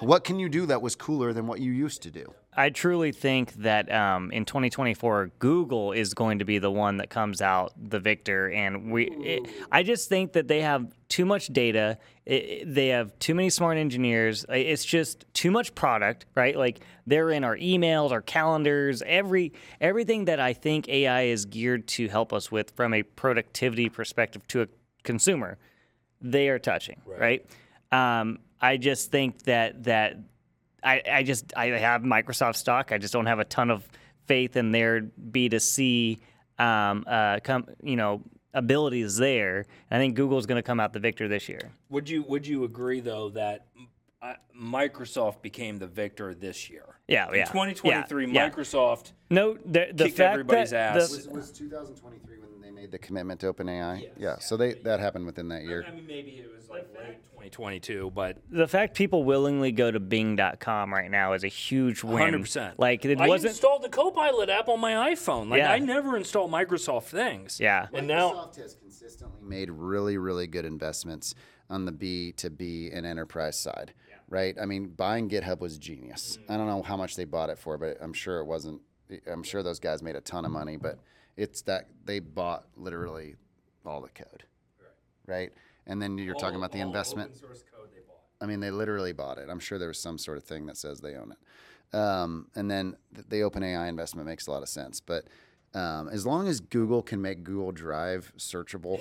what 0.00 0.24
can 0.24 0.38
you 0.38 0.50
do 0.50 0.66
that 0.66 0.82
was 0.82 0.94
cooler 0.94 1.32
than 1.32 1.46
what 1.46 1.60
you 1.60 1.72
used 1.72 2.02
to 2.02 2.10
do?" 2.10 2.34
I 2.54 2.68
truly 2.68 3.12
think 3.12 3.54
that 3.54 3.90
um, 3.90 4.30
in 4.30 4.44
2024, 4.44 5.30
Google 5.38 5.92
is 5.92 6.12
going 6.12 6.38
to 6.40 6.44
be 6.44 6.58
the 6.58 6.70
one 6.70 6.98
that 6.98 7.08
comes 7.08 7.40
out 7.40 7.72
the 7.76 7.98
victor, 7.98 8.50
and 8.50 8.92
we. 8.92 9.08
It, 9.10 9.48
I 9.70 9.82
just 9.82 10.08
think 10.08 10.32
that 10.34 10.48
they 10.48 10.60
have 10.60 10.94
too 11.08 11.24
much 11.24 11.48
data. 11.48 11.98
It, 12.26 12.72
they 12.74 12.88
have 12.88 13.18
too 13.18 13.34
many 13.34 13.48
smart 13.48 13.78
engineers. 13.78 14.44
It's 14.50 14.84
just 14.84 15.24
too 15.32 15.50
much 15.50 15.74
product, 15.74 16.26
right? 16.34 16.56
Like 16.56 16.80
they're 17.06 17.30
in 17.30 17.42
our 17.42 17.56
emails, 17.56 18.10
our 18.10 18.22
calendars, 18.22 19.02
every 19.06 19.54
everything 19.80 20.26
that 20.26 20.38
I 20.38 20.52
think 20.52 20.88
AI 20.90 21.22
is 21.22 21.46
geared 21.46 21.88
to 21.88 22.08
help 22.08 22.34
us 22.34 22.52
with 22.52 22.72
from 22.72 22.92
a 22.92 23.02
productivity 23.02 23.88
perspective 23.88 24.46
to 24.48 24.62
a 24.62 24.66
consumer 25.04 25.58
they 26.22 26.48
are 26.48 26.58
touching, 26.58 27.00
right? 27.06 27.44
Um, 27.90 28.38
I 28.60 28.76
just 28.76 29.10
think 29.10 29.42
that 29.42 29.84
that 29.84 30.16
I, 30.82 31.02
I 31.10 31.22
just 31.22 31.52
I 31.56 31.66
have 31.66 32.02
Microsoft 32.02 32.56
stock. 32.56 32.92
I 32.92 32.98
just 32.98 33.12
don't 33.12 33.26
have 33.26 33.38
a 33.38 33.44
ton 33.44 33.70
of 33.70 33.88
faith 34.26 34.56
in 34.56 34.72
their 34.72 35.00
B 35.02 35.48
two 35.48 35.58
C, 35.58 36.18
um, 36.58 37.04
uh, 37.06 37.40
com, 37.42 37.66
you 37.82 37.96
know, 37.96 38.22
abilities 38.54 39.16
there. 39.16 39.66
I 39.90 39.98
think 39.98 40.14
Google's 40.14 40.46
going 40.46 40.56
to 40.56 40.62
come 40.62 40.80
out 40.80 40.92
the 40.92 41.00
victor 41.00 41.28
this 41.28 41.48
year. 41.48 41.70
Would 41.90 42.08
you 42.08 42.22
would 42.24 42.46
you 42.46 42.64
agree 42.64 43.00
though 43.00 43.30
that 43.30 43.66
uh, 44.20 44.34
Microsoft 44.60 45.42
became 45.42 45.78
the 45.78 45.86
victor 45.86 46.34
this 46.34 46.68
year? 46.70 46.96
Yeah, 47.08 47.28
In 47.28 47.34
yeah, 47.34 47.44
2023, 47.46 48.26
yeah, 48.26 48.32
yeah. 48.32 48.50
Microsoft. 48.50 49.12
No, 49.30 49.54
the, 49.64 49.88
the 49.92 50.04
Kicked 50.04 50.16
fact 50.16 50.32
everybody's 50.32 50.70
that 50.70 50.96
ass. 50.96 51.10
the- 51.10 51.30
was 51.32 51.50
2023 51.50 52.38
when 52.38 52.40
they 52.40 52.41
made 52.82 52.90
made 52.90 52.92
the 52.92 52.98
commitment 52.98 53.40
to 53.40 53.52
OpenAI. 53.52 54.02
Yes. 54.02 54.10
yeah, 54.18 54.38
so 54.38 54.56
they 54.56 54.74
that 54.74 55.00
happened 55.00 55.26
within 55.26 55.48
that 55.48 55.62
year. 55.64 55.84
I 55.86 55.92
mean, 55.92 56.06
maybe 56.06 56.30
it 56.32 56.50
was 56.54 56.68
like 56.68 56.88
late 56.98 57.18
2022, 57.32 58.12
but 58.14 58.38
The 58.50 58.68
fact 58.68 58.94
people 58.96 59.24
willingly 59.24 59.72
go 59.72 59.90
to 59.90 60.00
Bing.com 60.00 60.92
right 60.92 61.10
now 61.10 61.32
is 61.32 61.44
a 61.44 61.48
huge 61.48 62.02
win. 62.04 62.34
100%. 62.34 62.74
Like 62.78 63.04
it 63.04 63.20
I 63.20 63.28
wasn't. 63.28 63.50
installed 63.52 63.82
the 63.82 63.88
Copilot 63.88 64.48
app 64.48 64.68
on 64.68 64.80
my 64.80 65.12
iPhone. 65.12 65.48
Like 65.48 65.58
Yeah. 65.58 65.72
I 65.72 65.78
never 65.78 66.16
install 66.16 66.48
Microsoft 66.48 67.04
things. 67.04 67.58
yeah. 67.60 67.86
And 67.92 68.06
now 68.06 68.30
Microsoft 68.32 68.56
has 68.56 68.74
consistently 68.74 69.40
made 69.42 69.70
really, 69.70 70.18
really 70.18 70.46
good 70.46 70.64
investments 70.64 71.34
on 71.70 71.84
the 71.84 71.92
B 71.92 72.32
to 72.32 72.50
B 72.50 72.90
and 72.92 73.06
enterprise 73.06 73.58
side, 73.58 73.92
Yeah. 74.08 74.16
right? 74.28 74.54
I 74.60 74.66
mean, 74.66 74.88
buying 74.88 75.28
GitHub 75.28 75.60
was 75.60 75.78
genius. 75.78 76.38
Mm-hmm. 76.42 76.52
I 76.52 76.56
don't 76.56 76.66
know 76.66 76.82
how 76.82 76.96
much 76.96 77.16
they 77.16 77.24
bought 77.24 77.50
it 77.50 77.58
for, 77.58 77.78
but 77.78 77.96
I'm 78.00 78.12
sure 78.12 78.38
it 78.40 78.44
wasn't. 78.44 78.80
I'm 79.30 79.42
sure 79.42 79.62
those 79.62 79.78
guys 79.78 80.02
made 80.02 80.16
a 80.16 80.20
ton 80.22 80.44
of 80.46 80.50
money, 80.52 80.76
but 80.78 80.98
it's 81.36 81.62
that 81.62 81.88
they 82.04 82.18
bought 82.18 82.64
literally 82.76 83.36
all 83.84 84.00
the 84.00 84.08
code, 84.08 84.44
right? 85.26 85.52
And 85.86 86.00
then 86.00 86.18
you're 86.18 86.34
talking 86.34 86.56
about 86.56 86.72
the 86.72 86.80
investment. 86.80 87.36
source 87.36 87.64
code 87.74 87.88
they 87.92 88.00
bought. 88.00 88.20
I 88.40 88.46
mean, 88.46 88.60
they 88.60 88.70
literally 88.70 89.12
bought 89.12 89.38
it. 89.38 89.48
I'm 89.50 89.58
sure 89.58 89.78
there 89.78 89.88
was 89.88 89.98
some 89.98 90.18
sort 90.18 90.36
of 90.36 90.44
thing 90.44 90.66
that 90.66 90.76
says 90.76 91.00
they 91.00 91.14
own 91.14 91.32
it. 91.32 91.38
Um, 91.96 92.48
and 92.54 92.70
then 92.70 92.96
th- 93.14 93.26
the 93.28 93.40
OpenAI 93.40 93.88
investment 93.88 94.26
makes 94.26 94.46
a 94.46 94.50
lot 94.50 94.62
of 94.62 94.68
sense. 94.68 95.00
But 95.00 95.26
um, 95.74 96.08
as 96.08 96.24
long 96.26 96.48
as 96.48 96.60
Google 96.60 97.02
can 97.02 97.20
make 97.20 97.44
Google 97.44 97.72
Drive 97.72 98.32
searchable, 98.38 99.00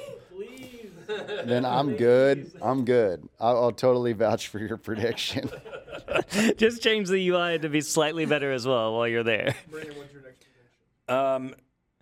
then 1.46 1.66
I'm 1.66 1.96
good. 1.96 2.52
I'm 2.62 2.84
good. 2.86 3.28
I'll, 3.40 3.64
I'll 3.66 3.72
totally 3.72 4.14
vouch 4.14 4.48
for 4.48 4.60
your 4.60 4.78
prediction. 4.78 5.50
Just 6.58 6.82
change 6.82 7.10
the 7.10 7.30
UI 7.30 7.60
to 7.60 7.70
be 7.70 7.82
slightly 7.82 8.26
better 8.26 8.52
as 8.52 8.66
well 8.66 8.96
while 8.96 9.08
you're 9.08 9.24
there. 9.24 9.56
Brandon, 9.70 9.98
what's 9.98 10.14
your 10.14 10.24
next 10.24 10.46
prediction? 11.08 11.16
Um, 11.16 11.56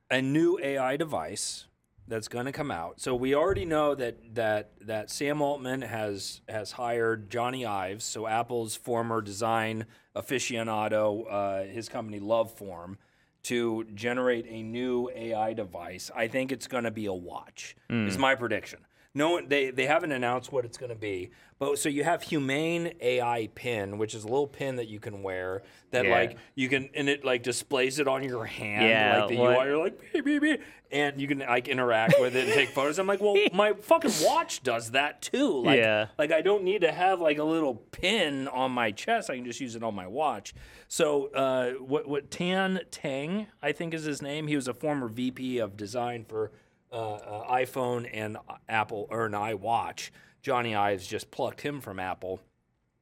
a 0.09 0.21
new 0.21 0.59
AI 0.61 0.97
device 0.97 1.65
that's 2.07 2.27
going 2.27 2.45
to 2.47 2.51
come 2.51 2.71
out. 2.71 2.99
So 2.99 3.13
we 3.15 3.35
already 3.35 3.65
know 3.65 3.93
that 3.95 4.35
that 4.35 4.71
that 4.81 5.09
Sam 5.11 5.41
Altman 5.41 5.83
has 5.83 6.41
has 6.49 6.71
hired 6.73 7.29
Jony 7.29 7.65
Ives, 7.65 8.03
so 8.03 8.27
Apple's 8.27 8.75
former 8.75 9.21
design 9.21 9.85
aficionado, 10.15 11.25
uh, 11.29 11.63
his 11.71 11.87
company 11.87 12.19
Loveform, 12.19 12.97
to 13.43 13.85
generate 13.93 14.45
a 14.49 14.63
new 14.63 15.09
AI 15.15 15.53
device. 15.53 16.09
I 16.15 16.27
think 16.27 16.51
it's 16.51 16.67
going 16.67 16.83
to 16.83 16.91
be 16.91 17.05
a 17.05 17.13
watch. 17.13 17.75
Is 18.07 18.17
my 18.17 18.35
prediction. 18.35 18.79
No, 19.15 19.31
one- 19.31 19.47
they 19.49 19.71
they 19.71 19.87
haven't 19.87 20.11
announced 20.11 20.51
what 20.51 20.65
it's 20.65 20.77
going 20.77 20.91
to 20.91 20.95
be, 20.95 21.31
but 21.57 21.79
so 21.79 21.89
you 21.89 22.03
have 22.03 22.21
Humane 22.21 22.93
AI 23.01 23.49
pin, 23.55 23.97
which 23.97 24.13
is 24.13 24.23
a 24.23 24.27
little 24.27 24.45
pin 24.47 24.75
that 24.75 24.87
you 24.87 24.99
can 24.99 25.23
wear 25.23 25.63
that 25.91 26.05
Yeah. 26.05 26.11
like 26.11 26.37
you 26.53 26.69
can 26.69 26.89
and 26.93 27.09
it 27.09 27.25
like 27.25 27.41
displays 27.41 27.97
it 27.97 28.07
on 28.07 28.23
your 28.23 28.45
hand, 28.45 28.87
Yeah, 28.87 29.19
like 29.21 29.29
the 29.29 29.37
what- 29.37 29.57
UI. 29.57 29.65
You're 29.65 29.77
like 29.83 30.13
beep, 30.13 30.25
beep, 30.25 30.41
beep, 30.43 30.61
and 30.91 31.19
you 31.19 31.27
can 31.27 31.39
like 31.39 31.67
interact 31.67 32.19
with 32.19 32.35
it 32.35 32.45
and 32.45 32.53
take 32.53 32.69
photos. 32.75 32.99
I'm 32.99 33.07
like, 33.07 33.19
well, 33.19 33.35
my 33.51 33.73
fucking 33.73 34.11
watch 34.23 34.61
does 34.61 34.91
that 34.91 35.23
too. 35.23 35.63
Like, 35.63 35.79
Yeah. 35.79 36.07
like 36.19 36.31
I 36.31 36.41
don't 36.41 36.63
need 36.63 36.81
to 36.81 36.91
have 36.91 37.19
like 37.19 37.39
a 37.39 37.43
little 37.43 37.75
pin 37.91 38.47
on 38.47 38.71
my 38.71 38.91
chest. 38.91 39.31
I 39.31 39.37
can 39.37 39.45
just 39.45 39.59
use 39.59 39.75
it 39.75 39.81
on 39.81 39.95
my 39.95 40.05
watch. 40.05 40.53
So 40.87 41.31
uh, 41.33 41.71
what 41.83 42.07
what 42.07 42.29
Tan 42.29 42.81
Tang, 42.91 43.47
I 43.63 43.71
think 43.71 43.95
is 43.95 44.03
his 44.03 44.21
name. 44.21 44.45
He 44.45 44.55
was 44.55 44.67
a 44.67 44.73
former 44.75 45.07
VP 45.07 45.57
of 45.57 45.75
design 45.75 46.25
for 46.29 46.51
uh, 46.91 47.13
uh, 47.13 47.53
iPhone 47.53 48.09
and 48.11 48.37
Apple 48.67 49.07
or 49.09 49.25
an 49.25 49.33
iWatch. 49.33 50.09
Jony 50.43 50.75
Ives 50.75 51.05
just 51.05 51.31
plucked 51.31 51.61
him 51.61 51.81
from 51.81 51.99
Apple 51.99 52.39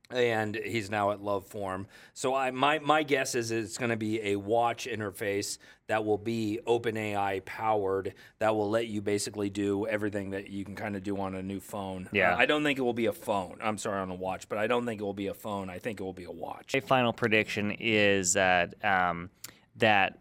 and 0.09 0.55
he's 0.55 0.89
now 0.89 1.11
at 1.11 1.21
Love 1.21 1.45
Form. 1.45 1.87
So 2.13 2.33
I 2.33 2.51
my 2.51 2.79
my 2.79 3.03
guess 3.03 3.35
is 3.35 3.51
it's 3.51 3.77
going 3.77 3.89
to 3.89 3.97
be 3.97 4.21
a 4.21 4.35
watch 4.35 4.87
interface 4.89 5.57
that 5.87 6.05
will 6.05 6.17
be 6.17 6.59
OpenAI 6.65 7.43
powered 7.45 8.13
that 8.39 8.55
will 8.55 8.69
let 8.69 8.87
you 8.87 9.01
basically 9.01 9.49
do 9.49 9.85
everything 9.87 10.31
that 10.31 10.49
you 10.49 10.65
can 10.65 10.75
kind 10.75 10.95
of 10.95 11.03
do 11.03 11.17
on 11.19 11.35
a 11.35 11.43
new 11.43 11.59
phone. 11.59 12.09
Yeah. 12.11 12.33
Uh, 12.33 12.37
I 12.37 12.45
don't 12.45 12.63
think 12.63 12.79
it 12.79 12.83
will 12.83 12.93
be 12.93 13.07
a 13.07 13.13
phone. 13.13 13.57
I'm 13.61 13.77
sorry 13.77 13.99
on 13.99 14.09
a 14.09 14.15
watch, 14.15 14.47
but 14.49 14.57
I 14.57 14.67
don't 14.67 14.85
think 14.85 15.01
it 15.01 15.03
will 15.03 15.13
be 15.13 15.27
a 15.27 15.33
phone. 15.33 15.69
I 15.69 15.79
think 15.79 15.99
it 15.99 16.03
will 16.03 16.13
be 16.13 16.25
a 16.25 16.31
watch. 16.31 16.73
My 16.73 16.79
final 16.79 17.13
prediction 17.13 17.71
is 17.71 18.33
that 18.33 18.73
um, 18.83 19.29
that 19.77 20.19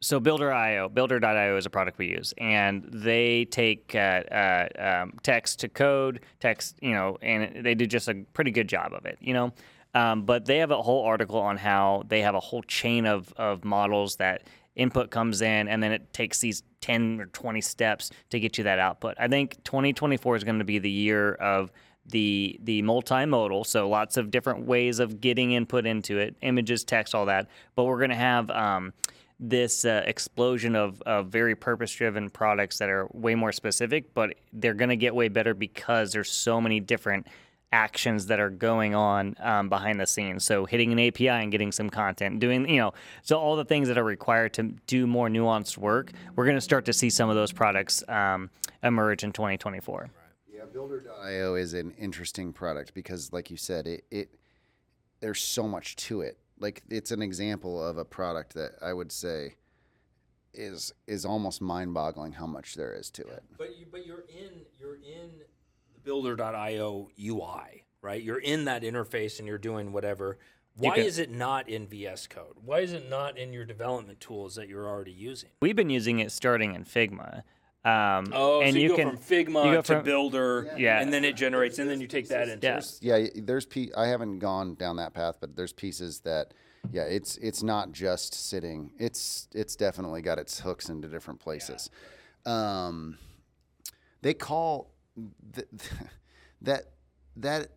so 0.00 0.18
Builder.io, 0.18 0.88
Builder.io 0.88 1.56
is 1.56 1.66
a 1.66 1.70
product 1.70 1.98
we 1.98 2.08
use, 2.08 2.32
and 2.38 2.88
they 2.90 3.44
take 3.44 3.94
uh, 3.94 3.98
uh, 3.98 4.68
um, 4.78 5.12
text 5.22 5.60
to 5.60 5.68
code, 5.68 6.20
text, 6.40 6.76
you 6.80 6.92
know, 6.92 7.18
and 7.20 7.64
they 7.64 7.74
do 7.74 7.86
just 7.86 8.08
a 8.08 8.14
pretty 8.32 8.50
good 8.50 8.68
job 8.68 8.94
of 8.94 9.04
it, 9.04 9.18
you 9.20 9.34
know. 9.34 9.52
Um, 9.94 10.22
but 10.22 10.46
they 10.46 10.58
have 10.58 10.70
a 10.70 10.80
whole 10.80 11.04
article 11.04 11.38
on 11.38 11.56
how 11.58 12.04
they 12.08 12.22
have 12.22 12.34
a 12.34 12.40
whole 12.40 12.62
chain 12.62 13.06
of, 13.06 13.32
of 13.36 13.64
models 13.64 14.16
that 14.16 14.44
input 14.74 15.10
comes 15.10 15.42
in, 15.42 15.68
and 15.68 15.82
then 15.82 15.92
it 15.92 16.12
takes 16.14 16.38
these 16.38 16.62
10 16.80 17.20
or 17.20 17.26
20 17.26 17.60
steps 17.60 18.10
to 18.30 18.40
get 18.40 18.56
you 18.56 18.64
that 18.64 18.78
output. 18.78 19.16
I 19.18 19.28
think 19.28 19.62
2024 19.64 20.36
is 20.36 20.44
going 20.44 20.60
to 20.60 20.64
be 20.64 20.78
the 20.78 20.90
year 20.90 21.34
of 21.34 21.70
the 22.06 22.58
the 22.62 22.82
multimodal, 22.82 23.66
so 23.66 23.88
lots 23.88 24.16
of 24.16 24.30
different 24.30 24.64
ways 24.64 24.98
of 24.98 25.20
getting 25.20 25.52
input 25.52 25.84
into 25.84 26.18
it, 26.18 26.34
images, 26.40 26.82
text, 26.84 27.14
all 27.14 27.26
that. 27.26 27.48
But 27.76 27.84
we're 27.84 27.98
going 27.98 28.10
to 28.10 28.16
have 28.16 28.50
um, 28.50 28.94
this 29.40 29.86
uh, 29.86 30.02
explosion 30.06 30.76
of, 30.76 31.00
of 31.02 31.28
very 31.28 31.56
purpose 31.56 31.92
driven 31.92 32.28
products 32.28 32.78
that 32.78 32.90
are 32.90 33.08
way 33.12 33.34
more 33.34 33.52
specific, 33.52 34.12
but 34.12 34.34
they're 34.52 34.74
going 34.74 34.90
to 34.90 34.96
get 34.96 35.14
way 35.14 35.28
better 35.28 35.54
because 35.54 36.12
there's 36.12 36.30
so 36.30 36.60
many 36.60 36.78
different 36.78 37.26
actions 37.72 38.26
that 38.26 38.40
are 38.40 38.50
going 38.50 38.94
on 38.94 39.34
um, 39.40 39.68
behind 39.68 39.98
the 39.98 40.06
scenes. 40.06 40.44
So 40.44 40.66
hitting 40.66 40.92
an 40.92 41.00
API 41.00 41.28
and 41.28 41.50
getting 41.50 41.72
some 41.72 41.88
content, 41.88 42.38
doing 42.40 42.68
you 42.68 42.78
know, 42.78 42.92
so 43.22 43.38
all 43.38 43.56
the 43.56 43.64
things 43.64 43.88
that 43.88 43.96
are 43.96 44.04
required 44.04 44.52
to 44.54 44.64
do 44.86 45.06
more 45.06 45.28
nuanced 45.28 45.78
work. 45.78 46.12
We're 46.36 46.44
going 46.44 46.56
to 46.56 46.60
start 46.60 46.84
to 46.86 46.92
see 46.92 47.08
some 47.08 47.30
of 47.30 47.36
those 47.36 47.52
products 47.52 48.02
um, 48.08 48.50
emerge 48.82 49.24
in 49.24 49.32
2024. 49.32 50.10
Yeah, 50.52 50.64
Builder.io 50.70 51.54
is 51.54 51.74
an 51.74 51.94
interesting 51.98 52.52
product 52.52 52.92
because, 52.92 53.32
like 53.32 53.50
you 53.50 53.56
said, 53.56 53.86
it, 53.86 54.04
it 54.10 54.34
there's 55.20 55.42
so 55.42 55.68
much 55.68 55.96
to 55.96 56.22
it. 56.22 56.38
Like 56.60 56.82
it's 56.90 57.10
an 57.10 57.22
example 57.22 57.82
of 57.82 57.96
a 57.98 58.04
product 58.04 58.54
that 58.54 58.72
I 58.82 58.92
would 58.92 59.10
say 59.10 59.56
is 60.52 60.92
is 61.06 61.24
almost 61.24 61.60
mind-boggling 61.60 62.32
how 62.32 62.46
much 62.46 62.74
there 62.74 62.92
is 62.92 63.10
to 63.10 63.22
it. 63.22 63.42
But 63.56 63.76
you, 63.78 63.86
but 63.90 64.06
you're 64.06 64.24
in 64.28 64.60
you're 64.78 64.96
in 64.96 65.30
the 65.94 66.00
Builder.io 66.04 67.08
UI, 67.18 67.84
right? 68.02 68.22
You're 68.22 68.38
in 68.38 68.64
that 68.66 68.82
interface 68.82 69.38
and 69.38 69.48
you're 69.48 69.58
doing 69.58 69.92
whatever. 69.92 70.38
Why 70.76 70.96
can- 70.96 71.04
is 71.04 71.18
it 71.18 71.30
not 71.30 71.68
in 71.68 71.86
VS 71.86 72.26
Code? 72.26 72.56
Why 72.64 72.80
is 72.80 72.92
it 72.92 73.08
not 73.08 73.36
in 73.38 73.52
your 73.52 73.64
development 73.64 74.20
tools 74.20 74.54
that 74.54 74.68
you're 74.68 74.88
already 74.88 75.12
using? 75.12 75.50
We've 75.60 75.76
been 75.76 75.90
using 75.90 76.20
it 76.20 76.30
starting 76.32 76.74
in 76.74 76.84
Figma. 76.84 77.42
Um, 77.84 78.32
Oh, 78.34 78.60
and 78.60 78.74
so 78.74 78.78
you, 78.78 78.88
go 78.90 78.96
can 78.96 79.08
from 79.10 79.18
Figma 79.18 79.64
you 79.64 79.72
go 79.72 79.76
to 79.76 79.82
from- 79.82 80.04
Builder, 80.04 80.70
Yeah. 80.76 81.00
and 81.00 81.10
then 81.12 81.24
it 81.24 81.34
generates, 81.34 81.78
and 81.78 81.88
then 81.88 82.00
you 82.00 82.06
take 82.06 82.28
that 82.28 82.48
into. 82.48 82.66
Yeah. 83.00 83.16
Yeah, 83.16 83.28
there's 83.36 83.64
pe- 83.64 83.88
I 83.96 84.06
haven't 84.08 84.38
gone 84.38 84.74
down 84.74 84.96
that 84.96 85.14
path, 85.14 85.36
but 85.40 85.56
there's 85.56 85.72
pieces 85.72 86.20
that 86.20 86.52
yeah, 86.92 87.02
it's 87.04 87.36
it's 87.38 87.62
not 87.62 87.92
just 87.92 88.34
sitting. 88.34 88.92
It's 88.98 89.48
it's 89.54 89.76
definitely 89.76 90.20
got 90.22 90.38
its 90.38 90.60
hooks 90.60 90.88
into 90.90 91.08
different 91.08 91.40
places. 91.40 91.88
Um, 92.46 93.18
they 94.22 94.34
call 94.34 94.90
th- 95.54 95.68
that 96.62 96.84
that 97.36 97.68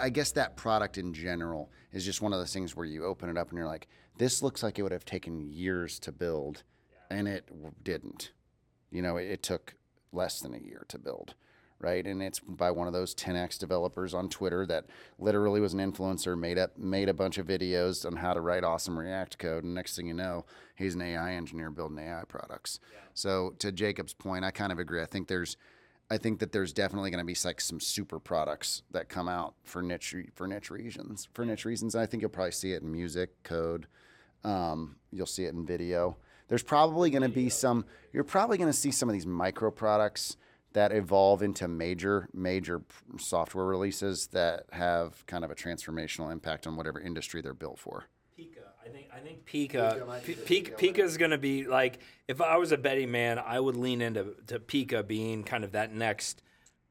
I 0.00 0.10
guess 0.10 0.32
that 0.32 0.56
product 0.56 0.98
in 0.98 1.12
general 1.14 1.70
is 1.92 2.04
just 2.04 2.20
one 2.20 2.32
of 2.32 2.38
those 2.40 2.52
things 2.52 2.74
where 2.76 2.86
you 2.86 3.04
open 3.04 3.28
it 3.30 3.38
up 3.38 3.48
and 3.50 3.58
you're 3.58 3.66
like, 3.66 3.88
this 4.18 4.42
looks 4.42 4.62
like 4.62 4.78
it 4.78 4.82
would 4.82 4.92
have 4.92 5.04
taken 5.04 5.40
years 5.40 5.98
to 6.00 6.12
build, 6.12 6.62
and 7.10 7.26
it 7.28 7.46
w- 7.48 7.72
didn't. 7.82 8.32
You 8.90 9.02
know, 9.02 9.16
it, 9.16 9.30
it 9.30 9.42
took 9.42 9.74
less 10.12 10.40
than 10.40 10.54
a 10.54 10.58
year 10.58 10.84
to 10.88 10.98
build, 10.98 11.34
right? 11.80 12.06
And 12.06 12.22
it's 12.22 12.40
by 12.40 12.70
one 12.70 12.86
of 12.86 12.92
those 12.92 13.14
10x 13.14 13.58
developers 13.58 14.14
on 14.14 14.28
Twitter 14.28 14.64
that 14.66 14.86
literally 15.18 15.60
was 15.60 15.74
an 15.74 15.80
influencer, 15.80 16.38
made 16.38 16.58
up 16.58 16.76
made 16.78 17.08
a 17.08 17.14
bunch 17.14 17.38
of 17.38 17.46
videos 17.46 18.06
on 18.06 18.16
how 18.16 18.32
to 18.32 18.40
write 18.40 18.64
awesome 18.64 18.98
React 18.98 19.38
code, 19.38 19.64
and 19.64 19.74
next 19.74 19.96
thing 19.96 20.06
you 20.06 20.14
know, 20.14 20.44
he's 20.76 20.94
an 20.94 21.02
AI 21.02 21.32
engineer 21.34 21.70
building 21.70 21.98
AI 21.98 22.22
products. 22.28 22.80
So 23.14 23.54
to 23.58 23.72
Jacob's 23.72 24.14
point, 24.14 24.44
I 24.44 24.50
kind 24.50 24.72
of 24.72 24.78
agree. 24.78 25.02
I 25.02 25.06
think 25.06 25.28
there's 25.28 25.56
I 26.10 26.16
think 26.16 26.38
that 26.38 26.52
there's 26.52 26.72
definitely 26.72 27.10
going 27.10 27.20
to 27.20 27.26
be 27.26 27.36
like 27.44 27.60
some 27.60 27.80
super 27.80 28.18
products 28.18 28.82
that 28.92 29.08
come 29.08 29.28
out 29.28 29.54
for 29.64 29.82
niche 29.82 30.14
for 30.34 30.46
niche 30.46 30.70
reasons. 30.70 31.28
For 31.34 31.44
niche 31.44 31.64
reasons, 31.64 31.94
I 31.94 32.06
think 32.06 32.22
you'll 32.22 32.30
probably 32.30 32.52
see 32.52 32.72
it 32.72 32.82
in 32.82 32.90
music, 32.90 33.42
code. 33.42 33.86
Um, 34.42 34.96
you'll 35.10 35.26
see 35.26 35.44
it 35.44 35.52
in 35.52 35.66
video. 35.66 36.16
There's 36.48 36.62
probably 36.62 37.10
going 37.10 37.22
to 37.22 37.28
be 37.28 37.48
some. 37.48 37.84
You're 38.12 38.24
probably 38.24 38.58
going 38.58 38.70
to 38.70 38.76
see 38.76 38.90
some 38.90 39.08
of 39.08 39.12
these 39.12 39.26
micro 39.26 39.70
products 39.70 40.36
that 40.72 40.92
evolve 40.92 41.42
into 41.42 41.68
major 41.68 42.28
major 42.32 42.82
software 43.18 43.64
releases 43.64 44.28
that 44.28 44.64
have 44.72 45.24
kind 45.26 45.44
of 45.44 45.50
a 45.50 45.54
transformational 45.54 46.30
impact 46.32 46.66
on 46.66 46.76
whatever 46.76 47.00
industry 47.00 47.40
they're 47.40 47.54
built 47.54 47.78
for. 47.78 48.04
Pika. 48.38 48.68
I 48.84 48.88
think 48.88 49.08
I 49.14 49.18
think 49.18 49.44
Pika 49.44 50.06
Pika 50.46 50.78
Pika 50.78 50.98
is 51.00 51.16
going 51.16 51.30
to 51.30 51.38
be 51.38 51.64
like 51.64 52.00
if 52.26 52.40
I 52.40 52.56
was 52.56 52.72
a 52.72 52.78
betting 52.78 53.10
man, 53.10 53.38
I 53.38 53.60
would 53.60 53.76
lean 53.76 54.00
into 54.00 54.34
to 54.46 54.58
Pika 54.58 55.06
being 55.06 55.44
kind 55.44 55.64
of 55.64 55.72
that 55.72 55.92
next 55.92 56.42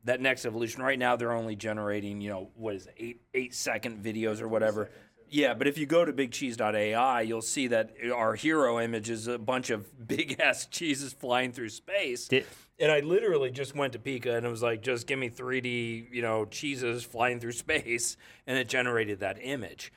that 0.04 0.22
next 0.22 0.46
evolution. 0.46 0.82
Right 0.84 1.00
now, 1.00 1.16
they're 1.16 1.32
only 1.32 1.56
generating 1.56 2.22
you 2.22 2.30
know 2.30 2.50
what 2.56 2.76
is 2.76 2.88
it, 2.88 2.94
eight 2.98 3.22
eight 3.34 3.56
second 3.56 4.04
videos 4.04 4.42
or 4.42 4.48
whatever. 4.48 4.90
Yeah, 5.30 5.54
but 5.54 5.68
if 5.68 5.78
you 5.78 5.86
go 5.86 6.06
to 6.06 6.14
bigcheese.ai, 6.14 7.22
you'll 7.22 7.42
see 7.42 7.68
that 7.68 7.92
our 8.14 8.36
hero 8.36 8.80
image 8.80 9.10
is 9.10 9.28
a 9.28 9.38
bunch 9.38 9.70
of 9.70 10.08
big 10.08 10.40
ass 10.40 10.66
cheeses 10.68 11.14
flying 11.14 11.52
through 11.52 11.70
space. 11.70 12.28
Did- 12.28 12.46
and 12.80 12.92
I 12.92 13.00
literally 13.00 13.50
just 13.50 13.76
went 13.76 13.94
to 13.94 14.00
Pika 14.00 14.38
and 14.38 14.46
it 14.46 14.50
was 14.50 14.62
like, 14.62 14.82
just 14.84 15.08
give 15.08 15.18
me 15.18 15.30
3D, 15.32 16.14
you 16.14 16.22
know, 16.22 16.46
cheeses 16.46 17.04
flying 17.04 17.40
through 17.40 17.54
space, 17.54 18.18
and 18.46 18.58
it 18.58 18.70
generated 18.70 19.20
that 19.22 19.40
image. 19.42 19.92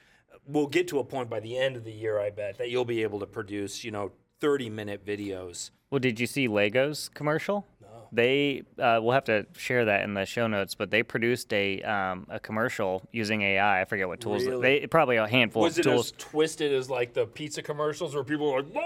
We'll 0.46 0.66
get 0.66 0.88
to 0.88 0.98
a 0.98 1.04
point 1.04 1.28
by 1.28 1.40
the 1.40 1.58
end 1.58 1.76
of 1.76 1.84
the 1.84 1.92
year, 1.92 2.18
I 2.18 2.30
bet, 2.30 2.56
that 2.58 2.70
you'll 2.70 2.86
be 2.86 3.02
able 3.02 3.20
to 3.20 3.26
produce, 3.26 3.84
you 3.84 3.90
know, 3.90 4.12
30 4.40 4.70
minute 4.70 5.04
videos. 5.04 5.70
Well, 5.90 5.98
did 5.98 6.18
you 6.18 6.26
see 6.26 6.48
Legos 6.48 7.12
commercial? 7.12 7.66
No. 8.12 8.16
They 8.16 8.62
uh, 8.78 9.00
we'll 9.02 9.12
have 9.12 9.24
to 9.24 9.46
share 9.56 9.84
that 9.86 10.02
in 10.02 10.14
the 10.14 10.26
show 10.26 10.46
notes, 10.46 10.74
but 10.74 10.90
they 10.90 11.02
produced 11.02 11.52
a 11.52 11.80
um, 11.82 12.26
a 12.28 12.40
commercial 12.40 13.02
using 13.12 13.42
AI. 13.42 13.80
I 13.80 13.84
forget 13.84 14.08
what 14.08 14.20
tools. 14.20 14.44
Really? 14.44 14.80
They 14.80 14.86
probably 14.86 15.16
a 15.16 15.26
handful 15.28 15.62
Was 15.62 15.78
of 15.78 15.86
it 15.86 15.90
tools. 15.90 16.06
as 16.06 16.12
twisted 16.18 16.72
as 16.72 16.90
like 16.90 17.14
the 17.14 17.26
pizza 17.26 17.62
commercials 17.62 18.14
where 18.14 18.24
people 18.24 18.52
were 18.52 18.62
like, 18.62 18.72
"Whoa!" 18.72 18.82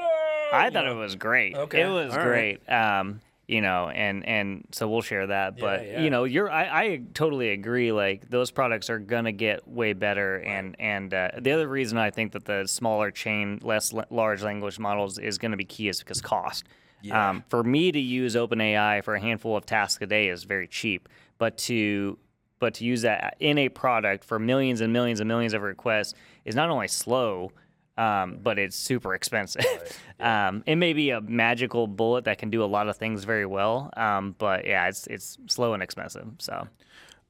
I 0.52 0.66
You 0.66 0.70
thought 0.72 0.84
know? 0.86 0.92
it 0.92 1.02
was 1.02 1.16
great. 1.16 1.56
Okay, 1.56 1.82
It 1.82 1.88
was 1.88 2.12
all 2.12 2.18
right. 2.18 2.64
great. 2.66 2.68
Um, 2.70 3.20
you 3.46 3.60
know, 3.60 3.88
and 3.90 4.24
and 4.26 4.66
so 4.72 4.88
we'll 4.88 5.02
share 5.02 5.26
that. 5.26 5.58
But 5.58 5.86
yeah. 5.86 6.00
you 6.02 6.08
know, 6.10 6.24
you're 6.24 6.50
I, 6.50 6.82
I 6.84 7.00
totally 7.12 7.50
agree. 7.50 7.92
Like 7.92 8.30
those 8.30 8.50
products 8.50 8.88
are 8.88 8.98
gonna 8.98 9.32
get 9.32 9.68
way 9.68 9.92
better. 9.92 10.36
And 10.36 10.76
and 10.78 11.12
uh, 11.12 11.30
the 11.38 11.52
other 11.52 11.68
reason 11.68 11.98
I 11.98 12.10
think 12.10 12.32
that 12.32 12.44
the 12.46 12.66
smaller 12.66 13.10
chain, 13.10 13.58
less 13.62 13.92
l- 13.92 14.04
large 14.10 14.42
language 14.42 14.78
models 14.78 15.18
is 15.18 15.36
gonna 15.38 15.56
be 15.58 15.64
key 15.64 15.88
is 15.88 15.98
because 15.98 16.22
cost. 16.22 16.64
Um, 17.12 17.44
for 17.48 17.62
me 17.62 17.92
to 17.92 18.00
use 18.00 18.34
OpenAI 18.34 19.02
for 19.04 19.14
a 19.14 19.20
handful 19.20 19.56
of 19.56 19.66
tasks 19.66 20.02
a 20.02 20.06
day 20.06 20.28
is 20.28 20.44
very 20.44 20.68
cheap, 20.68 21.08
but 21.38 21.58
to 21.58 22.18
but 22.60 22.74
to 22.74 22.84
use 22.84 23.02
that 23.02 23.36
in 23.40 23.58
a 23.58 23.68
product 23.68 24.24
for 24.24 24.38
millions 24.38 24.80
and 24.80 24.92
millions 24.92 25.20
and 25.20 25.28
millions 25.28 25.52
of 25.52 25.62
requests 25.62 26.14
is 26.44 26.54
not 26.54 26.70
only 26.70 26.88
slow, 26.88 27.52
um, 27.98 28.38
but 28.42 28.58
it's 28.58 28.76
super 28.76 29.14
expensive. 29.14 29.64
um, 30.20 30.62
it 30.66 30.76
may 30.76 30.92
be 30.92 31.10
a 31.10 31.20
magical 31.20 31.86
bullet 31.86 32.24
that 32.24 32.38
can 32.38 32.50
do 32.50 32.64
a 32.64 32.66
lot 32.66 32.88
of 32.88 32.96
things 32.96 33.24
very 33.24 33.46
well, 33.46 33.90
um, 33.96 34.34
but 34.38 34.66
yeah, 34.66 34.88
it's 34.88 35.06
it's 35.08 35.38
slow 35.46 35.74
and 35.74 35.82
expensive. 35.82 36.26
So 36.38 36.68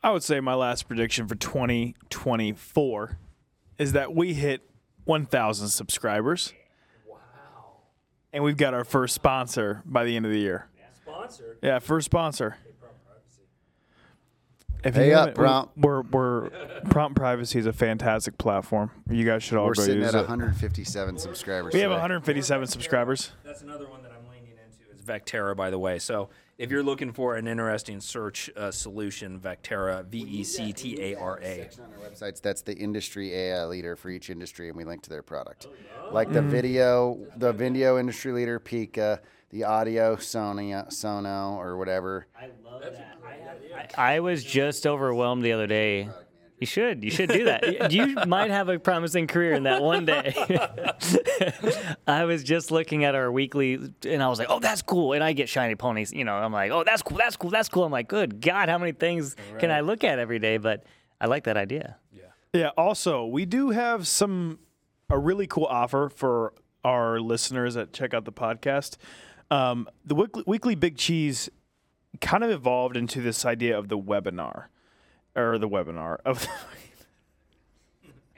I 0.02 0.10
would 0.10 0.22
say 0.22 0.40
my 0.40 0.54
last 0.54 0.86
prediction 0.86 1.26
for 1.26 1.34
2024 1.34 3.18
is 3.78 3.92
that 3.92 4.14
we 4.14 4.34
hit 4.34 4.62
1,000 5.04 5.68
subscribers. 5.68 6.52
Wow. 8.34 8.36
And 8.36 8.44
we've 8.44 8.56
got 8.56 8.74
our 8.74 8.84
first 8.84 9.14
sponsor 9.14 9.82
by 9.84 10.04
the 10.04 10.16
end 10.16 10.26
of 10.26 10.32
the 10.32 10.38
year. 10.40 10.66
Sponsor. 11.04 11.56
Yeah, 11.62 11.78
first 11.78 12.06
sponsor. 12.06 12.56
If 14.82 14.94
Pay 14.94 15.08
you 15.08 15.14
up, 15.14 15.16
uh, 15.16 15.20
haven't- 15.20 15.34
Prompt. 15.36 15.78
We're, 15.78 16.02
we're 16.02 16.50
Prompt 16.90 17.16
Privacy 17.16 17.58
is 17.58 17.64
a 17.64 17.72
fantastic 17.72 18.36
platform. 18.36 18.90
You 19.08 19.24
guys 19.24 19.42
should 19.42 19.56
all 19.56 19.66
We're 19.66 19.72
go 19.74 19.82
sitting 19.82 20.02
use 20.02 20.08
at 20.08 20.14
it. 20.14 20.28
157 20.28 21.16
subscribers. 21.16 21.72
We 21.72 21.80
have 21.80 21.88
today. 21.90 21.94
157 21.94 22.66
subscribers. 22.66 23.30
That's 23.44 23.62
another 23.62 23.88
one 23.88 24.02
that 24.02 24.12
I'm 24.12 24.28
leaning 24.30 24.50
into. 24.50 24.90
It's 24.92 25.02
Vectara, 25.02 25.56
by 25.56 25.70
the 25.70 25.78
way. 25.78 25.98
So 25.98 26.28
if 26.58 26.70
you're 26.70 26.82
looking 26.82 27.12
for 27.12 27.36
an 27.36 27.46
interesting 27.46 28.00
search 28.00 28.50
uh, 28.56 28.70
solution, 28.70 29.40
Vectara, 29.40 30.04
V 30.06 30.18
E 30.18 30.44
C 30.44 30.72
T 30.72 31.00
A 31.00 31.14
R 31.16 31.38
A. 31.38 31.56
section 31.56 31.84
on 31.84 31.92
our 31.92 32.10
websites 32.10 32.40
that's 32.40 32.62
the 32.62 32.76
industry 32.76 33.34
AI 33.34 33.64
leader 33.66 33.96
for 33.96 34.10
each 34.10 34.30
industry, 34.30 34.68
and 34.68 34.76
we 34.76 34.84
link 34.84 35.02
to 35.02 35.10
their 35.10 35.22
product. 35.22 35.66
Like 36.10 36.32
the 36.32 36.42
video, 36.42 37.18
the 37.36 37.52
video 37.52 37.98
industry 37.98 38.32
leader, 38.32 38.60
Pika, 38.60 39.20
the 39.50 39.64
audio, 39.64 40.16
Sony, 40.16 40.72
Suno, 40.88 41.56
or 41.56 41.76
whatever. 41.76 42.26
I 42.38 42.50
love 42.64 42.82
that. 42.82 43.18
I, 43.96 44.16
I 44.16 44.20
was 44.20 44.44
just 44.44 44.86
overwhelmed 44.86 45.44
the 45.44 45.52
other 45.52 45.66
day. 45.66 46.08
You 46.64 46.66
should. 46.66 47.04
You 47.04 47.10
should 47.10 47.28
do 47.28 47.44
that. 47.44 47.92
you 47.92 48.14
might 48.26 48.50
have 48.50 48.70
a 48.70 48.78
promising 48.78 49.26
career 49.26 49.52
in 49.52 49.64
that 49.64 49.82
one 49.82 50.06
day. 50.06 50.34
I 52.06 52.24
was 52.24 52.42
just 52.42 52.70
looking 52.70 53.04
at 53.04 53.14
our 53.14 53.30
weekly, 53.30 53.74
and 54.06 54.22
I 54.22 54.28
was 54.28 54.38
like, 54.38 54.48
"Oh, 54.48 54.60
that's 54.60 54.80
cool." 54.80 55.12
And 55.12 55.22
I 55.22 55.34
get 55.34 55.50
shiny 55.50 55.74
ponies. 55.74 56.10
You 56.10 56.24
know, 56.24 56.32
I'm 56.32 56.54
like, 56.54 56.70
"Oh, 56.70 56.82
that's 56.82 57.02
cool. 57.02 57.18
That's 57.18 57.36
cool. 57.36 57.50
That's 57.50 57.68
cool." 57.68 57.84
I'm 57.84 57.92
like, 57.92 58.08
"Good 58.08 58.40
God, 58.40 58.70
how 58.70 58.78
many 58.78 58.92
things 58.92 59.36
can 59.58 59.70
I 59.70 59.80
look 59.80 60.04
at 60.04 60.18
every 60.18 60.38
day?" 60.38 60.56
But 60.56 60.84
I 61.20 61.26
like 61.26 61.44
that 61.44 61.58
idea. 61.58 61.98
Yeah. 62.10 62.22
Yeah. 62.54 62.68
Also, 62.78 63.26
we 63.26 63.44
do 63.44 63.68
have 63.68 64.08
some 64.08 64.58
a 65.10 65.18
really 65.18 65.46
cool 65.46 65.66
offer 65.66 66.08
for 66.08 66.54
our 66.82 67.20
listeners 67.20 67.74
that 67.74 67.92
check 67.92 68.14
out 68.14 68.24
the 68.24 68.32
podcast. 68.32 68.96
Um, 69.50 69.86
the 70.02 70.14
weekly, 70.14 70.44
weekly 70.46 70.74
Big 70.76 70.96
Cheese 70.96 71.50
kind 72.22 72.42
of 72.42 72.50
evolved 72.50 72.96
into 72.96 73.20
this 73.20 73.44
idea 73.44 73.78
of 73.78 73.88
the 73.88 73.98
webinar, 73.98 74.68
or 75.36 75.58
the 75.58 75.68
webinar 75.68 76.18
of 76.24 76.46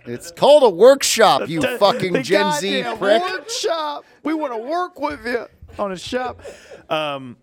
It's 0.06 0.30
called 0.30 0.62
a 0.62 0.70
workshop, 0.70 1.48
you 1.48 1.60
the- 1.60 1.78
fucking 1.80 2.12
the 2.12 2.22
Gen 2.22 2.52
Z 2.52 2.82
goddamn 2.82 2.98
prick. 2.98 3.22
Workshop. 3.22 4.04
We 4.22 4.34
want 4.34 4.52
to 4.52 4.58
work 4.58 5.00
with 5.00 5.26
you 5.26 5.46
on 5.78 5.90
a 5.92 5.96
shop. 5.96 6.40
Um, 6.88 7.36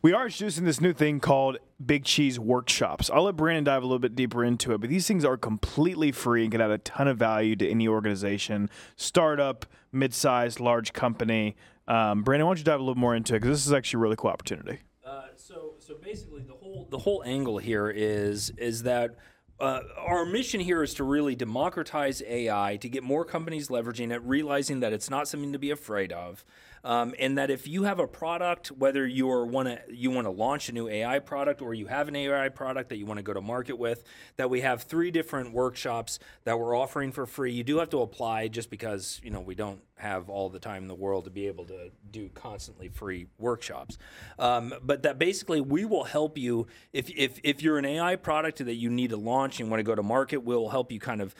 we 0.00 0.12
are 0.12 0.24
introducing 0.26 0.64
this 0.64 0.80
new 0.80 0.92
thing 0.92 1.20
called 1.20 1.58
Big 1.84 2.04
Cheese 2.04 2.38
Workshops. 2.38 3.10
I'll 3.10 3.24
let 3.24 3.36
Brandon 3.36 3.64
dive 3.64 3.82
a 3.82 3.86
little 3.86 3.98
bit 3.98 4.14
deeper 4.14 4.42
into 4.44 4.72
it, 4.72 4.80
but 4.80 4.88
these 4.88 5.06
things 5.06 5.24
are 5.24 5.36
completely 5.36 6.12
free 6.12 6.44
and 6.44 6.52
can 6.52 6.60
add 6.60 6.70
a 6.70 6.78
ton 6.78 7.08
of 7.08 7.18
value 7.18 7.56
to 7.56 7.68
any 7.68 7.86
organization, 7.88 8.70
startup, 8.96 9.66
mid-sized, 9.92 10.60
large 10.60 10.92
company. 10.92 11.56
Um, 11.88 12.22
Brandon, 12.22 12.46
why 12.46 12.50
don't 12.52 12.58
you 12.58 12.64
dive 12.64 12.80
a 12.80 12.82
little 12.82 12.94
more 12.94 13.14
into 13.16 13.34
it 13.34 13.40
because 13.40 13.58
this 13.58 13.66
is 13.66 13.72
actually 13.72 13.98
a 13.98 14.02
really 14.02 14.16
cool 14.16 14.30
opportunity. 14.30 14.78
Uh, 15.04 15.22
so 15.36 15.74
so 15.78 15.94
basically 16.02 16.42
the 16.42 16.54
whole 16.68 16.86
the 16.90 16.98
whole 16.98 17.22
angle 17.24 17.58
here 17.58 17.90
is 17.90 18.50
is 18.58 18.82
that 18.82 19.14
uh, 19.60 19.80
our 19.96 20.24
mission 20.24 20.60
here 20.60 20.82
is 20.82 20.94
to 20.94 21.04
really 21.04 21.34
democratize 21.34 22.22
AI 22.26 22.76
to 22.80 22.88
get 22.88 23.02
more 23.02 23.24
companies 23.24 23.68
leveraging 23.68 24.12
it, 24.12 24.22
realizing 24.22 24.80
that 24.80 24.92
it's 24.92 25.10
not 25.10 25.26
something 25.26 25.52
to 25.52 25.58
be 25.58 25.72
afraid 25.72 26.12
of, 26.12 26.44
um, 26.84 27.14
and 27.18 27.38
that 27.38 27.50
if 27.50 27.66
you 27.66 27.84
have 27.84 27.98
a 27.98 28.06
product, 28.06 28.68
whether 28.68 29.06
you're 29.06 29.44
want 29.44 29.68
to 29.68 29.80
you 29.90 30.10
want 30.10 30.26
to 30.26 30.30
launch 30.30 30.68
a 30.68 30.72
new 30.72 30.88
AI 30.88 31.18
product 31.18 31.62
or 31.62 31.74
you 31.74 31.86
have 31.86 32.08
an 32.08 32.16
AI 32.16 32.48
product 32.48 32.88
that 32.90 32.96
you 32.96 33.06
want 33.06 33.18
to 33.18 33.22
go 33.22 33.32
to 33.32 33.40
market 33.40 33.78
with, 33.78 34.04
that 34.36 34.50
we 34.50 34.60
have 34.60 34.82
three 34.82 35.10
different 35.10 35.52
workshops 35.52 36.18
that 36.44 36.58
we're 36.58 36.76
offering 36.76 37.12
for 37.12 37.26
free. 37.26 37.52
You 37.52 37.64
do 37.64 37.78
have 37.78 37.90
to 37.90 38.02
apply 38.02 38.48
just 38.48 38.70
because 38.70 39.20
you 39.22 39.30
know 39.30 39.40
we 39.40 39.54
don't 39.54 39.80
have 39.96 40.30
all 40.30 40.48
the 40.48 40.60
time 40.60 40.82
in 40.82 40.88
the 40.88 40.94
world 40.94 41.24
to 41.24 41.30
be 41.30 41.46
able 41.46 41.64
to 41.66 41.90
do 42.10 42.28
constantly 42.34 42.88
free 42.88 43.26
workshops. 43.38 43.98
Um, 44.38 44.72
but 44.82 45.02
that 45.02 45.18
basically 45.18 45.60
we 45.60 45.84
will 45.84 46.04
help 46.04 46.38
you 46.38 46.66
if, 46.92 47.10
if 47.10 47.40
if 47.42 47.62
you're 47.62 47.78
an 47.78 47.84
AI 47.84 48.16
product 48.16 48.58
that 48.58 48.74
you 48.74 48.90
need 48.90 49.10
to 49.10 49.16
launch 49.16 49.60
and 49.60 49.70
want 49.70 49.80
to 49.80 49.84
go 49.84 49.94
to 49.94 50.02
market, 50.02 50.38
we'll 50.38 50.68
help 50.68 50.92
you 50.92 51.00
kind 51.00 51.20
of 51.20 51.34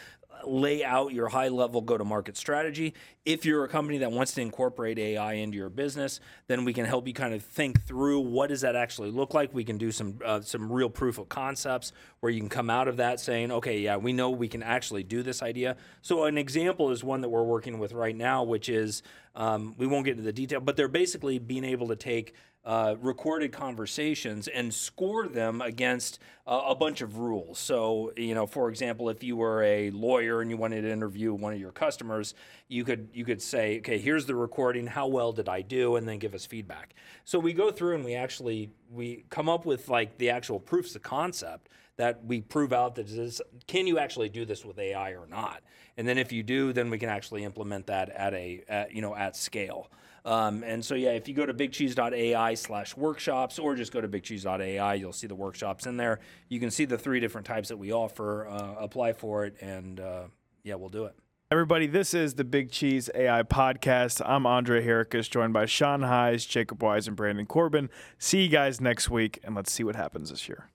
lay 0.46 0.84
out 0.84 1.12
your 1.12 1.28
high 1.28 1.48
level 1.48 1.80
go 1.80 1.98
to 1.98 2.04
market 2.04 2.36
strategy. 2.36 2.94
If 3.24 3.44
you're 3.44 3.64
a 3.64 3.68
company 3.68 3.98
that 3.98 4.12
wants 4.12 4.32
to 4.34 4.40
incorporate 4.40 4.98
AI 4.98 5.34
into 5.34 5.56
your 5.56 5.68
business, 5.68 6.20
then 6.46 6.64
we 6.64 6.72
can 6.72 6.84
help 6.84 7.06
you 7.06 7.14
kind 7.14 7.34
of 7.34 7.42
think 7.42 7.84
through 7.84 8.20
what 8.20 8.48
does 8.48 8.62
that 8.62 8.76
actually 8.76 9.10
look 9.10 9.34
like. 9.34 9.52
We 9.52 9.64
can 9.64 9.78
do 9.78 9.92
some 9.92 10.18
uh, 10.24 10.40
some 10.40 10.70
real 10.72 10.88
proof 10.88 11.18
of 11.18 11.28
concepts 11.28 11.92
where 12.20 12.30
you 12.30 12.40
can 12.40 12.48
come 12.48 12.70
out 12.70 12.88
of 12.88 12.96
that 12.96 13.20
saying, 13.20 13.52
okay, 13.52 13.78
yeah, 13.78 13.96
we 13.96 14.12
know 14.12 14.30
we 14.30 14.48
can 14.48 14.62
actually 14.62 15.02
do 15.02 15.22
this 15.22 15.42
idea. 15.42 15.76
So 16.02 16.24
an 16.24 16.38
example 16.38 16.90
is 16.90 17.04
one 17.04 17.20
that 17.20 17.28
we're 17.28 17.44
working 17.44 17.78
with 17.78 17.92
right 17.92 18.16
now, 18.16 18.42
which 18.42 18.68
is 18.68 19.02
um, 19.34 19.74
we 19.78 19.86
won't 19.86 20.04
get 20.04 20.12
into 20.12 20.24
the 20.24 20.32
detail, 20.32 20.60
but 20.60 20.76
they're 20.76 20.88
basically 20.88 21.38
being 21.38 21.64
able 21.64 21.88
to 21.88 21.96
take 21.96 22.34
uh, 22.68 22.96
recorded 23.00 23.50
conversations 23.50 24.46
and 24.46 24.74
score 24.74 25.26
them 25.26 25.62
against 25.62 26.18
uh, 26.46 26.64
a 26.66 26.74
bunch 26.74 27.00
of 27.00 27.16
rules. 27.16 27.58
So, 27.58 28.12
you 28.14 28.34
know, 28.34 28.46
for 28.46 28.68
example, 28.68 29.08
if 29.08 29.24
you 29.24 29.36
were 29.36 29.62
a 29.62 29.88
lawyer 29.88 30.42
and 30.42 30.50
you 30.50 30.58
wanted 30.58 30.82
to 30.82 30.92
interview 30.92 31.32
one 31.32 31.54
of 31.54 31.58
your 31.58 31.72
customers, 31.72 32.34
you 32.68 32.84
could 32.84 33.08
you 33.14 33.24
could 33.24 33.40
say, 33.40 33.78
okay, 33.78 33.96
here's 33.96 34.26
the 34.26 34.34
recording. 34.34 34.86
How 34.86 35.06
well 35.06 35.32
did 35.32 35.48
I 35.48 35.62
do? 35.62 35.96
And 35.96 36.06
then 36.06 36.18
give 36.18 36.34
us 36.34 36.44
feedback. 36.44 36.94
So 37.24 37.38
we 37.38 37.54
go 37.54 37.70
through 37.70 37.94
and 37.94 38.04
we 38.04 38.14
actually 38.14 38.68
we 38.92 39.24
come 39.30 39.48
up 39.48 39.64
with 39.64 39.88
like 39.88 40.18
the 40.18 40.28
actual 40.28 40.60
proofs 40.60 40.94
of 40.94 41.00
concept 41.00 41.70
that 41.96 42.22
we 42.26 42.42
prove 42.42 42.74
out 42.74 42.96
that 42.96 43.08
this, 43.08 43.40
can 43.66 43.86
you 43.86 43.98
actually 43.98 44.28
do 44.28 44.44
this 44.44 44.62
with 44.62 44.78
AI 44.78 45.12
or 45.12 45.26
not? 45.26 45.62
And 45.96 46.06
then 46.06 46.18
if 46.18 46.32
you 46.32 46.42
do, 46.42 46.74
then 46.74 46.90
we 46.90 46.98
can 46.98 47.08
actually 47.08 47.44
implement 47.44 47.86
that 47.86 48.10
at 48.10 48.34
a 48.34 48.62
at, 48.68 48.92
you 48.92 49.00
know 49.00 49.16
at 49.16 49.36
scale. 49.36 49.88
Um, 50.28 50.62
and 50.62 50.84
so, 50.84 50.94
yeah, 50.94 51.12
if 51.12 51.26
you 51.26 51.32
go 51.32 51.46
to 51.46 51.54
bigcheese.ai 51.54 52.52
slash 52.52 52.94
workshops 52.98 53.58
or 53.58 53.74
just 53.74 53.92
go 53.92 54.02
to 54.02 54.08
bigcheese.ai, 54.08 54.94
you'll 54.94 55.14
see 55.14 55.26
the 55.26 55.34
workshops 55.34 55.86
in 55.86 55.96
there. 55.96 56.20
You 56.50 56.60
can 56.60 56.70
see 56.70 56.84
the 56.84 56.98
three 56.98 57.18
different 57.18 57.46
types 57.46 57.70
that 57.70 57.78
we 57.78 57.92
offer, 57.92 58.46
uh, 58.46 58.74
apply 58.78 59.14
for 59.14 59.46
it, 59.46 59.56
and 59.62 59.98
uh, 59.98 60.24
yeah, 60.64 60.74
we'll 60.74 60.90
do 60.90 61.06
it. 61.06 61.14
Everybody, 61.50 61.86
this 61.86 62.12
is 62.12 62.34
the 62.34 62.44
Big 62.44 62.70
Cheese 62.70 63.08
AI 63.14 63.42
podcast. 63.42 64.20
I'm 64.22 64.44
Andre 64.44 64.84
Hericus, 64.84 65.28
joined 65.28 65.54
by 65.54 65.64
Sean 65.64 66.02
Hayes, 66.02 66.44
Jacob 66.44 66.82
Wise, 66.82 67.08
and 67.08 67.16
Brandon 67.16 67.46
Corbin. 67.46 67.88
See 68.18 68.42
you 68.42 68.48
guys 68.50 68.82
next 68.82 69.08
week, 69.08 69.40
and 69.42 69.54
let's 69.54 69.72
see 69.72 69.82
what 69.82 69.96
happens 69.96 70.28
this 70.28 70.46
year. 70.46 70.66